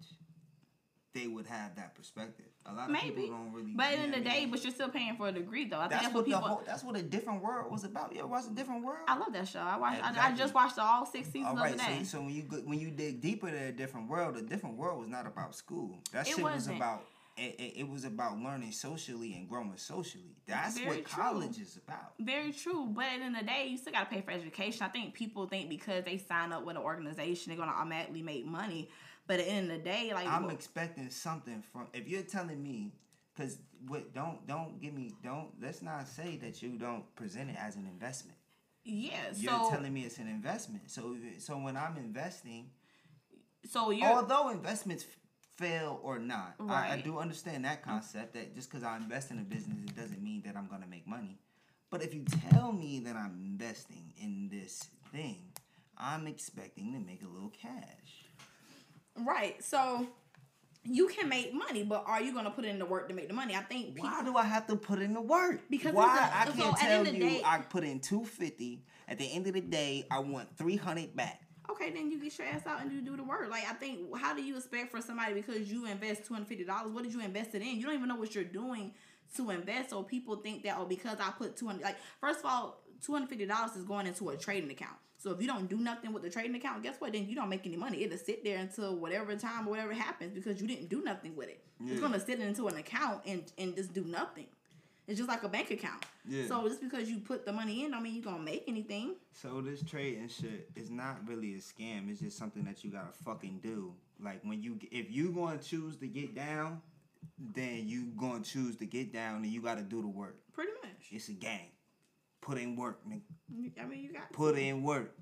they 1.14 1.28
would 1.28 1.46
have 1.46 1.76
that 1.76 1.94
perspective. 1.94 2.48
A 2.66 2.74
lot 2.74 2.86
of 2.86 2.92
Maybe. 2.92 3.22
people 3.22 3.38
don't 3.38 3.54
really. 3.54 3.74
But 3.76 3.94
in 3.94 4.10
the 4.10 4.22
day, 4.22 4.48
but 4.50 4.64
you're 4.64 4.74
still 4.74 4.90
paying 4.90 5.16
for 5.18 5.28
a 5.28 5.32
degree 5.32 5.66
though. 5.66 5.78
I 5.78 5.88
that's 5.88 6.02
think 6.02 6.14
that's 6.14 6.16
what, 6.16 6.26
people. 6.26 6.42
Whole, 6.42 6.64
that's 6.66 6.84
what 6.84 6.96
a 6.96 7.04
different 7.04 7.44
world 7.44 7.72
was 7.72 7.84
about. 7.84 8.12
You 8.12 8.22
ever 8.22 8.28
watch 8.28 8.46
a 8.50 8.56
different 8.56 8.84
world? 8.84 9.06
I 9.08 9.16
love 9.20 9.34
that 9.34 9.48
show. 9.48 9.60
I 9.60 9.78
watched. 9.78 10.00
Exactly. 10.00 10.22
I, 10.22 10.28
I, 10.28 10.36
just 10.36 10.54
watched 10.56 10.80
all 10.80 11.06
six 11.06 11.28
seasons 11.28 11.60
all 11.60 11.64
right. 11.64 11.80
So, 11.80 12.04
so 12.04 12.22
when 12.22 12.34
you 12.34 12.42
when 12.66 12.80
you 12.80 12.90
dig 12.90 13.22
deeper 13.22 13.52
to 13.52 13.68
a 13.68 13.72
different 13.72 14.10
world, 14.10 14.36
a 14.36 14.42
different 14.42 14.78
world 14.78 15.00
was 15.00 15.10
not 15.10 15.28
about 15.28 15.56
school. 15.56 16.00
That 16.12 16.28
it 16.28 16.32
shit 16.32 16.44
wasn't. 16.44 16.56
was 16.56 16.78
about 16.78 17.06
it, 17.38 17.56
it, 17.60 17.80
it, 17.80 17.90
was 17.90 18.04
about 18.04 18.38
learning 18.40 18.72
socially 18.72 19.34
and 19.34 19.48
growing 19.48 19.78
socially. 19.78 20.36
That's 20.48 20.78
Very 20.78 20.88
what 20.88 21.06
true. 21.06 21.24
college 21.24 21.60
is 21.60 21.78
about. 21.78 22.14
Very 22.20 22.52
true. 22.52 22.88
But 22.88 23.06
at 23.06 23.20
the 23.20 23.26
end 23.26 23.36
of 23.36 23.42
the 23.42 23.48
day, 23.48 23.68
you 23.68 23.78
still 23.78 23.94
got 23.94 24.10
to 24.10 24.16
pay 24.16 24.22
for 24.22 24.32
education. 24.32 24.84
I 24.84 24.90
think 24.90 25.14
people 25.14 25.48
think 25.48 25.70
because 25.70 26.04
they 26.04 26.18
sign 26.18 26.52
up 26.52 26.66
with 26.66 26.76
an 26.76 26.82
organization, 26.82 27.50
they're 27.50 27.58
going 27.58 27.70
to 27.70 27.76
automatically 27.76 28.22
make 28.22 28.46
money. 28.46 28.90
But 29.28 29.40
at 29.40 29.46
the 29.46 29.52
end 29.52 29.72
of 29.72 29.78
the 29.78 29.84
day, 29.84 30.12
like 30.14 30.28
I'm 30.28 30.44
well, 30.44 30.52
expecting 30.52 31.10
something 31.10 31.64
from. 31.72 31.88
If 31.94 32.08
you're 32.08 32.24
telling 32.24 32.62
me, 32.62 32.92
because 33.34 33.58
what 33.88 34.14
don't 34.14 34.46
don't 34.48 34.80
give 34.82 34.94
me 34.94 35.12
don't 35.24 35.50
let's 35.62 35.82
not 35.82 36.08
say 36.08 36.38
that 36.38 36.62
you 36.62 36.78
don't 36.78 37.04
present 37.16 37.50
it 37.50 37.56
as 37.60 37.76
an 37.76 37.86
investment. 37.86 38.38
Yeah. 38.84 39.12
You're 39.36 39.52
so 39.52 39.70
telling 39.70 39.94
me 39.94 40.02
it's 40.02 40.18
an 40.18 40.28
investment. 40.28 40.90
So 40.90 41.16
so 41.40 41.58
when 41.58 41.78
I'm 41.78 41.98
investing, 41.98 42.72
so 43.66 43.92
you're 43.92 44.08
although 44.08 44.50
investments 44.50 45.06
fail 45.58 46.00
or 46.04 46.20
not, 46.20 46.56
I, 46.68 46.94
I 46.94 47.02
do 47.04 47.20
understand 47.20 47.66
that 47.66 47.82
mm. 47.82 47.86
concept 47.86 48.34
that 48.34 48.56
just 48.56 48.70
because 48.70 48.84
I 48.84 48.98
invest 48.98 49.32
in 49.32 49.40
a 49.40 49.44
business, 49.44 49.78
it 49.84 49.96
doesn't 49.96 50.22
mean 50.22 50.42
that 50.46 50.56
I'm 50.56 50.68
gonna 50.68 50.88
make 50.88 51.08
money. 51.08 51.40
But 51.90 52.02
if 52.04 52.14
you 52.14 52.24
tell 52.50 52.72
me 52.72 53.00
that 53.00 53.16
I'm 53.16 53.42
investing 53.46 54.14
in 54.22 54.50
this 54.52 54.88
thing, 55.12 55.44
I'm 55.98 56.26
expecting 56.28 56.94
to 56.94 57.00
make 57.00 57.22
a 57.22 57.28
little 57.28 57.50
cash. 57.52 58.26
right. 59.18 59.62
So 59.64 60.08
you 60.84 61.08
can 61.10 61.30
make 61.30 61.54
money, 61.54 61.84
but 61.84 62.04
are 62.08 62.22
you 62.22 62.34
gonna 62.34 62.50
put 62.50 62.66
in 62.66 62.80
the 62.80 62.86
work 62.86 63.08
to 63.10 63.14
make 63.14 63.28
the 63.28 63.34
money? 63.34 63.56
I 63.56 63.62
think 63.62 63.94
people, 63.96 64.10
Why 64.10 64.24
do 64.24 64.36
I 64.36 64.44
have 64.44 64.66
to 64.68 64.76
put 64.76 65.00
in 65.02 65.14
the 65.14 65.22
work? 65.22 65.62
Because 65.70 65.94
why 65.94 66.18
a- 66.18 66.42
I 66.42 66.46
can't 66.46 66.56
the 66.56 66.62
tell 66.82 66.92
end 67.00 67.08
of 67.08 67.14
the 67.14 67.20
you 67.20 67.30
day- 67.30 67.42
I 67.46 67.60
put 67.60 67.84
in 67.84 68.00
two 68.00 68.24
fifty. 68.26 68.84
At 69.08 69.18
the 69.20 69.26
end 69.32 69.46
of 69.48 69.54
the 69.54 69.62
day, 69.62 70.06
I 70.10 70.20
want 70.20 70.58
three 70.58 70.78
hundred 70.78 71.16
back. 71.16 71.42
Okay, 71.72 71.92
then 71.92 72.12
you 72.12 72.22
get 72.22 72.38
your 72.38 72.48
ass 72.48 72.66
out 72.66 72.82
and 72.82 72.92
you 72.92 73.02
do 73.02 73.16
the 73.16 73.24
work. 73.24 73.50
Like 73.50 73.64
I 73.70 73.74
think, 73.74 74.16
how 74.18 74.36
do 74.36 74.42
you 74.42 74.58
expect 74.58 74.92
for 74.92 75.02
somebody 75.02 75.34
because 75.34 75.72
you 75.72 75.86
invest 75.86 76.26
two 76.26 76.34
hundred 76.34 76.48
fifty 76.48 76.64
dollars? 76.64 76.92
What 76.92 77.04
did 77.04 77.14
you 77.14 77.22
invest 77.22 77.56
it 77.56 77.62
in? 77.62 77.78
You 77.78 77.84
don't 77.84 77.96
even 77.96 78.08
know 78.08 78.16
what 78.16 78.36
you're 78.36 78.44
doing 78.44 78.94
to 79.36 79.50
invest. 79.50 79.90
So 79.92 80.04
people 80.04 80.38
think 80.38 80.64
that 80.64 80.76
oh, 80.78 80.86
because 80.86 81.18
I 81.20 81.32
put 81.32 81.56
two 81.56 81.68
hundred, 81.68 81.84
like 81.84 81.98
first 82.20 82.40
of 82.40 82.46
all, 82.46 82.82
two 83.04 83.14
hundred 83.14 83.30
fifty 83.30 83.46
dollars 83.46 83.76
is 83.76 83.84
going 83.84 84.08
into 84.08 84.30
a 84.30 84.38
trading 84.38 84.72
account. 84.72 84.98
So 85.18 85.30
if 85.32 85.40
you 85.40 85.48
don't 85.48 85.70
do 85.70 85.78
nothing 85.78 86.14
with 86.14 86.24
the 86.24 86.32
trading 86.32 86.56
account, 86.56 86.82
guess 86.82 86.96
what? 86.98 87.14
Then 87.14 87.28
you 87.28 87.36
don't 87.36 87.50
make 87.50 87.66
any 87.68 87.78
money. 87.78 88.04
It'll 88.04 88.18
sit 88.18 88.44
there 88.44 88.58
until 88.58 88.96
whatever 88.96 89.36
time 89.36 89.68
or 89.68 89.72
whatever 89.72 89.94
happens 89.94 90.34
because 90.34 90.60
you 90.60 90.68
didn't 90.68 90.90
do 90.90 91.04
nothing 91.04 91.36
with 91.36 91.50
it. 91.50 91.64
Yeah. 91.80 91.92
It's 91.92 92.02
gonna 92.02 92.20
sit 92.20 92.40
into 92.40 92.68
an 92.68 92.78
account 92.78 93.22
and 93.26 93.44
and 93.58 93.76
just 93.76 93.94
do 93.94 94.04
nothing. 94.04 94.48
It's 95.08 95.18
just 95.18 95.30
like 95.30 95.44
a 95.44 95.50
bank 95.50 95.72
account. 95.72 96.06
Yeah. 96.28 96.48
So 96.48 96.68
just 96.68 96.82
because 96.82 97.10
you 97.10 97.20
put 97.20 97.46
the 97.46 97.52
money 97.52 97.84
in, 97.86 97.94
I 97.94 98.00
mean 98.00 98.16
you're 98.16 98.24
gonna 98.24 98.44
make 98.44 98.66
anything. 98.68 99.16
So 99.34 99.62
this 99.62 99.84
trading 99.84 100.28
shit 100.30 100.70
is 100.76 100.90
not 100.90 101.28
really 101.28 101.56
a 101.56 101.58
scam. 101.58 102.10
It's 102.10 102.22
just 102.22 102.38
something 102.38 102.64
that 102.66 102.84
you 102.84 102.92
gotta 102.92 103.14
fucking 103.26 103.60
do. 103.64 103.94
Like 104.24 104.42
when 104.44 104.62
you, 104.62 104.80
if 104.92 105.12
you 105.12 105.32
gonna 105.32 105.58
choose 105.58 105.98
to 105.98 106.08
get 106.08 106.36
down, 106.36 106.82
then 107.40 107.88
you 107.88 108.12
gonna 108.18 108.44
choose 108.44 108.76
to 108.78 108.86
get 108.86 109.12
down, 109.12 109.44
and 109.44 109.48
you 109.48 109.62
gotta 109.62 109.82
do 109.82 110.02
the 110.02 110.08
work. 110.08 110.38
Pretty 110.54 110.72
much. 110.84 111.08
It's 111.12 111.30
a 111.30 111.34
game. 111.34 111.72
Put 112.42 112.58
in 112.58 112.76
work, 112.76 113.02
nigga. 113.08 113.72
I 113.82 113.86
mean 113.86 114.04
you 114.04 114.14
got 114.14 114.32
Put 114.32 114.58
in 114.58 114.84
work. 114.84 115.16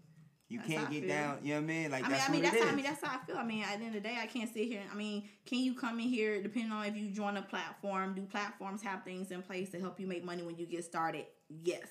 You 0.50 0.58
That's 0.60 0.70
can't 0.72 0.90
get 0.92 1.02
feel. 1.02 1.10
down. 1.10 1.38
You 1.44 1.50
know 1.50 1.56
what 1.58 1.64
I 1.64 1.68
mean? 1.68 1.92
Like 1.92 2.04
I 2.06 2.08
mean, 2.08 2.12
that's 2.18 2.30
I 2.30 2.32
mean, 2.32 2.42
that's 2.42 2.64
how. 2.64 2.70
I 2.70 2.76
mean, 2.76 2.86
that's 2.86 3.04
how 3.04 3.16
I 3.20 3.26
feel. 3.26 3.38
I 3.38 3.44
mean, 3.44 3.64
at 3.64 3.80
the 3.80 3.86
end 3.86 3.96
of 3.96 4.02
the 4.02 4.10
day, 4.10 4.18
I 4.20 4.26
can't 4.26 4.52
sit 4.52 4.66
here. 4.68 4.82
I 4.92 4.96
mean, 4.96 5.30
can 5.46 5.60
you 5.60 5.76
come 5.76 6.00
in 6.00 6.08
here, 6.10 6.42
depending 6.42 6.72
on 6.72 6.86
if 6.86 6.96
you 6.98 7.10
join 7.10 7.38
a 7.38 7.42
platform, 7.44 8.16
do 8.16 8.24
platforms 8.24 8.82
have 8.82 9.04
things 9.04 9.30
in 9.32 9.44
place 9.44 9.70
to 9.72 9.80
help 9.80 10.00
you 10.00 10.08
make 10.08 10.24
money 10.26 10.42
when 10.42 10.58
you 10.58 10.66
get 10.66 10.84
started? 10.84 11.26
Yes. 11.64 11.86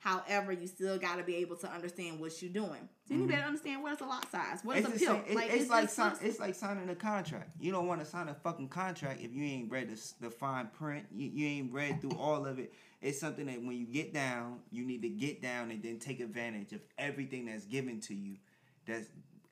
However, 0.00 0.50
you 0.50 0.66
still 0.66 0.98
got 0.98 1.18
to 1.18 1.22
be 1.22 1.36
able 1.36 1.56
to 1.56 1.70
understand 1.70 2.18
what 2.20 2.40
you're 2.40 2.50
doing. 2.50 2.88
So 3.06 3.12
you 3.14 3.26
better 3.26 3.42
understand 3.42 3.82
what 3.82 3.92
is 3.92 4.00
a 4.00 4.06
lot 4.06 4.30
size, 4.32 4.60
what 4.64 4.78
is 4.78 4.84
Mm-hmm. 4.86 4.94
It's, 4.94 5.02
a 5.02 5.06
pill. 5.06 5.16
it- 5.26 5.50
it's, 5.60 5.68
like 5.70 5.90
sign, 5.90 6.14
it's 6.22 6.40
like 6.40 6.54
signing 6.54 6.88
a 6.88 6.94
contract. 6.94 7.50
You 7.60 7.70
don't 7.70 7.86
want 7.86 8.00
to 8.00 8.06
sign 8.06 8.28
a 8.28 8.34
fucking 8.34 8.68
contract 8.68 9.20
if 9.20 9.34
you 9.34 9.44
ain't 9.44 9.70
read 9.70 9.90
the, 9.90 10.12
the 10.26 10.30
fine 10.30 10.68
print. 10.68 11.04
You, 11.14 11.28
you 11.28 11.46
ain't 11.46 11.72
read 11.72 12.00
through 12.00 12.16
all 12.18 12.46
of 12.46 12.58
it. 12.58 12.72
It's 13.00 13.18
something 13.18 13.46
that 13.46 13.62
when 13.62 13.76
you 13.76 13.86
get 13.86 14.12
down, 14.12 14.60
you 14.70 14.84
need 14.84 15.02
to 15.02 15.08
get 15.08 15.40
down 15.40 15.70
and 15.70 15.82
then 15.82 15.98
take 15.98 16.20
advantage 16.20 16.72
of 16.72 16.80
everything 16.98 17.46
that's 17.46 17.64
given 17.64 18.00
to 18.02 18.14
you. 18.14 18.36
That's 18.86 19.06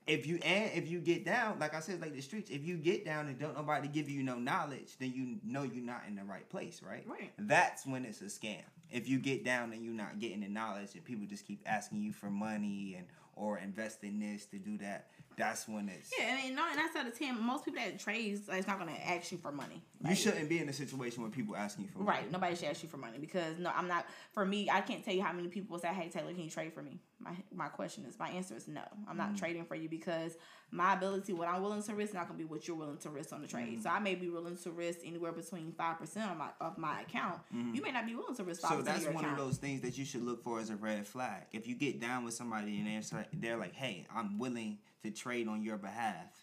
if 0.06 0.26
you 0.26 0.36
and 0.42 0.70
if 0.74 0.88
you 0.88 1.00
get 1.00 1.24
down, 1.24 1.58
like 1.58 1.74
I 1.74 1.80
said, 1.80 2.00
like 2.00 2.14
the 2.14 2.20
streets. 2.22 2.50
If 2.50 2.64
you 2.64 2.76
get 2.76 3.04
down 3.04 3.28
and 3.28 3.38
don't 3.38 3.54
nobody 3.54 3.88
give 3.88 4.08
you 4.08 4.22
no 4.22 4.36
knowledge, 4.36 4.96
then 4.98 5.12
you 5.14 5.36
know 5.44 5.62
you're 5.62 5.84
not 5.84 6.02
in 6.08 6.16
the 6.16 6.24
right 6.24 6.48
place, 6.48 6.82
right? 6.82 7.04
Right. 7.06 7.30
That's 7.38 7.86
when 7.86 8.04
it's 8.04 8.22
a 8.22 8.24
scam. 8.24 8.62
If 8.90 9.06
you 9.06 9.18
get 9.18 9.44
down 9.44 9.72
and 9.72 9.84
you're 9.84 9.92
not 9.92 10.18
getting 10.18 10.40
the 10.40 10.48
knowledge, 10.48 10.94
and 10.94 11.04
people 11.04 11.26
just 11.26 11.46
keep 11.46 11.60
asking 11.66 12.02
you 12.02 12.12
for 12.12 12.30
money 12.30 12.96
and 12.96 13.06
or 13.36 13.58
invest 13.58 14.02
in 14.02 14.18
this 14.18 14.46
to 14.46 14.58
do 14.58 14.78
that, 14.78 15.08
that's 15.38 15.68
when 15.68 15.88
it's. 15.88 16.10
Yeah, 16.18 16.36
I 16.36 16.42
mean, 16.42 16.54
no, 16.54 16.64
and 16.68 16.78
that's 16.78 16.94
out 16.96 17.06
of 17.06 17.18
ten. 17.18 17.40
Most 17.40 17.64
people 17.64 17.80
that 17.80 17.98
trades, 17.98 18.48
like, 18.48 18.58
it's 18.58 18.66
not 18.66 18.78
gonna 18.78 18.92
ask 19.04 19.32
you 19.32 19.38
for 19.38 19.52
money. 19.52 19.82
You 20.06 20.14
shouldn't 20.14 20.48
be 20.48 20.58
in 20.58 20.68
a 20.68 20.72
situation 20.72 21.22
where 21.22 21.30
people 21.30 21.56
asking 21.56 21.84
you 21.84 21.90
for 21.90 22.00
money. 22.00 22.18
Right. 22.18 22.30
Nobody 22.30 22.56
should 22.56 22.68
ask 22.68 22.82
you 22.82 22.88
for 22.88 22.98
money 22.98 23.18
because 23.18 23.58
no, 23.58 23.70
I'm 23.74 23.88
not. 23.88 24.06
For 24.32 24.44
me, 24.44 24.68
I 24.70 24.80
can't 24.80 25.04
tell 25.04 25.14
you 25.14 25.22
how 25.22 25.32
many 25.32 25.48
people 25.48 25.78
say, 25.78 25.88
"Hey, 25.88 26.08
Taylor, 26.08 26.32
can 26.32 26.42
you 26.42 26.50
trade 26.50 26.72
for 26.74 26.82
me?" 26.82 27.00
My 27.20 27.32
my 27.52 27.68
question 27.68 28.04
is, 28.08 28.18
my 28.18 28.28
answer 28.30 28.54
is 28.54 28.68
no. 28.68 28.82
I'm 29.08 29.16
not 29.16 29.32
mm. 29.32 29.38
trading 29.38 29.64
for 29.64 29.74
you 29.74 29.88
because 29.88 30.36
my 30.70 30.94
ability, 30.94 31.32
what 31.32 31.48
I'm 31.48 31.62
willing 31.62 31.82
to 31.82 31.94
risk, 31.94 32.14
not 32.14 32.28
gonna 32.28 32.38
be 32.38 32.44
what 32.44 32.68
you're 32.68 32.76
willing 32.76 32.98
to 32.98 33.10
risk 33.10 33.32
on 33.32 33.40
the 33.40 33.48
trade. 33.48 33.78
Mm. 33.78 33.82
So 33.82 33.90
I 33.90 33.98
may 33.98 34.14
be 34.14 34.28
willing 34.28 34.56
to 34.56 34.70
risk 34.70 35.00
anywhere 35.04 35.32
between 35.32 35.72
five 35.72 35.98
percent 35.98 36.30
of 36.30 36.36
my 36.36 36.48
of 36.60 36.78
my 36.78 37.00
account. 37.00 37.40
Mm-hmm. 37.54 37.74
You 37.74 37.82
may 37.82 37.90
not 37.90 38.06
be 38.06 38.14
willing 38.14 38.36
to 38.36 38.44
risk 38.44 38.62
five 38.62 38.70
So 38.70 38.82
that's 38.82 39.04
of 39.06 39.14
one 39.14 39.24
account. 39.24 39.40
of 39.40 39.46
those 39.46 39.56
things 39.56 39.80
that 39.80 39.98
you 39.98 40.04
should 40.04 40.22
look 40.22 40.44
for 40.44 40.60
as 40.60 40.70
a 40.70 40.76
red 40.76 41.06
flag. 41.06 41.42
If 41.52 41.66
you 41.66 41.74
get 41.74 42.00
down 42.00 42.24
with 42.24 42.34
somebody 42.34 42.78
and 42.78 43.02
they're, 43.02 43.26
they're 43.32 43.56
like, 43.56 43.74
"Hey, 43.74 44.06
I'm 44.14 44.38
willing 44.38 44.78
to 45.02 45.10
trade 45.10 45.48
on 45.48 45.62
your 45.62 45.76
behalf," 45.76 46.42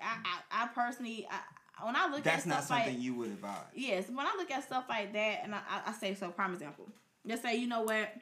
I, 0.00 0.16
I 0.24 0.64
I 0.64 0.66
personally, 0.68 1.26
I, 1.30 1.84
when 1.84 1.96
I 1.96 2.06
look 2.06 2.18
at. 2.18 2.24
that's 2.24 2.42
at 2.42 2.48
not 2.48 2.64
something 2.64 2.94
like 2.94 3.02
you 3.02 3.14
would 3.14 3.30
advise. 3.30 3.64
yes, 3.74 4.08
when 4.08 4.26
I 4.26 4.34
look 4.36 4.50
at 4.50 4.64
stuff 4.64 4.84
like 4.88 5.12
that, 5.12 5.40
and 5.42 5.54
I, 5.54 5.60
I, 5.86 5.92
say 5.92 6.14
so. 6.14 6.30
Prime 6.30 6.52
example. 6.52 6.88
Let's 7.24 7.42
say 7.42 7.56
you 7.56 7.66
know 7.66 7.82
what, 7.82 8.12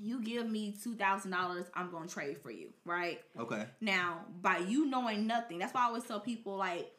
you 0.00 0.22
give 0.22 0.48
me 0.48 0.74
two 0.82 0.94
thousand 0.94 1.30
dollars, 1.30 1.66
I'm 1.74 1.90
gonna 1.90 2.08
trade 2.08 2.38
for 2.42 2.50
you, 2.50 2.72
right? 2.84 3.20
Okay. 3.38 3.66
Now, 3.80 4.20
by 4.40 4.58
you 4.58 4.86
knowing 4.86 5.26
nothing, 5.26 5.58
that's 5.58 5.74
why 5.74 5.82
I 5.82 5.84
always 5.86 6.04
tell 6.04 6.20
people 6.20 6.56
like 6.56 6.90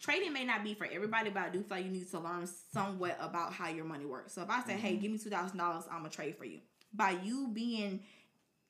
trading 0.00 0.32
may 0.32 0.44
not 0.44 0.62
be 0.64 0.74
for 0.74 0.86
everybody, 0.90 1.30
but 1.30 1.42
I 1.42 1.48
do 1.50 1.62
feel 1.62 1.76
like 1.78 1.84
you 1.86 1.90
need 1.92 2.10
to 2.10 2.18
learn 2.20 2.48
somewhat 2.72 3.16
about 3.20 3.52
how 3.52 3.68
your 3.68 3.84
money 3.84 4.04
works. 4.06 4.32
So 4.32 4.42
if 4.42 4.50
I 4.50 4.62
say, 4.62 4.74
hey, 4.74 4.92
Mm-hmm. 4.92 5.00
give 5.02 5.12
me 5.12 5.18
two 5.18 5.30
thousand 5.30 5.58
dollars, 5.58 5.84
I'm 5.90 5.98
gonna 5.98 6.10
trade 6.10 6.36
for 6.36 6.44
you. 6.44 6.58
By 6.92 7.18
you 7.22 7.48
being 7.52 8.00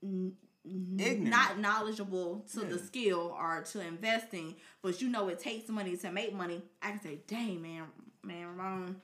n- 0.03 0.33
Ignorant. 0.65 1.25
not 1.25 1.59
knowledgeable 1.59 2.45
to 2.53 2.61
the 2.61 2.79
skill 2.79 3.35
or 3.39 3.63
to 3.73 3.81
investing, 3.81 4.57
but 4.83 5.01
you 5.01 5.09
know 5.09 5.29
it 5.29 5.39
takes 5.39 5.69
money 5.71 5.97
to 5.97 6.11
make 6.13 6.35
money, 6.35 6.61
I 6.83 6.91
can 6.91 7.01
say, 7.01 7.21
dang 7.27 7.63
man, 7.63 7.85
man, 8.23 8.49
Ramon, 8.49 8.97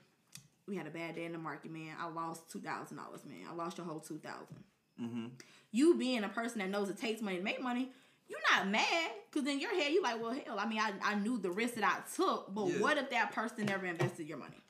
we 0.67 0.75
had 0.75 0.85
a 0.85 0.91
bad 0.91 1.15
day 1.15 1.25
in 1.25 1.31
the 1.31 1.37
market, 1.39 1.71
man. 1.71 1.95
I 1.99 2.07
lost 2.09 2.51
two 2.51 2.59
thousand 2.59 2.97
dollars, 2.97 3.21
man. 3.25 3.47
I 3.49 3.53
lost 3.55 3.77
your 3.77 3.87
whole 3.87 3.99
two 3.99 4.17
thousand 4.19 4.57
Mm-hmm. 5.01 5.25
you 5.71 5.95
being 5.97 6.23
a 6.23 6.29
person 6.29 6.59
that 6.59 6.69
knows 6.69 6.89
it 6.89 6.97
takes 6.97 7.21
money 7.21 7.37
to 7.37 7.43
make 7.43 7.61
money, 7.61 7.89
you're 8.27 8.39
not 8.55 8.67
mad 8.69 9.11
because 9.31 9.47
in 9.47 9.59
your 9.59 9.75
head 9.75 9.91
you're 9.91 10.01
like, 10.03 10.21
well, 10.21 10.35
hell, 10.45 10.57
I 10.59 10.65
mean, 10.65 10.79
I, 10.79 10.93
I 11.03 11.15
knew 11.15 11.37
the 11.37 11.51
risk 11.51 11.75
that 11.75 11.83
I 11.83 12.15
took, 12.15 12.53
but 12.53 12.67
Yeah. 12.67 12.79
what 12.79 12.97
if 12.97 13.09
that 13.11 13.31
person 13.33 13.65
never 13.65 13.85
invested 13.85 14.27
your 14.27 14.37
money? 14.37 14.63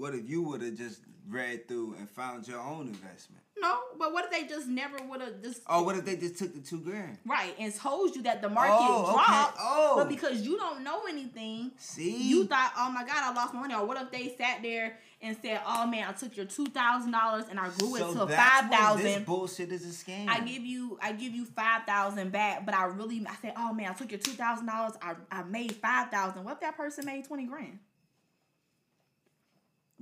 What 0.00 0.14
if 0.14 0.30
you 0.30 0.42
would 0.44 0.62
have 0.62 0.76
just 0.76 1.02
read 1.28 1.68
through 1.68 1.94
and 1.98 2.08
found 2.08 2.48
your 2.48 2.58
own 2.58 2.88
investment? 2.88 3.42
No, 3.60 3.76
but 3.98 4.14
what 4.14 4.24
if 4.24 4.30
they 4.30 4.48
just 4.48 4.66
never 4.66 4.96
would 5.04 5.20
have 5.20 5.42
just 5.42 5.60
Oh, 5.66 5.82
what 5.82 5.94
if 5.94 6.06
they 6.06 6.16
just 6.16 6.38
took 6.38 6.54
the 6.54 6.60
two 6.60 6.80
grand? 6.80 7.18
right 7.26 7.54
and 7.58 7.74
told 7.74 8.16
you 8.16 8.22
that 8.22 8.40
the 8.40 8.48
market 8.48 8.72
Oh, 8.78 9.02
okay. 9.02 9.12
dropped, 9.12 9.58
Oh. 9.60 9.94
but 9.98 10.08
because 10.08 10.40
you 10.40 10.56
don't 10.56 10.82
know 10.82 11.02
anything, 11.06 11.72
See, 11.76 12.16
you 12.16 12.46
thought, 12.46 12.72
oh 12.78 12.90
my 12.90 13.04
god, 13.04 13.18
I 13.18 13.34
lost 13.34 13.52
my 13.52 13.60
money. 13.60 13.74
Or 13.74 13.84
what 13.84 14.00
if 14.00 14.10
they 14.10 14.34
sat 14.38 14.62
there 14.62 14.96
and 15.20 15.36
said, 15.42 15.60
oh 15.66 15.86
man, 15.86 16.08
I 16.08 16.12
took 16.12 16.34
your 16.34 16.46
two 16.46 16.66
thousand 16.68 17.10
dollars 17.10 17.44
and 17.50 17.60
I 17.60 17.68
grew 17.68 17.96
it 17.96 18.12
to 18.14 18.24
that's 18.24 18.74
five 18.74 19.02
This 19.02 19.18
bullshit 19.22 19.70
is 19.70 19.84
a 19.84 19.92
scam. 20.04 20.28
I 20.28 20.40
give 20.40 20.64
you 20.64 20.98
I 21.02 21.12
give 21.12 21.34
you 21.34 21.44
five 21.44 21.84
thousand 21.84 22.32
back, 22.32 22.64
but 22.64 22.74
I 22.74 22.86
really 22.86 23.22
I 23.28 23.34
said, 23.42 23.52
oh 23.58 23.74
man, 23.74 23.90
I 23.90 23.92
took 23.92 24.10
your 24.10 24.20
two 24.20 24.32
thousand 24.32 24.64
dollars. 24.64 24.94
I 25.02 25.16
I 25.30 25.42
made 25.42 25.72
five 25.72 26.10
thousand. 26.10 26.44
What 26.44 26.54
if 26.54 26.60
that 26.60 26.78
person 26.78 27.04
made 27.04 27.26
twenty 27.26 27.44
grand? 27.44 27.78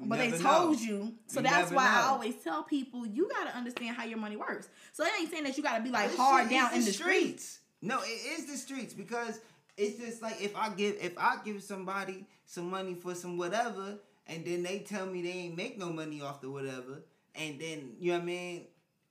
You 0.00 0.06
But 0.06 0.18
they 0.18 0.30
told 0.30 0.42
know. 0.42 0.72
you, 0.80 1.14
so 1.26 1.40
You 1.40 1.46
that's 1.46 1.72
why 1.72 1.86
I 1.86 2.06
always 2.08 2.36
tell 2.36 2.62
people 2.62 3.04
you 3.06 3.28
gotta 3.28 3.56
understand 3.56 3.96
how 3.96 4.04
your 4.04 4.18
money 4.18 4.36
works. 4.36 4.68
So 4.92 5.04
it 5.04 5.10
ain't 5.18 5.30
saying 5.30 5.44
that 5.44 5.56
you 5.56 5.62
gotta 5.62 5.82
be 5.82 5.90
like 5.90 6.10
This 6.10 6.18
hard 6.18 6.48
down 6.48 6.72
in 6.74 6.84
the 6.84 6.92
streets. 6.92 7.58
No, 7.82 8.00
it 8.02 8.38
is 8.38 8.46
the 8.46 8.56
streets 8.56 8.94
because 8.94 9.40
it's 9.76 9.98
just 9.98 10.22
like 10.22 10.42
if 10.42 10.56
I 10.56 10.70
give 10.70 10.96
if 11.00 11.16
I 11.18 11.36
give 11.44 11.62
somebody 11.62 12.26
some 12.44 12.70
money 12.70 12.94
for 12.94 13.14
some 13.14 13.36
whatever, 13.36 13.98
and 14.26 14.44
then 14.44 14.62
they 14.62 14.80
tell 14.80 15.06
me 15.06 15.22
they 15.22 15.30
ain't 15.30 15.56
make 15.56 15.78
no 15.78 15.90
money 15.92 16.20
off 16.20 16.40
the 16.40 16.50
whatever, 16.50 17.02
and 17.34 17.60
then 17.60 17.92
you 17.98 18.12
know 18.12 18.18
what 18.18 18.22
I 18.22 18.26
mean. 18.26 18.64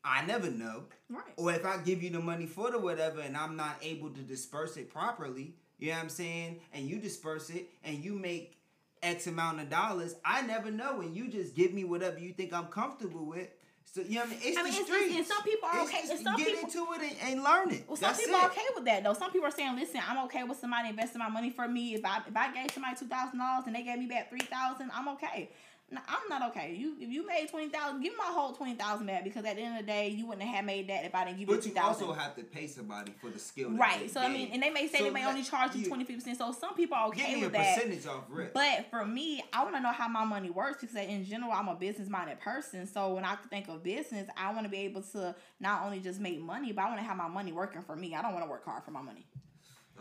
I 0.04 0.26
never 0.26 0.50
know. 0.50 0.84
Right. 1.10 1.34
Or 1.36 1.52
if 1.52 1.66
I 1.66 1.78
give 1.78 2.02
you 2.02 2.10
the 2.10 2.20
money 2.22 2.46
for 2.46 2.72
the 2.72 2.80
whatever 2.80 3.20
and 3.20 3.36
I'm 3.36 3.58
not 3.58 3.76
able 3.82 4.10
to 4.12 4.22
disperse 4.22 4.78
it 4.78 4.90
properly, 4.90 5.54
you 5.80 5.90
know 5.90 5.96
what 5.96 6.04
I'm 6.04 6.10
saying? 6.10 6.62
And 6.74 6.88
you 6.88 6.98
disperse 6.98 7.50
it 7.50 7.68
and 7.84 7.98
you 8.02 8.14
make 8.14 8.57
X 9.04 9.28
amount 9.28 9.60
of 9.60 9.70
dollars, 9.70 10.16
I 10.26 10.42
never 10.42 10.72
know. 10.72 11.02
And 11.02 11.16
you 11.16 11.28
just 11.30 11.56
give 11.56 11.74
me 11.74 11.84
whatever 11.84 12.20
you 12.20 12.34
think 12.34 12.54
I'm 12.54 12.68
comfortable 12.68 13.26
with. 13.26 13.48
So 13.86 14.02
you 14.02 14.16
know 14.16 14.22
what 14.22 14.28
I 14.28 14.30
mean? 14.32 14.40
It's 14.44 14.58
I 14.58 14.64
the 14.64 14.70
mean, 14.70 14.80
it's 14.82 14.90
streets. 14.90 15.16
and 15.16 15.26
some 15.26 15.44
people 15.44 15.70
are 15.70 15.80
It's 15.82 15.90
okay- 15.94 16.08
just 16.08 16.24
some 16.24 16.36
get 16.36 16.48
people- 16.48 16.64
into 16.64 16.94
it 16.94 17.12
and, 17.22 17.32
and 17.34 17.44
learn 17.44 17.72
it. 17.72 17.86
Well, 17.88 17.96
some 17.96 18.10
That's 18.10 18.20
people 18.20 18.36
it. 18.40 18.44
are 18.44 18.50
okay 18.52 18.66
with 18.76 18.86
that 18.86 19.04
though. 19.04 19.14
Some 19.14 19.32
people 19.32 19.48
are 19.48 19.52
saying, 19.52 19.76
"Listen, 19.76 20.02
I'm 20.08 20.26
okay 20.26 20.44
with 20.44 20.60
somebody 20.60 20.90
investing 20.90 21.20
my 21.20 21.30
money 21.30 21.50
for 21.50 21.68
me. 21.68 21.96
If 21.96 22.04
I 22.06 22.22
if 22.28 22.36
I 22.36 22.54
gave 22.54 22.72
somebody 22.72 22.96
two 22.98 23.08
thousand 23.08 23.40
dollars 23.40 23.64
and 23.66 23.76
they 23.76 23.84
gave 23.84 23.98
me 23.98 24.06
back 24.08 24.30
three 24.30 24.42
thousand, 24.42 24.92
I'm 24.94 25.08
okay." 25.10 25.50
No, 25.90 26.02
I'm 26.06 26.28
not 26.28 26.50
okay. 26.52 26.76
You 26.76 26.96
if 27.00 27.10
you 27.10 27.26
made 27.26 27.48
twenty 27.50 27.70
thousand, 27.70 28.02
give 28.02 28.12
me 28.12 28.18
my 28.18 28.26
whole 28.34 28.52
twenty 28.52 28.76
thousand 28.76 29.08
back 29.08 29.24
because 29.24 29.46
at 29.46 29.56
the 29.56 29.62
end 29.62 29.80
of 29.80 29.86
the 29.86 29.90
day, 29.90 30.10
you 30.10 30.26
wouldn't 30.28 30.46
have 30.46 30.66
made 30.66 30.90
that 30.90 31.06
if 31.06 31.16
I 31.16 31.24
didn't 31.24 31.40
give 31.40 31.48
you 31.48 31.56
But 31.56 31.64
two 31.64 31.70
you 31.70 31.80
also 31.82 32.12
have 32.12 32.36
to 32.36 32.44
pay 32.44 32.68
somebody 32.68 33.14
for 33.22 33.30
the 33.30 33.40
skill. 33.40 33.70
that 33.70 33.80
Right. 33.80 34.12
So 34.12 34.20
I 34.20 34.28
mean, 34.28 34.50
and 34.52 34.62
they 34.62 34.70
may 34.70 34.88
say 34.90 34.98
So 34.98 35.04
they 35.06 35.10
may 35.12 35.26
only 35.26 35.44
charge 35.44 35.76
you 35.76 35.84
you- 35.84 35.88
twenty 35.88 36.04
percent. 36.04 36.38
So 36.38 36.52
some 36.52 36.74
people 36.76 36.98
are 36.98 37.10
Give 37.12 37.24
okay 37.24 37.42
with 37.42 37.54
that. 37.54 37.78
percentage 37.78 38.06
off 38.06 38.26
rip. 38.30 38.54
But 38.54 38.88
for 38.90 39.06
me, 39.06 39.42
I 39.54 39.64
want 39.64 39.76
to 39.76 39.82
know 39.82 39.94
how 39.94 40.10
my 40.10 40.26
money 40.26 40.50
works 40.50 40.82
because 40.82 40.96
in 40.98 41.24
general, 41.24 41.54
I'm 41.54 41.70
a 41.70 41.76
business 41.76 42.10
minded 42.10 42.42
person. 42.42 42.86
So 42.86 43.14
when 43.14 43.24
I 43.24 43.38
think 43.50 43.70
of 43.70 43.82
business, 43.82 44.28
I 44.36 44.52
want 44.52 44.66
to 44.66 44.70
be 44.70 44.80
able 44.80 45.04
to 45.04 45.36
not 45.62 45.84
only 45.86 46.02
just 46.02 46.20
make 46.20 46.42
money, 46.42 46.74
but 46.74 46.82
I 46.82 46.88
want 46.90 47.00
to 47.00 47.06
have 47.06 47.16
my 47.16 47.30
money 47.30 47.54
working 47.54 47.82
for 47.82 47.96
me. 47.96 48.14
I 48.14 48.22
don't 48.22 48.34
want 48.34 48.44
to 48.44 48.50
work 48.50 48.66
hard 48.66 48.84
for 48.84 48.92
my 48.92 49.02
money. 49.02 49.26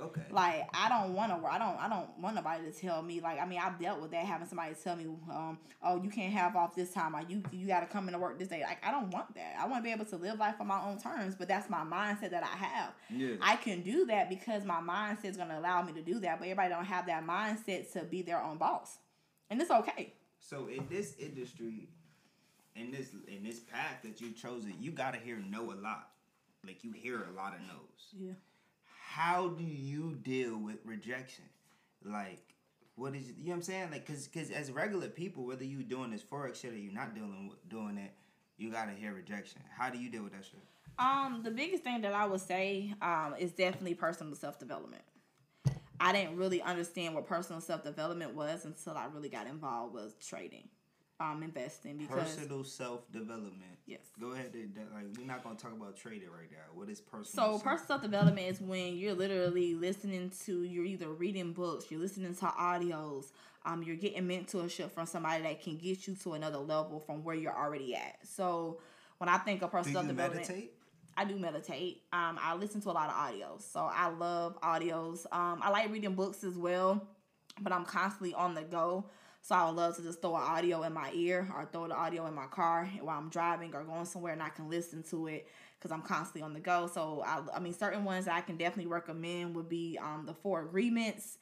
Okay. 0.00 0.22
Like 0.30 0.68
I 0.74 0.88
don't 0.88 1.14
want 1.14 1.30
to. 1.30 1.46
I 1.46 1.58
don't. 1.58 1.76
I 1.80 1.88
don't 1.88 2.08
want 2.18 2.34
nobody 2.36 2.70
to 2.70 2.72
tell 2.72 3.02
me. 3.02 3.20
Like 3.20 3.40
I 3.40 3.46
mean, 3.46 3.60
I've 3.62 3.78
dealt 3.78 4.00
with 4.00 4.10
that 4.12 4.24
having 4.24 4.46
somebody 4.46 4.74
tell 4.82 4.96
me, 4.96 5.04
um, 5.30 5.58
oh, 5.82 6.02
you 6.02 6.10
can't 6.10 6.32
have 6.32 6.56
off 6.56 6.74
this 6.74 6.92
time, 6.92 7.14
or 7.14 7.22
you 7.28 7.42
you 7.52 7.66
got 7.66 7.80
to 7.80 7.86
come 7.86 8.08
into 8.08 8.18
work 8.18 8.38
this 8.38 8.48
day. 8.48 8.62
Like 8.62 8.84
I 8.84 8.90
don't 8.90 9.10
want 9.10 9.34
that. 9.34 9.56
I 9.58 9.66
want 9.66 9.82
to 9.82 9.88
be 9.88 9.92
able 9.92 10.04
to 10.06 10.16
live 10.16 10.38
life 10.38 10.56
on 10.60 10.66
my 10.66 10.82
own 10.82 10.98
terms. 10.98 11.34
But 11.34 11.48
that's 11.48 11.68
my 11.70 11.84
mindset 11.84 12.30
that 12.30 12.44
I 12.44 12.56
have. 12.64 12.94
yeah. 13.10 13.36
I 13.40 13.56
can 13.56 13.82
do 13.82 14.06
that 14.06 14.28
because 14.28 14.64
my 14.64 14.80
mindset 14.80 15.30
is 15.30 15.36
going 15.36 15.48
to 15.48 15.58
allow 15.58 15.82
me 15.82 15.92
to 15.94 16.02
do 16.02 16.18
that. 16.20 16.38
But 16.38 16.46
everybody 16.48 16.70
don't 16.70 16.84
have 16.84 17.06
that 17.06 17.26
mindset 17.26 17.92
to 17.92 18.04
be 18.04 18.22
their 18.22 18.42
own 18.42 18.58
boss, 18.58 18.98
and 19.50 19.60
it's 19.60 19.70
okay. 19.70 20.14
So 20.38 20.68
in 20.68 20.86
this 20.88 21.16
industry, 21.18 21.88
in 22.76 22.90
this 22.90 23.08
in 23.26 23.42
this 23.42 23.60
path 23.60 24.02
that 24.02 24.20
you've 24.20 24.36
chosen, 24.36 24.74
you 24.80 24.92
gotta 24.92 25.18
hear 25.18 25.42
no 25.48 25.72
a 25.72 25.74
lot. 25.74 26.10
Like 26.64 26.84
you 26.84 26.92
hear 26.92 27.24
a 27.24 27.36
lot 27.36 27.54
of 27.54 27.60
no's. 27.60 28.12
Yeah. 28.12 28.32
How 29.16 29.48
do 29.48 29.64
you 29.64 30.18
deal 30.22 30.58
with 30.58 30.76
rejection? 30.84 31.44
Like, 32.04 32.42
what 32.96 33.14
is 33.14 33.28
you 33.28 33.44
know 33.44 33.50
what 33.52 33.54
I'm 33.54 33.62
saying? 33.62 33.90
Like, 33.90 34.06
cause, 34.06 34.28
cause 34.28 34.50
as 34.50 34.70
regular 34.70 35.08
people, 35.08 35.46
whether 35.46 35.64
you 35.64 35.82
doing 35.82 36.10
this 36.10 36.20
forex 36.20 36.56
shit 36.56 36.74
or 36.74 36.76
you're 36.76 36.92
not 36.92 37.14
dealing 37.14 37.48
with 37.48 37.66
doing 37.70 37.96
it, 37.96 38.10
you 38.58 38.70
gotta 38.70 38.92
hear 38.92 39.14
rejection. 39.14 39.62
How 39.74 39.88
do 39.88 39.96
you 39.96 40.10
deal 40.10 40.22
with 40.22 40.32
that 40.32 40.44
shit? 40.44 40.60
Um, 40.98 41.40
the 41.42 41.50
biggest 41.50 41.82
thing 41.82 42.02
that 42.02 42.12
I 42.12 42.26
would 42.26 42.42
say 42.42 42.92
um 43.00 43.34
is 43.38 43.52
definitely 43.52 43.94
personal 43.94 44.34
self 44.34 44.58
development. 44.58 45.02
I 45.98 46.12
didn't 46.12 46.36
really 46.36 46.60
understand 46.60 47.14
what 47.14 47.26
personal 47.26 47.62
self 47.62 47.82
development 47.84 48.34
was 48.34 48.66
until 48.66 48.98
I 48.98 49.06
really 49.06 49.30
got 49.30 49.46
involved 49.46 49.94
with 49.94 50.20
trading, 50.20 50.68
um, 51.20 51.42
investing 51.42 51.96
because 51.96 52.36
Personal 52.36 52.62
self 52.64 53.10
development. 53.10 53.78
yes. 53.86 54.00
Go 54.20 54.32
ahead. 54.32 54.50
and- 54.54 54.76
Like, 54.94 55.16
we're 55.18 55.26
not 55.26 55.42
gonna 55.42 55.56
talk 55.56 55.72
about 55.72 55.96
trading 55.96 56.28
right 56.30 56.50
now. 56.50 56.74
What 56.74 56.88
is 56.90 57.00
personal? 57.00 57.24
So 57.46 57.52
self- 57.52 57.64
personal 57.64 57.86
self 57.86 58.02
development 58.02 58.46
is 58.46 58.60
when 58.60 58.96
you're 58.96 59.14
literally 59.14 59.74
listening 59.74 60.30
to 60.44 60.62
you're 60.62 60.84
either 60.84 61.08
reading 61.08 61.52
books, 61.52 61.90
you're 61.90 62.00
listening 62.00 62.34
to 62.34 62.44
audios, 62.46 63.32
um, 63.64 63.82
you're 63.82 63.96
getting 63.96 64.24
mentorship 64.24 64.90
from 64.90 65.06
somebody 65.06 65.42
that 65.42 65.62
can 65.62 65.76
get 65.78 66.06
you 66.06 66.14
to 66.16 66.34
another 66.34 66.58
level 66.58 67.00
from 67.00 67.24
where 67.24 67.34
you're 67.34 67.56
already 67.56 67.94
at. 67.94 68.18
So 68.26 68.80
when 69.18 69.28
I 69.28 69.38
think 69.38 69.62
of 69.62 69.70
Do 69.70 69.76
personal 69.78 70.02
you 70.02 70.08
development, 70.08 70.48
meditate? 70.48 70.72
I 71.16 71.24
do 71.24 71.38
meditate. 71.38 72.02
Um, 72.12 72.38
I 72.42 72.54
listen 72.54 72.82
to 72.82 72.90
a 72.90 72.92
lot 72.92 73.08
of 73.08 73.14
audios, 73.14 73.62
so 73.62 73.80
I 73.80 74.08
love 74.08 74.60
audios. 74.60 75.24
Um, 75.32 75.60
I 75.62 75.70
like 75.70 75.90
reading 75.90 76.14
books 76.14 76.44
as 76.44 76.58
well, 76.58 77.08
but 77.62 77.72
I'm 77.72 77.86
constantly 77.86 78.34
on 78.34 78.54
the 78.54 78.62
go. 78.62 79.08
So 79.46 79.54
I 79.54 79.64
would 79.66 79.76
love 79.76 79.94
to 79.94 80.02
just 80.02 80.20
throw 80.20 80.34
an 80.34 80.42
audio 80.42 80.82
in 80.82 80.92
my 80.92 81.12
ear 81.14 81.48
or 81.54 81.68
throw 81.70 81.86
the 81.86 81.94
audio 81.94 82.26
in 82.26 82.34
my 82.34 82.46
car 82.46 82.90
while 83.00 83.16
I'm 83.16 83.28
driving 83.28 83.72
or 83.76 83.84
going 83.84 84.04
somewhere, 84.04 84.32
and 84.32 84.42
I 84.42 84.48
can 84.48 84.68
listen 84.68 85.04
to 85.10 85.28
it 85.28 85.46
because 85.78 85.92
I'm 85.92 86.02
constantly 86.02 86.42
on 86.42 86.52
the 86.52 86.58
go. 86.58 86.90
So 86.92 87.22
I, 87.24 87.40
I 87.54 87.60
mean, 87.60 87.72
certain 87.72 88.02
ones 88.02 88.26
I 88.26 88.40
can 88.40 88.56
definitely 88.56 88.90
recommend 88.90 89.54
would 89.54 89.68
be 89.68 90.00
um, 90.02 90.24
the 90.26 90.34
Four 90.34 90.62
Agreements. 90.62 91.38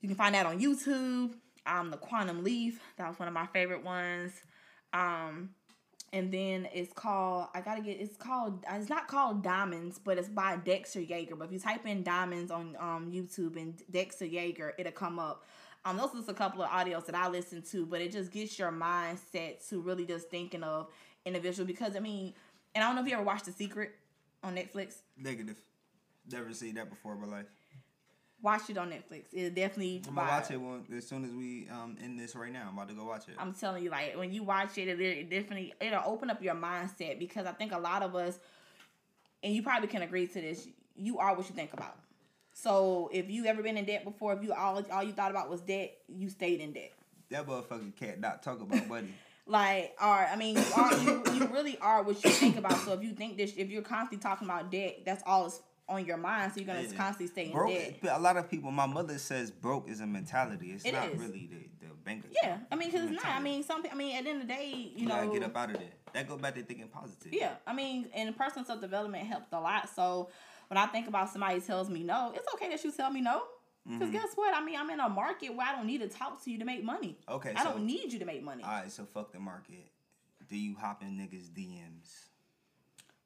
You 0.00 0.08
can 0.08 0.16
find 0.16 0.34
that 0.34 0.46
on 0.46 0.58
YouTube. 0.58 1.34
Um, 1.66 1.90
the 1.90 1.98
Quantum 1.98 2.42
Leaf. 2.42 2.80
That 2.96 3.08
was 3.08 3.18
one 3.18 3.28
of 3.28 3.34
my 3.34 3.46
favorite 3.48 3.84
ones. 3.84 4.32
Um, 4.94 5.50
and 6.14 6.32
then 6.32 6.66
it's 6.72 6.94
called 6.94 7.48
I 7.54 7.60
gotta 7.60 7.82
get 7.82 8.00
it's 8.00 8.16
called 8.16 8.64
it's 8.70 8.88
not 8.88 9.06
called 9.06 9.42
Diamonds, 9.42 10.00
but 10.02 10.16
it's 10.16 10.30
by 10.30 10.56
Dexter 10.56 11.02
Yager. 11.02 11.36
But 11.36 11.48
if 11.48 11.52
you 11.52 11.58
type 11.58 11.86
in 11.86 12.02
Diamonds 12.02 12.50
on 12.50 12.74
um 12.80 13.12
YouTube 13.12 13.56
and 13.56 13.82
Dexter 13.90 14.24
Yager, 14.24 14.72
it'll 14.78 14.92
come 14.92 15.18
up. 15.18 15.44
Um, 15.84 15.96
those 15.96 16.10
are 16.10 16.16
just 16.16 16.28
a 16.28 16.34
couple 16.34 16.62
of 16.62 16.68
audios 16.68 17.06
that 17.06 17.14
I 17.14 17.28
listen 17.28 17.62
to, 17.70 17.86
but 17.86 18.00
it 18.00 18.12
just 18.12 18.30
gets 18.30 18.58
your 18.58 18.70
mindset 18.70 19.66
to 19.68 19.80
really 19.80 20.04
just 20.04 20.28
thinking 20.28 20.62
of 20.62 20.88
individual 21.24 21.66
because 21.66 21.96
I 21.96 22.00
mean, 22.00 22.34
and 22.74 22.84
I 22.84 22.88
don't 22.88 22.96
know 22.96 23.02
if 23.02 23.08
you 23.08 23.14
ever 23.14 23.22
watched 23.22 23.46
The 23.46 23.52
Secret 23.52 23.92
on 24.42 24.56
Netflix. 24.56 24.96
Negative. 25.16 25.56
Never 26.30 26.52
seen 26.52 26.74
that 26.74 26.90
before 26.90 27.14
in 27.14 27.20
my 27.20 27.26
life. 27.26 27.46
Watch 28.40 28.70
it 28.70 28.78
on 28.78 28.90
Netflix. 28.90 29.24
It 29.32 29.54
definitely. 29.54 30.02
I'm 30.06 30.14
gonna 30.14 30.28
watch 30.28 30.50
it 30.50 30.58
when, 30.58 30.84
as 30.96 31.08
soon 31.08 31.24
as 31.24 31.32
we 31.32 31.68
um 31.70 31.96
end 32.02 32.20
this 32.20 32.36
right 32.36 32.52
now. 32.52 32.66
I'm 32.68 32.74
about 32.74 32.88
to 32.88 32.94
go 32.94 33.04
watch 33.04 33.28
it. 33.28 33.34
I'm 33.38 33.52
telling 33.52 33.82
you, 33.82 33.90
like 33.90 34.16
when 34.16 34.32
you 34.32 34.44
watch 34.44 34.78
it, 34.78 34.88
it, 34.88 35.00
it 35.00 35.30
definitely 35.30 35.74
it'll 35.80 36.02
open 36.06 36.30
up 36.30 36.42
your 36.42 36.54
mindset 36.54 37.18
because 37.18 37.46
I 37.46 37.52
think 37.52 37.72
a 37.72 37.78
lot 37.78 38.02
of 38.02 38.14
us, 38.14 38.38
and 39.42 39.52
you 39.52 39.62
probably 39.62 39.88
can 39.88 40.02
agree 40.02 40.26
to 40.26 40.40
this, 40.40 40.68
you 40.94 41.18
are 41.18 41.34
what 41.34 41.48
you 41.48 41.54
think 41.54 41.72
about. 41.72 41.96
So 42.62 43.08
if 43.12 43.30
you 43.30 43.46
ever 43.46 43.62
been 43.62 43.76
in 43.76 43.84
debt 43.84 44.02
before, 44.04 44.32
if 44.32 44.42
you 44.42 44.52
all 44.52 44.82
all 44.90 45.02
you 45.04 45.12
thought 45.12 45.30
about 45.30 45.48
was 45.48 45.60
debt, 45.60 45.96
you 46.08 46.28
stayed 46.28 46.60
in 46.60 46.72
debt. 46.72 46.92
that 47.30 47.46
motherfucker 47.46 47.94
can't 47.94 48.18
not 48.20 48.42
talk 48.42 48.60
about 48.60 48.86
money. 48.88 49.08
Like, 49.50 49.96
or 49.98 50.06
I 50.06 50.36
mean, 50.36 50.56
you 50.56 50.64
are 50.76 50.94
you, 50.98 51.22
you 51.32 51.46
really 51.46 51.78
are 51.78 52.02
what 52.02 52.22
you 52.22 52.28
think 52.28 52.58
about. 52.58 52.76
So 52.80 52.92
if 52.92 53.02
you 53.02 53.12
think 53.14 53.38
this, 53.38 53.54
if 53.56 53.70
you're 53.70 53.80
constantly 53.80 54.18
talking 54.22 54.46
about 54.46 54.70
debt, 54.70 54.98
that's 55.06 55.22
all 55.24 55.44
that's 55.44 55.62
on 55.88 56.04
your 56.04 56.18
mind. 56.18 56.52
So 56.52 56.60
you're 56.60 56.66
gonna 56.66 56.82
Yeah. 56.82 56.94
constantly 56.98 57.28
stay 57.28 57.46
in 57.46 57.52
broke. 57.52 57.70
debt. 57.70 57.94
But 58.02 58.12
a 58.12 58.18
lot 58.18 58.36
of 58.36 58.50
people. 58.50 58.70
My 58.70 58.84
mother 58.84 59.16
says 59.16 59.50
broke 59.50 59.88
is 59.88 60.00
a 60.02 60.06
mentality. 60.06 60.72
It's 60.72 60.84
It 60.84 60.92
not 60.92 61.08
is. 61.12 61.18
really 61.18 61.46
the 61.50 61.86
the 61.86 61.94
banker. 62.04 62.28
Yeah, 62.42 62.58
I 62.70 62.74
mean, 62.76 62.90
because 62.90 63.10
it's 63.10 63.24
not. 63.24 63.24
I 63.36 63.40
mean, 63.40 63.62
some. 63.62 63.82
I 63.90 63.94
mean, 63.94 64.16
at 64.16 64.24
the 64.24 64.30
end 64.30 64.42
of 64.42 64.48
the 64.48 64.52
day, 64.52 64.68
you, 64.70 64.90
you 65.00 65.06
know, 65.06 65.14
gotta 65.14 65.28
get 65.32 65.42
up 65.44 65.56
out 65.56 65.70
of 65.70 65.78
there. 65.78 65.92
That 66.12 66.28
go 66.28 66.36
back 66.36 66.54
to 66.56 66.62
thinking 66.62 66.88
positive. 66.88 67.32
Yeah, 67.32 67.52
I 67.66 67.72
mean, 67.72 68.10
and 68.14 68.36
personal 68.36 68.66
self 68.66 68.82
development 68.82 69.26
helped 69.26 69.50
a 69.54 69.60
lot. 69.60 69.88
So 69.96 70.28
when 70.68 70.78
I 70.78 70.86
think 70.86 71.08
about 71.08 71.30
somebody 71.30 71.60
tells 71.60 71.90
me 71.90 72.02
no, 72.02 72.32
it's 72.34 72.46
okay 72.54 72.68
that 72.68 72.82
you 72.84 72.92
tell 72.92 73.10
me 73.10 73.20
no. 73.20 73.42
Because 73.86 74.10
Mhm. 74.10 74.12
guess 74.12 74.34
what? 74.34 74.54
I 74.54 74.62
mean, 74.62 74.78
I'm 74.78 74.90
in 74.90 75.00
a 75.00 75.08
market 75.08 75.54
where 75.54 75.66
I 75.66 75.72
don't 75.74 75.86
need 75.86 76.02
to 76.02 76.08
talk 76.08 76.42
to 76.44 76.50
you 76.50 76.58
to 76.58 76.64
make 76.66 76.84
money. 76.84 77.18
Okay. 77.26 77.54
I 77.56 77.64
so, 77.64 77.72
don't 77.72 77.86
need 77.86 78.12
you 78.12 78.18
to 78.18 78.26
make 78.26 78.42
money. 78.42 78.62
All 78.62 78.70
right. 78.70 78.92
So 78.92 79.06
fuck 79.06 79.32
the 79.32 79.40
market. 79.40 79.90
Do 80.46 80.56
you 80.58 80.74
hop 80.74 81.02
in 81.02 81.16
niggas 81.16 81.48
DMs? 81.50 82.26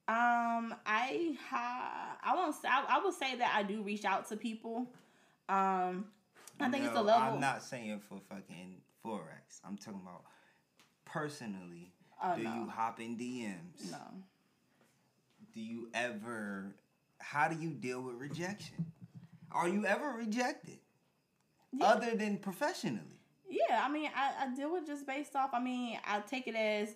Um, 0.08 0.74
I 0.86 1.36
ha- 1.48 2.18
I 2.22 2.34
won't. 2.34 2.54
Say, 2.54 2.68
I, 2.68 2.84
I 2.88 3.04
would 3.04 3.14
say 3.14 3.36
that 3.36 3.54
I 3.56 3.62
do 3.62 3.82
reach 3.82 4.04
out 4.04 4.28
to 4.28 4.36
people. 4.36 4.86
Um, 5.48 6.06
I 6.60 6.68
think 6.70 6.84
it's 6.84 6.96
a 6.96 7.02
level. 7.02 7.34
I'm 7.34 7.40
not 7.40 7.62
saying 7.62 8.00
for 8.08 8.18
fucking 8.28 8.82
forex. 9.04 9.60
I'm 9.64 9.76
talking 9.76 10.00
about 10.02 10.24
personally. 11.04 11.92
Oh, 12.22 12.36
do 12.36 12.42
no. 12.44 12.54
you 12.54 12.68
hop 12.68 13.00
in 13.00 13.16
DMs? 13.16 13.90
No. 13.90 13.98
Do 15.52 15.60
you 15.60 15.88
ever? 15.94 16.74
How 17.22 17.48
do 17.48 17.56
you 17.58 17.70
deal 17.70 18.00
with 18.02 18.16
rejection? 18.16 18.86
Are 19.52 19.68
you 19.68 19.86
ever 19.86 20.10
rejected? 20.10 20.78
Yeah. 21.72 21.86
Other 21.86 22.14
than 22.16 22.38
professionally. 22.38 23.00
Yeah, 23.48 23.82
I 23.84 23.90
mean, 23.90 24.10
I, 24.14 24.46
I 24.46 24.54
deal 24.54 24.72
with 24.72 24.86
just 24.86 25.06
based 25.06 25.36
off. 25.36 25.50
I 25.52 25.60
mean, 25.60 25.98
I 26.06 26.20
take 26.20 26.48
it 26.48 26.54
as 26.54 26.94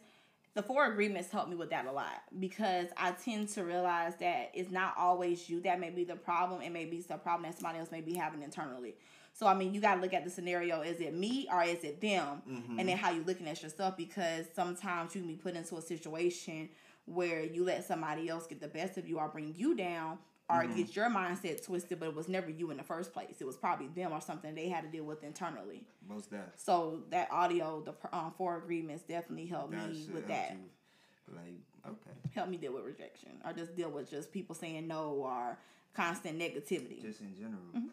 the 0.54 0.62
four 0.62 0.86
agreements 0.86 1.30
help 1.30 1.48
me 1.48 1.54
with 1.56 1.70
that 1.70 1.86
a 1.86 1.92
lot 1.92 2.22
because 2.38 2.88
I 2.96 3.12
tend 3.12 3.50
to 3.50 3.62
realize 3.64 4.14
that 4.20 4.50
it's 4.54 4.70
not 4.70 4.94
always 4.98 5.48
you 5.48 5.60
that 5.62 5.78
may 5.78 5.90
be 5.90 6.04
the 6.04 6.16
problem. 6.16 6.62
It 6.62 6.70
may 6.70 6.86
be 6.86 7.00
the 7.02 7.16
problem 7.18 7.50
that 7.50 7.58
somebody 7.58 7.78
else 7.78 7.90
may 7.92 8.00
be 8.00 8.14
having 8.14 8.42
internally. 8.42 8.96
So 9.34 9.46
I 9.46 9.54
mean, 9.54 9.74
you 9.74 9.82
got 9.82 9.96
to 9.96 10.00
look 10.00 10.14
at 10.14 10.24
the 10.24 10.30
scenario: 10.30 10.80
is 10.80 10.98
it 11.00 11.14
me 11.14 11.46
or 11.52 11.62
is 11.62 11.84
it 11.84 12.00
them? 12.00 12.42
Mhm. 12.48 12.80
And 12.80 12.88
then 12.88 12.96
how 12.96 13.10
you 13.10 13.22
looking 13.24 13.46
at 13.48 13.62
yourself 13.62 13.96
because 13.96 14.46
sometimes 14.54 15.14
you 15.14 15.20
can 15.20 15.28
be 15.28 15.36
put 15.36 15.54
into 15.56 15.76
a 15.76 15.82
situation 15.82 16.70
where 17.06 17.42
you 17.42 17.64
let 17.64 17.84
somebody 17.84 18.28
else 18.28 18.46
get 18.46 18.60
the 18.60 18.68
best 18.68 18.98
of 18.98 19.08
you 19.08 19.18
or 19.18 19.28
bring 19.28 19.54
you 19.56 19.74
down 19.74 20.18
or 20.48 20.62
Mhm. 20.62 20.76
get 20.76 20.94
your 20.94 21.08
mindset 21.08 21.64
twisted, 21.64 21.98
but 21.98 22.08
it 22.08 22.14
was 22.14 22.28
never 22.28 22.50
you 22.50 22.70
in 22.70 22.76
the 22.76 22.82
first 22.84 23.12
place. 23.12 23.40
It 23.40 23.46
was 23.46 23.56
probably 23.56 23.88
them 23.88 24.12
or 24.12 24.20
something 24.20 24.54
they 24.54 24.68
had 24.68 24.84
to 24.84 24.90
deal 24.90 25.04
with 25.04 25.24
internally. 25.24 25.84
Most 26.08 26.30
that. 26.30 26.58
So 26.60 27.02
that 27.10 27.30
audio, 27.32 27.80
the 27.82 27.94
um, 28.16 28.32
four 28.36 28.56
agreements, 28.58 29.02
definitely 29.04 29.46
helped 29.46 29.72
that 29.72 29.88
me 29.90 30.04
with 30.12 30.26
helped 30.26 30.28
that. 30.28 30.52
you. 30.52 31.34
Like 31.34 31.60
okay, 31.84 32.10
Help 32.34 32.48
me 32.48 32.56
deal 32.56 32.72
with 32.72 32.84
rejection, 32.84 33.40
or 33.44 33.52
just 33.52 33.74
deal 33.76 33.90
with 33.90 34.08
just 34.08 34.30
people 34.32 34.54
saying 34.54 34.86
no 34.86 35.10
or 35.14 35.58
constant 35.94 36.38
negativity. 36.38 37.02
just 37.02 37.20
in 37.20 37.34
general. 37.36 37.60
Mhm. 37.74 37.90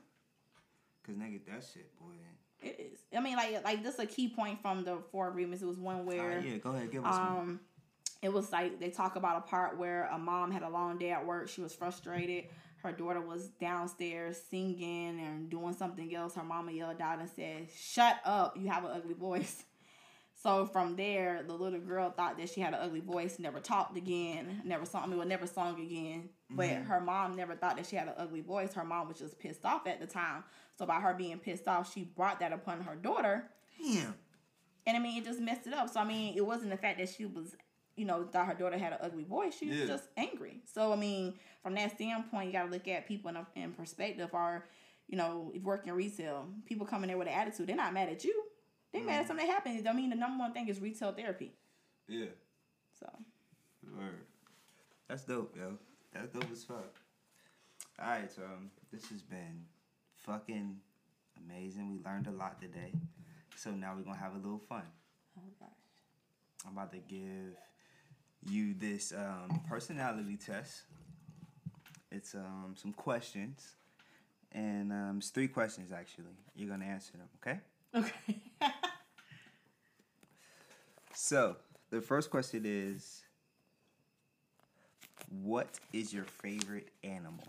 Cause 1.03 1.15
nigga, 1.15 1.43
that 1.45 1.63
shit, 1.63 1.97
boy. 1.99 2.13
it 2.61 2.79
is. 2.93 2.99
I 3.15 3.19
mean, 3.19 3.35
like 3.35 3.63
like 3.63 3.83
this 3.83 3.95
is 3.95 3.99
a 3.99 4.05
key 4.05 4.29
point 4.29 4.61
from 4.61 4.83
the 4.85 4.97
four 5.11 5.27
agreements. 5.29 5.61
It 5.63 5.65
was 5.65 5.77
one 5.79 6.05
where 6.05 6.21
Alright, 6.21 6.45
yeah, 6.45 6.57
go 6.57 6.71
ahead, 6.71 6.91
give 6.91 7.03
us 7.05 7.15
one. 7.17 7.59
It 8.23 8.31
was 8.33 8.51
like 8.51 8.79
they 8.79 8.89
talk 8.89 9.15
about 9.17 9.37
a 9.37 9.41
part 9.41 9.77
where 9.77 10.05
a 10.11 10.17
mom 10.17 10.49
had 10.49 10.63
a 10.63 10.69
long 10.69 10.97
day 10.97 11.11
at 11.11 11.25
work. 11.25 11.49
She 11.49 11.61
was 11.61 11.73
frustrated. 11.75 12.45
Her 12.77 12.91
daughter 12.91 13.21
was 13.21 13.49
downstairs 13.59 14.37
singing 14.49 15.19
and 15.19 15.49
doing 15.49 15.73
something 15.73 16.13
else. 16.15 16.35
Her 16.35 16.43
mama 16.43 16.71
yelled 16.71 16.99
out 17.01 17.19
and 17.19 17.29
said, 17.29 17.67
"Shut 17.77 18.19
up! 18.25 18.57
You 18.57 18.69
have 18.69 18.83
an 18.85 18.91
ugly 18.91 19.13
voice." 19.13 19.63
So 20.35 20.65
from 20.65 20.97
there, 20.97 21.41
the 21.47 21.53
little 21.53 21.79
girl 21.79 22.09
thought 22.09 22.37
that 22.37 22.49
she 22.49 22.59
had 22.59 22.73
an 22.73 22.79
ugly 22.81 22.99
voice, 22.99 23.39
never 23.39 23.61
talked 23.61 23.95
again, 23.95 24.61
never 24.65 24.85
sung. 24.85 25.03
I 25.03 25.07
mean, 25.07 25.17
well, 25.17 25.27
never 25.27 25.47
sung 25.47 25.79
again. 25.79 26.27
But 26.49 26.67
Mhm. 26.69 26.85
her 26.87 26.99
mom 26.99 27.37
never 27.37 27.55
thought 27.55 27.77
that 27.77 27.85
she 27.85 27.95
had 27.95 28.09
an 28.09 28.15
ugly 28.17 28.41
voice. 28.41 28.73
Her 28.73 28.83
mom 28.83 29.07
was 29.07 29.19
just 29.19 29.39
pissed 29.39 29.63
off 29.63 29.87
at 29.87 30.01
the 30.01 30.07
time. 30.07 30.43
So 30.77 30.85
by 30.85 30.99
her 30.99 31.13
being 31.13 31.39
pissed 31.39 31.65
off, 31.69 31.93
she 31.93 32.03
brought 32.03 32.41
that 32.41 32.51
upon 32.51 32.81
her 32.81 32.95
daughter. 32.95 33.49
Damn. 33.81 34.15
And 34.85 34.97
I 34.97 34.99
mean, 34.99 35.21
it 35.21 35.23
just 35.23 35.39
messed 35.39 35.65
it 35.65 35.73
up. 35.73 35.89
So 35.89 36.01
I 36.01 36.03
mean, 36.03 36.33
it 36.35 36.45
wasn't 36.45 36.71
the 36.71 36.77
fact 36.77 36.97
that 36.97 37.07
she 37.07 37.25
was, 37.25 37.55
you 37.95 38.05
know, 38.05 38.23
thought 38.31 38.47
her 38.47 38.53
daughter 38.53 38.77
had 38.77 38.93
an 38.93 38.99
ugly 39.01 39.23
voice. 39.23 39.55
She 39.57 39.67
was 39.67 39.77
Yeah. 39.79 39.85
just 39.85 40.05
angry. 40.17 40.61
So 40.65 40.91
I 40.93 40.95
mean, 40.95 41.33
from 41.61 41.75
that 41.75 41.95
standpoint, 41.95 42.47
you 42.47 42.53
got 42.53 42.65
to 42.65 42.71
look 42.71 42.87
at 42.87 43.07
people 43.07 43.29
in, 43.29 43.35
a, 43.37 43.47
in 43.55 43.71
perspective. 43.73 44.29
Or, 44.33 44.65
you 45.07 45.17
know, 45.17 45.51
if 45.53 45.61
you 45.61 45.67
work 45.67 45.85
in 45.87 45.93
retail, 45.93 46.47
people 46.65 46.85
come 46.87 47.03
in 47.03 47.07
there 47.09 47.17
with 47.17 47.27
an 47.27 47.33
attitude. 47.33 47.67
They're 47.67 47.75
not 47.75 47.93
mad 47.93 48.09
at 48.09 48.23
you. 48.23 48.43
they're 48.91 49.03
mad 49.03 49.21
at 49.21 49.27
something 49.27 49.45
that 49.45 49.51
happened. 49.53 49.87
I 49.87 49.93
mean, 49.93 50.09
the 50.09 50.15
number 50.15 50.39
one 50.41 50.53
thing 50.53 50.67
is 50.67 50.79
retail 50.79 51.11
therapy. 51.11 51.53
Yeah. 52.07 52.25
So 52.99 53.07
Word. 53.97 54.25
That's 55.07 55.23
dope, 55.23 55.55
yo. 55.55 55.77
That's 56.13 56.29
dope 56.31 56.51
as 56.51 56.63
fuck. 56.63 56.95
Alright, 57.99 58.31
so 58.31 58.41
um, 58.43 58.71
this 58.91 59.05
has 59.09 59.21
been 59.21 59.65
fucking 60.15 60.77
amazing. 61.45 61.91
We 61.91 62.03
learned 62.03 62.27
a 62.27 62.31
lot 62.31 62.59
today. 62.59 62.91
So 63.55 63.71
now 63.71 63.93
we're 63.95 64.03
gonna 64.03 64.17
have 64.17 64.33
a 64.33 64.37
little 64.37 64.57
fun. 64.59 64.83
oh 65.37 65.41
gosh, 65.59 65.69
I'm 66.65 66.73
about 66.73 66.91
to 66.93 66.97
give 66.99 67.55
you 68.49 68.73
this 68.73 69.13
um, 69.13 69.61
personality 69.69 70.37
test. 70.37 70.83
It's 72.11 72.35
um, 72.35 72.75
some 72.75 72.93
questions, 72.93 73.75
and 74.51 74.91
um, 74.91 75.15
it's 75.17 75.29
three 75.29 75.47
questions 75.47 75.91
actually. 75.91 76.35
You're 76.55 76.69
gonna 76.69 76.85
answer 76.85 77.13
them, 77.13 77.29
okay? 77.41 77.59
okay. 77.95 78.41
So 81.13 81.55
the 81.89 82.01
first 82.01 82.29
question 82.29 82.63
is, 82.65 83.23
what 85.41 85.69
is 85.93 86.13
your 86.13 86.25
favorite 86.25 86.89
animal? 87.03 87.47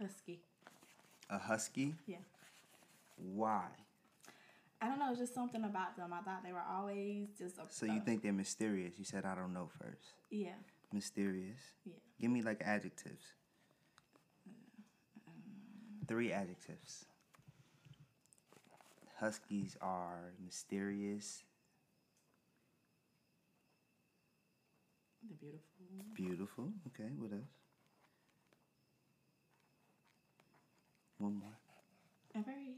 Husky. 0.00 0.38
A 1.30 1.38
husky? 1.38 1.94
Yeah. 2.06 2.18
Why? 3.16 3.64
I 4.80 4.86
don't 4.88 4.98
know, 5.00 5.14
just 5.16 5.34
something 5.34 5.64
about 5.64 5.96
them. 5.96 6.12
I 6.12 6.20
thought 6.20 6.42
they 6.44 6.52
were 6.52 6.62
always 6.70 7.28
just. 7.38 7.58
A, 7.58 7.62
So 7.68 7.86
you 7.86 8.00
think 8.00 8.22
they're 8.22 8.32
mysterious? 8.32 8.94
You 8.98 9.04
said 9.04 9.24
I 9.24 9.34
don't 9.34 9.52
know 9.52 9.68
first. 9.80 10.14
Yeah. 10.30 10.54
Mysterious. 10.92 11.58
Yeah. 11.84 11.94
Give 12.20 12.30
me 12.30 12.42
like 12.42 12.62
adjectives. 12.64 13.24
Three 16.06 16.32
adjectives. 16.32 17.04
Huskies 19.20 19.76
are 19.82 20.32
mysterious, 20.44 21.42
They're 25.28 25.36
beautiful. 25.40 26.14
beautiful. 26.14 26.72
Okay, 26.86 27.10
what 27.18 27.32
else? 27.32 27.50
One 31.18 31.34
more. 31.34 31.56
And 32.34 32.46
very 32.46 32.76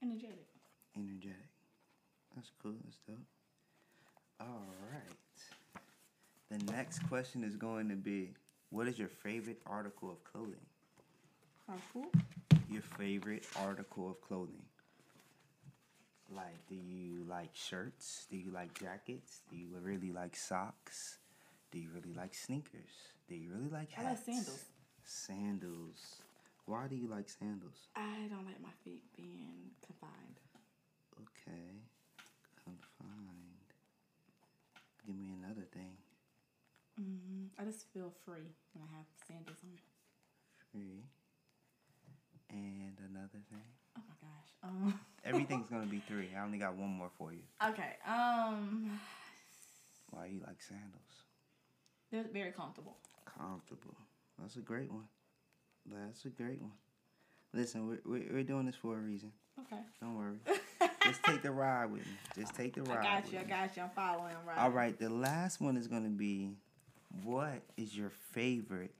energetic. 0.00 0.46
Energetic. 0.96 1.36
That's 2.34 2.50
cool. 2.62 2.74
That's 2.84 2.98
dope. 3.06 3.18
All 4.40 4.66
right. 4.92 5.80
The 6.50 6.72
next 6.72 7.00
question 7.08 7.42
is 7.44 7.56
going 7.56 7.88
to 7.88 7.96
be 7.96 8.34
What 8.70 8.88
is 8.88 8.98
your 8.98 9.08
favorite 9.08 9.60
article 9.66 10.10
of 10.10 10.22
clothing? 10.24 10.66
Cool. 11.92 12.06
Your 12.70 12.82
favorite 12.82 13.46
article 13.56 14.10
of 14.10 14.20
clothing? 14.20 14.62
Like, 16.34 16.66
do 16.68 16.74
you 16.74 17.24
like 17.28 17.50
shirts? 17.54 18.26
Do 18.30 18.36
you 18.36 18.50
like 18.50 18.78
jackets? 18.78 19.40
Do 19.50 19.56
you 19.56 19.68
really 19.80 20.12
like 20.12 20.36
socks? 20.36 21.18
Do 21.72 21.78
you 21.78 21.88
really 21.94 22.14
like 22.16 22.34
sneakers? 22.34 22.90
Do 23.28 23.34
you 23.34 23.50
really 23.52 23.68
like 23.70 23.90
I 23.98 24.02
like 24.04 24.18
sandals. 24.18 24.64
Sandals. 25.04 26.16
Why 26.66 26.86
do 26.88 26.96
you 26.96 27.08
like 27.08 27.28
sandals? 27.28 27.88
I 27.94 28.26
don't 28.28 28.44
like 28.44 28.60
my 28.60 28.74
feet 28.84 29.02
being 29.16 29.70
confined. 29.84 30.40
Okay. 31.46 31.78
Confined. 32.64 33.70
Give 35.06 35.16
me 35.16 35.30
another 35.42 35.66
thing. 35.72 35.96
Mm, 37.00 37.48
I 37.58 37.64
just 37.64 37.86
feel 37.92 38.12
free 38.24 38.48
when 38.72 38.84
I 38.90 38.96
have 38.96 39.06
sandals 39.28 39.58
on. 39.62 39.78
Free. 40.72 41.04
And 42.50 42.96
another 43.10 43.42
thing. 43.50 43.66
Oh 43.98 44.02
my 44.08 44.14
gosh. 44.20 44.50
Um. 44.62 45.00
Everything's 45.24 45.68
gonna 45.68 45.86
be 45.86 46.02
three. 46.08 46.30
I 46.36 46.42
only 46.44 46.58
got 46.58 46.76
one 46.76 46.90
more 46.90 47.10
for 47.18 47.32
you. 47.32 47.42
Okay. 47.64 47.96
Um. 48.06 48.98
Why 50.10 50.26
you 50.26 50.40
like 50.46 50.62
sandals? 50.62 51.24
They're 52.10 52.24
very 52.32 52.52
comfortable. 52.52 52.96
Comfortable. 53.38 53.96
That's 54.40 54.56
a 54.56 54.60
great 54.60 54.90
one. 54.90 55.08
That's 55.86 56.24
a 56.24 56.28
great 56.28 56.60
one. 56.60 56.72
Listen, 57.52 57.88
we're, 57.88 58.00
we're, 58.04 58.32
we're 58.32 58.42
doing 58.42 58.66
this 58.66 58.76
for 58.76 58.94
a 58.94 59.00
reason. 59.00 59.32
Okay. 59.60 59.80
Don't 60.00 60.16
worry. 60.16 60.38
Just 61.06 61.22
take 61.22 61.42
the 61.42 61.50
ride 61.50 61.90
with 61.90 62.04
me. 62.06 62.12
Just 62.36 62.54
take 62.54 62.74
the 62.74 62.82
ride. 62.82 62.98
I 62.98 63.20
got 63.20 63.32
you. 63.32 63.38
I 63.38 63.44
got 63.44 63.76
you. 63.76 63.82
I'm 63.82 63.90
following. 63.90 64.34
Right. 64.46 64.58
All 64.58 64.70
right, 64.70 64.98
the 64.98 65.08
last 65.08 65.60
one 65.60 65.76
is 65.76 65.86
going 65.86 66.04
to 66.04 66.10
be 66.10 66.50
what 67.22 67.62
is 67.76 67.96
your 67.96 68.10
favorite 68.32 68.94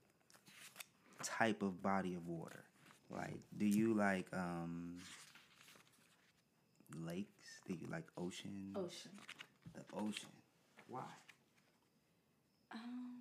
type 1.23 1.61
of 1.61 1.81
body 1.81 2.15
of 2.15 2.27
water? 2.27 2.63
Like, 3.09 3.39
do 3.57 3.65
you 3.65 3.93
like 3.93 4.27
um 4.33 4.95
lakes? 7.05 7.61
Do 7.67 7.73
you 7.73 7.87
like 7.91 8.05
ocean? 8.17 8.73
Ocean. 8.75 9.11
The 9.73 9.81
ocean. 9.95 10.29
Why? 10.87 11.01
Um. 12.73 13.13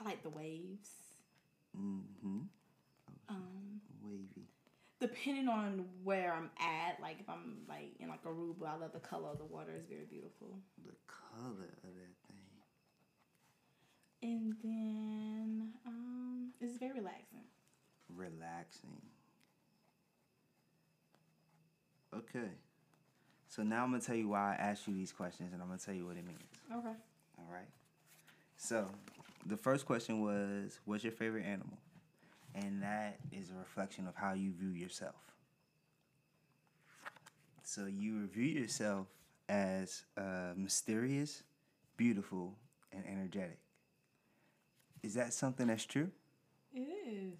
I 0.00 0.04
like 0.04 0.22
the 0.22 0.30
waves. 0.30 0.90
Mm-hmm. 1.76 2.42
Um. 3.28 3.67
Wavy. 4.02 4.48
Depending 5.00 5.48
on 5.48 5.84
where 6.02 6.34
I'm 6.34 6.50
at, 6.58 7.00
like 7.00 7.20
if 7.20 7.28
I'm 7.28 7.58
like 7.68 7.92
in 8.00 8.08
like 8.08 8.24
Aruba, 8.24 8.66
I 8.66 8.76
love 8.76 8.92
the 8.92 8.98
color 8.98 9.28
of 9.30 9.38
the 9.38 9.44
water. 9.44 9.70
It's 9.76 9.86
very 9.86 10.06
beautiful. 10.10 10.58
The 10.84 10.94
color 11.06 11.68
of 11.84 11.94
that 11.94 12.14
thing. 12.26 12.38
And 14.20 14.54
then 14.64 15.72
um, 15.86 16.50
it's 16.60 16.76
very 16.76 16.98
relaxing. 16.98 17.44
Relaxing. 18.16 19.00
Okay. 22.12 22.50
So 23.48 23.62
now 23.62 23.84
I'm 23.84 23.90
gonna 23.90 24.02
tell 24.02 24.16
you 24.16 24.28
why 24.28 24.52
I 24.52 24.56
asked 24.56 24.88
you 24.88 24.94
these 24.94 25.12
questions, 25.12 25.52
and 25.52 25.62
I'm 25.62 25.68
gonna 25.68 25.80
tell 25.80 25.94
you 25.94 26.06
what 26.06 26.16
it 26.16 26.26
means. 26.26 26.40
Okay. 26.72 26.96
All 27.38 27.52
right. 27.52 27.68
So, 28.56 28.88
the 29.46 29.56
first 29.56 29.86
question 29.86 30.20
was, 30.20 30.80
"What's 30.84 31.04
your 31.04 31.12
favorite 31.12 31.44
animal?" 31.46 31.78
And 32.54 32.82
that 32.82 33.18
is 33.32 33.50
a 33.50 33.58
reflection 33.58 34.06
of 34.06 34.14
how 34.16 34.32
you 34.32 34.52
view 34.52 34.70
yourself. 34.70 35.14
So 37.62 37.86
you 37.86 38.20
review 38.20 38.60
yourself 38.60 39.06
as 39.48 40.02
uh, 40.16 40.52
mysterious, 40.56 41.42
beautiful, 41.96 42.54
and 42.92 43.04
energetic. 43.06 43.58
Is 45.02 45.14
that 45.14 45.32
something 45.32 45.66
that's 45.66 45.84
true? 45.84 46.10
It 46.72 46.80
is 47.06 47.34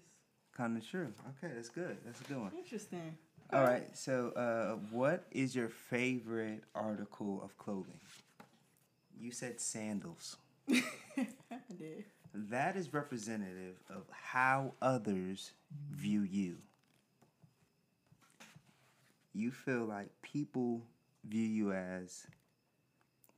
Kind 0.55 0.77
of 0.77 0.85
true. 0.87 1.13
Okay, 1.43 1.53
that's 1.55 1.69
good. 1.69 1.97
That's 2.05 2.19
a 2.21 2.23
good 2.25 2.37
one. 2.37 2.51
interesting. 2.57 3.17
All 3.53 3.63
right. 3.63 3.87
So, 3.97 4.29
uh, 4.35 4.75
what 4.91 5.23
is 5.31 5.55
your 5.55 5.69
favorite 5.69 6.63
article 6.75 7.41
of 7.43 7.57
clothing? 7.57 7.99
You 9.19 9.31
said 9.31 9.59
sandals. 9.61 10.35
I 10.69 10.81
did. 11.77 12.03
That 12.47 12.77
is 12.77 12.93
representative 12.93 13.75
of 13.89 14.03
how 14.11 14.73
others 14.81 15.51
view 15.91 16.21
you. 16.21 16.55
You 19.33 19.51
feel 19.51 19.83
like 19.83 20.07
people 20.21 20.81
view 21.27 21.43
you 21.43 21.73
as 21.73 22.27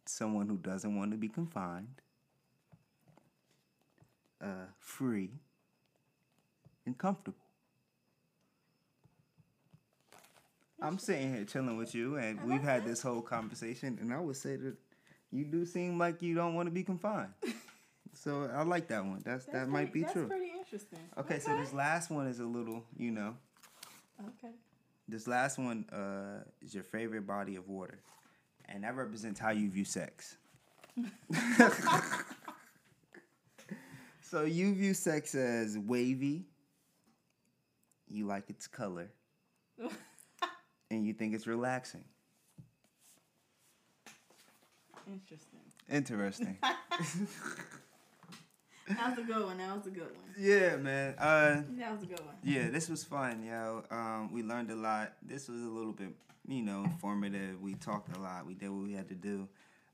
someone 0.05 0.47
who 0.47 0.57
doesn't 0.57 0.95
want 0.95 1.11
to 1.11 1.17
be 1.17 1.29
confined, 1.29 2.01
uh, 4.39 4.67
free, 4.79 5.31
and 6.85 6.95
comfortable. 6.95 7.37
I'm 10.79 10.99
sitting 10.99 11.33
here 11.33 11.45
chilling 11.45 11.77
with 11.77 11.95
you, 11.95 12.17
and 12.17 12.39
we've 12.43 12.61
had 12.61 12.83
that. 12.83 12.89
this 12.89 13.01
whole 13.01 13.21
conversation, 13.21 13.97
and 13.99 14.13
I 14.13 14.19
would 14.19 14.35
say 14.35 14.57
that 14.57 14.75
you 15.31 15.45
do 15.45 15.65
seem 15.65 15.97
like 15.97 16.21
you 16.21 16.35
don't 16.35 16.53
want 16.53 16.67
to 16.67 16.71
be 16.71 16.83
confined. 16.83 17.33
so 18.23 18.47
I 18.53 18.61
like 18.61 18.87
that 18.89 19.03
one. 19.03 19.23
That's, 19.25 19.45
that 19.45 19.53
That's 19.53 19.69
might 19.69 19.91
be 19.91 20.01
that's 20.01 20.13
true. 20.13 20.27
That's 20.27 20.33
pretty 20.33 20.51
interesting. 20.55 20.99
Okay, 21.17 21.39
so 21.39 21.57
this 21.57 21.73
last 21.73 22.11
one 22.11 22.27
is 22.27 22.39
a 22.39 22.45
little, 22.45 22.83
you 22.95 23.09
know, 23.09 23.35
Okay. 24.19 24.53
this 25.07 25.25
last 25.27 25.57
one 25.57 25.85
uh, 25.91 26.43
is 26.61 26.75
your 26.75 26.83
favorite 26.83 27.25
body 27.25 27.55
of 27.55 27.67
water, 27.67 27.97
and 28.69 28.83
that 28.83 28.95
represents 28.95 29.39
how 29.39 29.49
you 29.49 29.71
view 29.71 29.85
sex. 29.85 30.37
so 34.21 34.43
you 34.43 34.75
view 34.75 34.93
sex 34.93 35.33
as 35.33 35.79
wavy. 35.79 36.45
You 38.07 38.27
like 38.27 38.51
its 38.51 38.67
color, 38.67 39.09
and 40.91 41.07
you 41.07 41.13
think 41.13 41.33
it's 41.33 41.47
relaxing. 41.47 42.03
Interesting. 45.11 45.59
Interesting. 45.89 46.57
That 48.97 49.09
was 49.09 49.19
a 49.19 49.23
good 49.23 49.45
one. 49.45 49.57
That 49.57 49.75
was 49.77 49.87
a 49.87 49.89
good 49.89 50.03
one. 50.03 50.35
Yeah, 50.37 50.75
man. 50.77 51.15
Uh, 51.17 51.61
That 51.77 51.91
was 51.93 52.03
a 52.03 52.05
good 52.05 52.19
one. 52.19 52.35
yeah, 52.43 52.69
this 52.69 52.89
was 52.89 53.03
fun, 53.03 53.43
yo. 53.43 53.83
Um, 53.91 54.31
we 54.33 54.43
learned 54.43 54.71
a 54.71 54.75
lot. 54.75 55.13
This 55.21 55.47
was 55.49 55.61
a 55.61 55.67
little 55.69 55.93
bit, 55.93 56.09
you 56.47 56.61
know, 56.61 56.83
informative. 56.83 57.61
We 57.61 57.75
talked 57.75 58.15
a 58.15 58.19
lot. 58.19 58.45
We 58.45 58.53
did 58.53 58.69
what 58.69 58.83
we 58.85 58.93
had 58.93 59.07
to 59.09 59.15
do. 59.15 59.47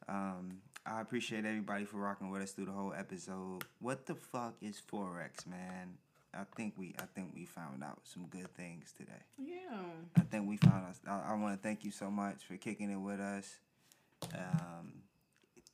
Um, 0.07 0.59
I 0.85 1.01
appreciate 1.01 1.43
everybody 1.45 1.83
for 1.85 1.97
rocking 1.97 2.29
with 2.29 2.41
us 2.41 2.51
through 2.51 2.65
the 2.67 2.71
whole 2.71 2.93
episode. 2.93 3.63
What 3.79 4.05
the 4.05 4.15
fuck 4.15 4.55
is 4.61 4.81
forex, 4.91 5.45
man? 5.45 5.97
I 6.33 6.43
think 6.55 6.75
we, 6.77 6.93
I 6.99 7.05
think 7.15 7.31
we 7.33 7.45
found 7.45 7.83
out 7.83 7.99
some 8.03 8.27
good 8.27 8.53
things 8.55 8.93
today. 8.95 9.23
Yeah. 9.37 9.79
I 10.15 10.21
think 10.21 10.47
we 10.47 10.57
found 10.57 10.85
us. 10.87 10.99
I, 11.07 11.31
I 11.31 11.33
want 11.35 11.55
to 11.55 11.67
thank 11.67 11.83
you 11.83 11.91
so 11.91 12.11
much 12.11 12.43
for 12.47 12.55
kicking 12.57 12.91
it 12.91 12.97
with 12.97 13.19
us. 13.19 13.55
Um, 14.35 14.93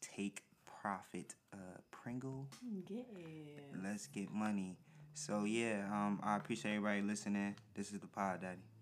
take 0.02 0.44
profit, 0.84 1.34
uh, 1.54 1.80
Pringle. 1.92 2.46
Yeah. 2.90 3.04
Let's 3.82 4.08
get 4.08 4.32
money. 4.32 4.76
So 5.14 5.46
yeah, 5.46 5.88
um, 5.90 6.20
I 6.22 6.36
appreciate 6.36 6.76
everybody 6.76 7.02
listening. 7.02 7.56
This 7.74 7.94
is 7.94 8.00
the 8.00 8.08
Pod 8.08 8.42
Daddy. 8.42 8.73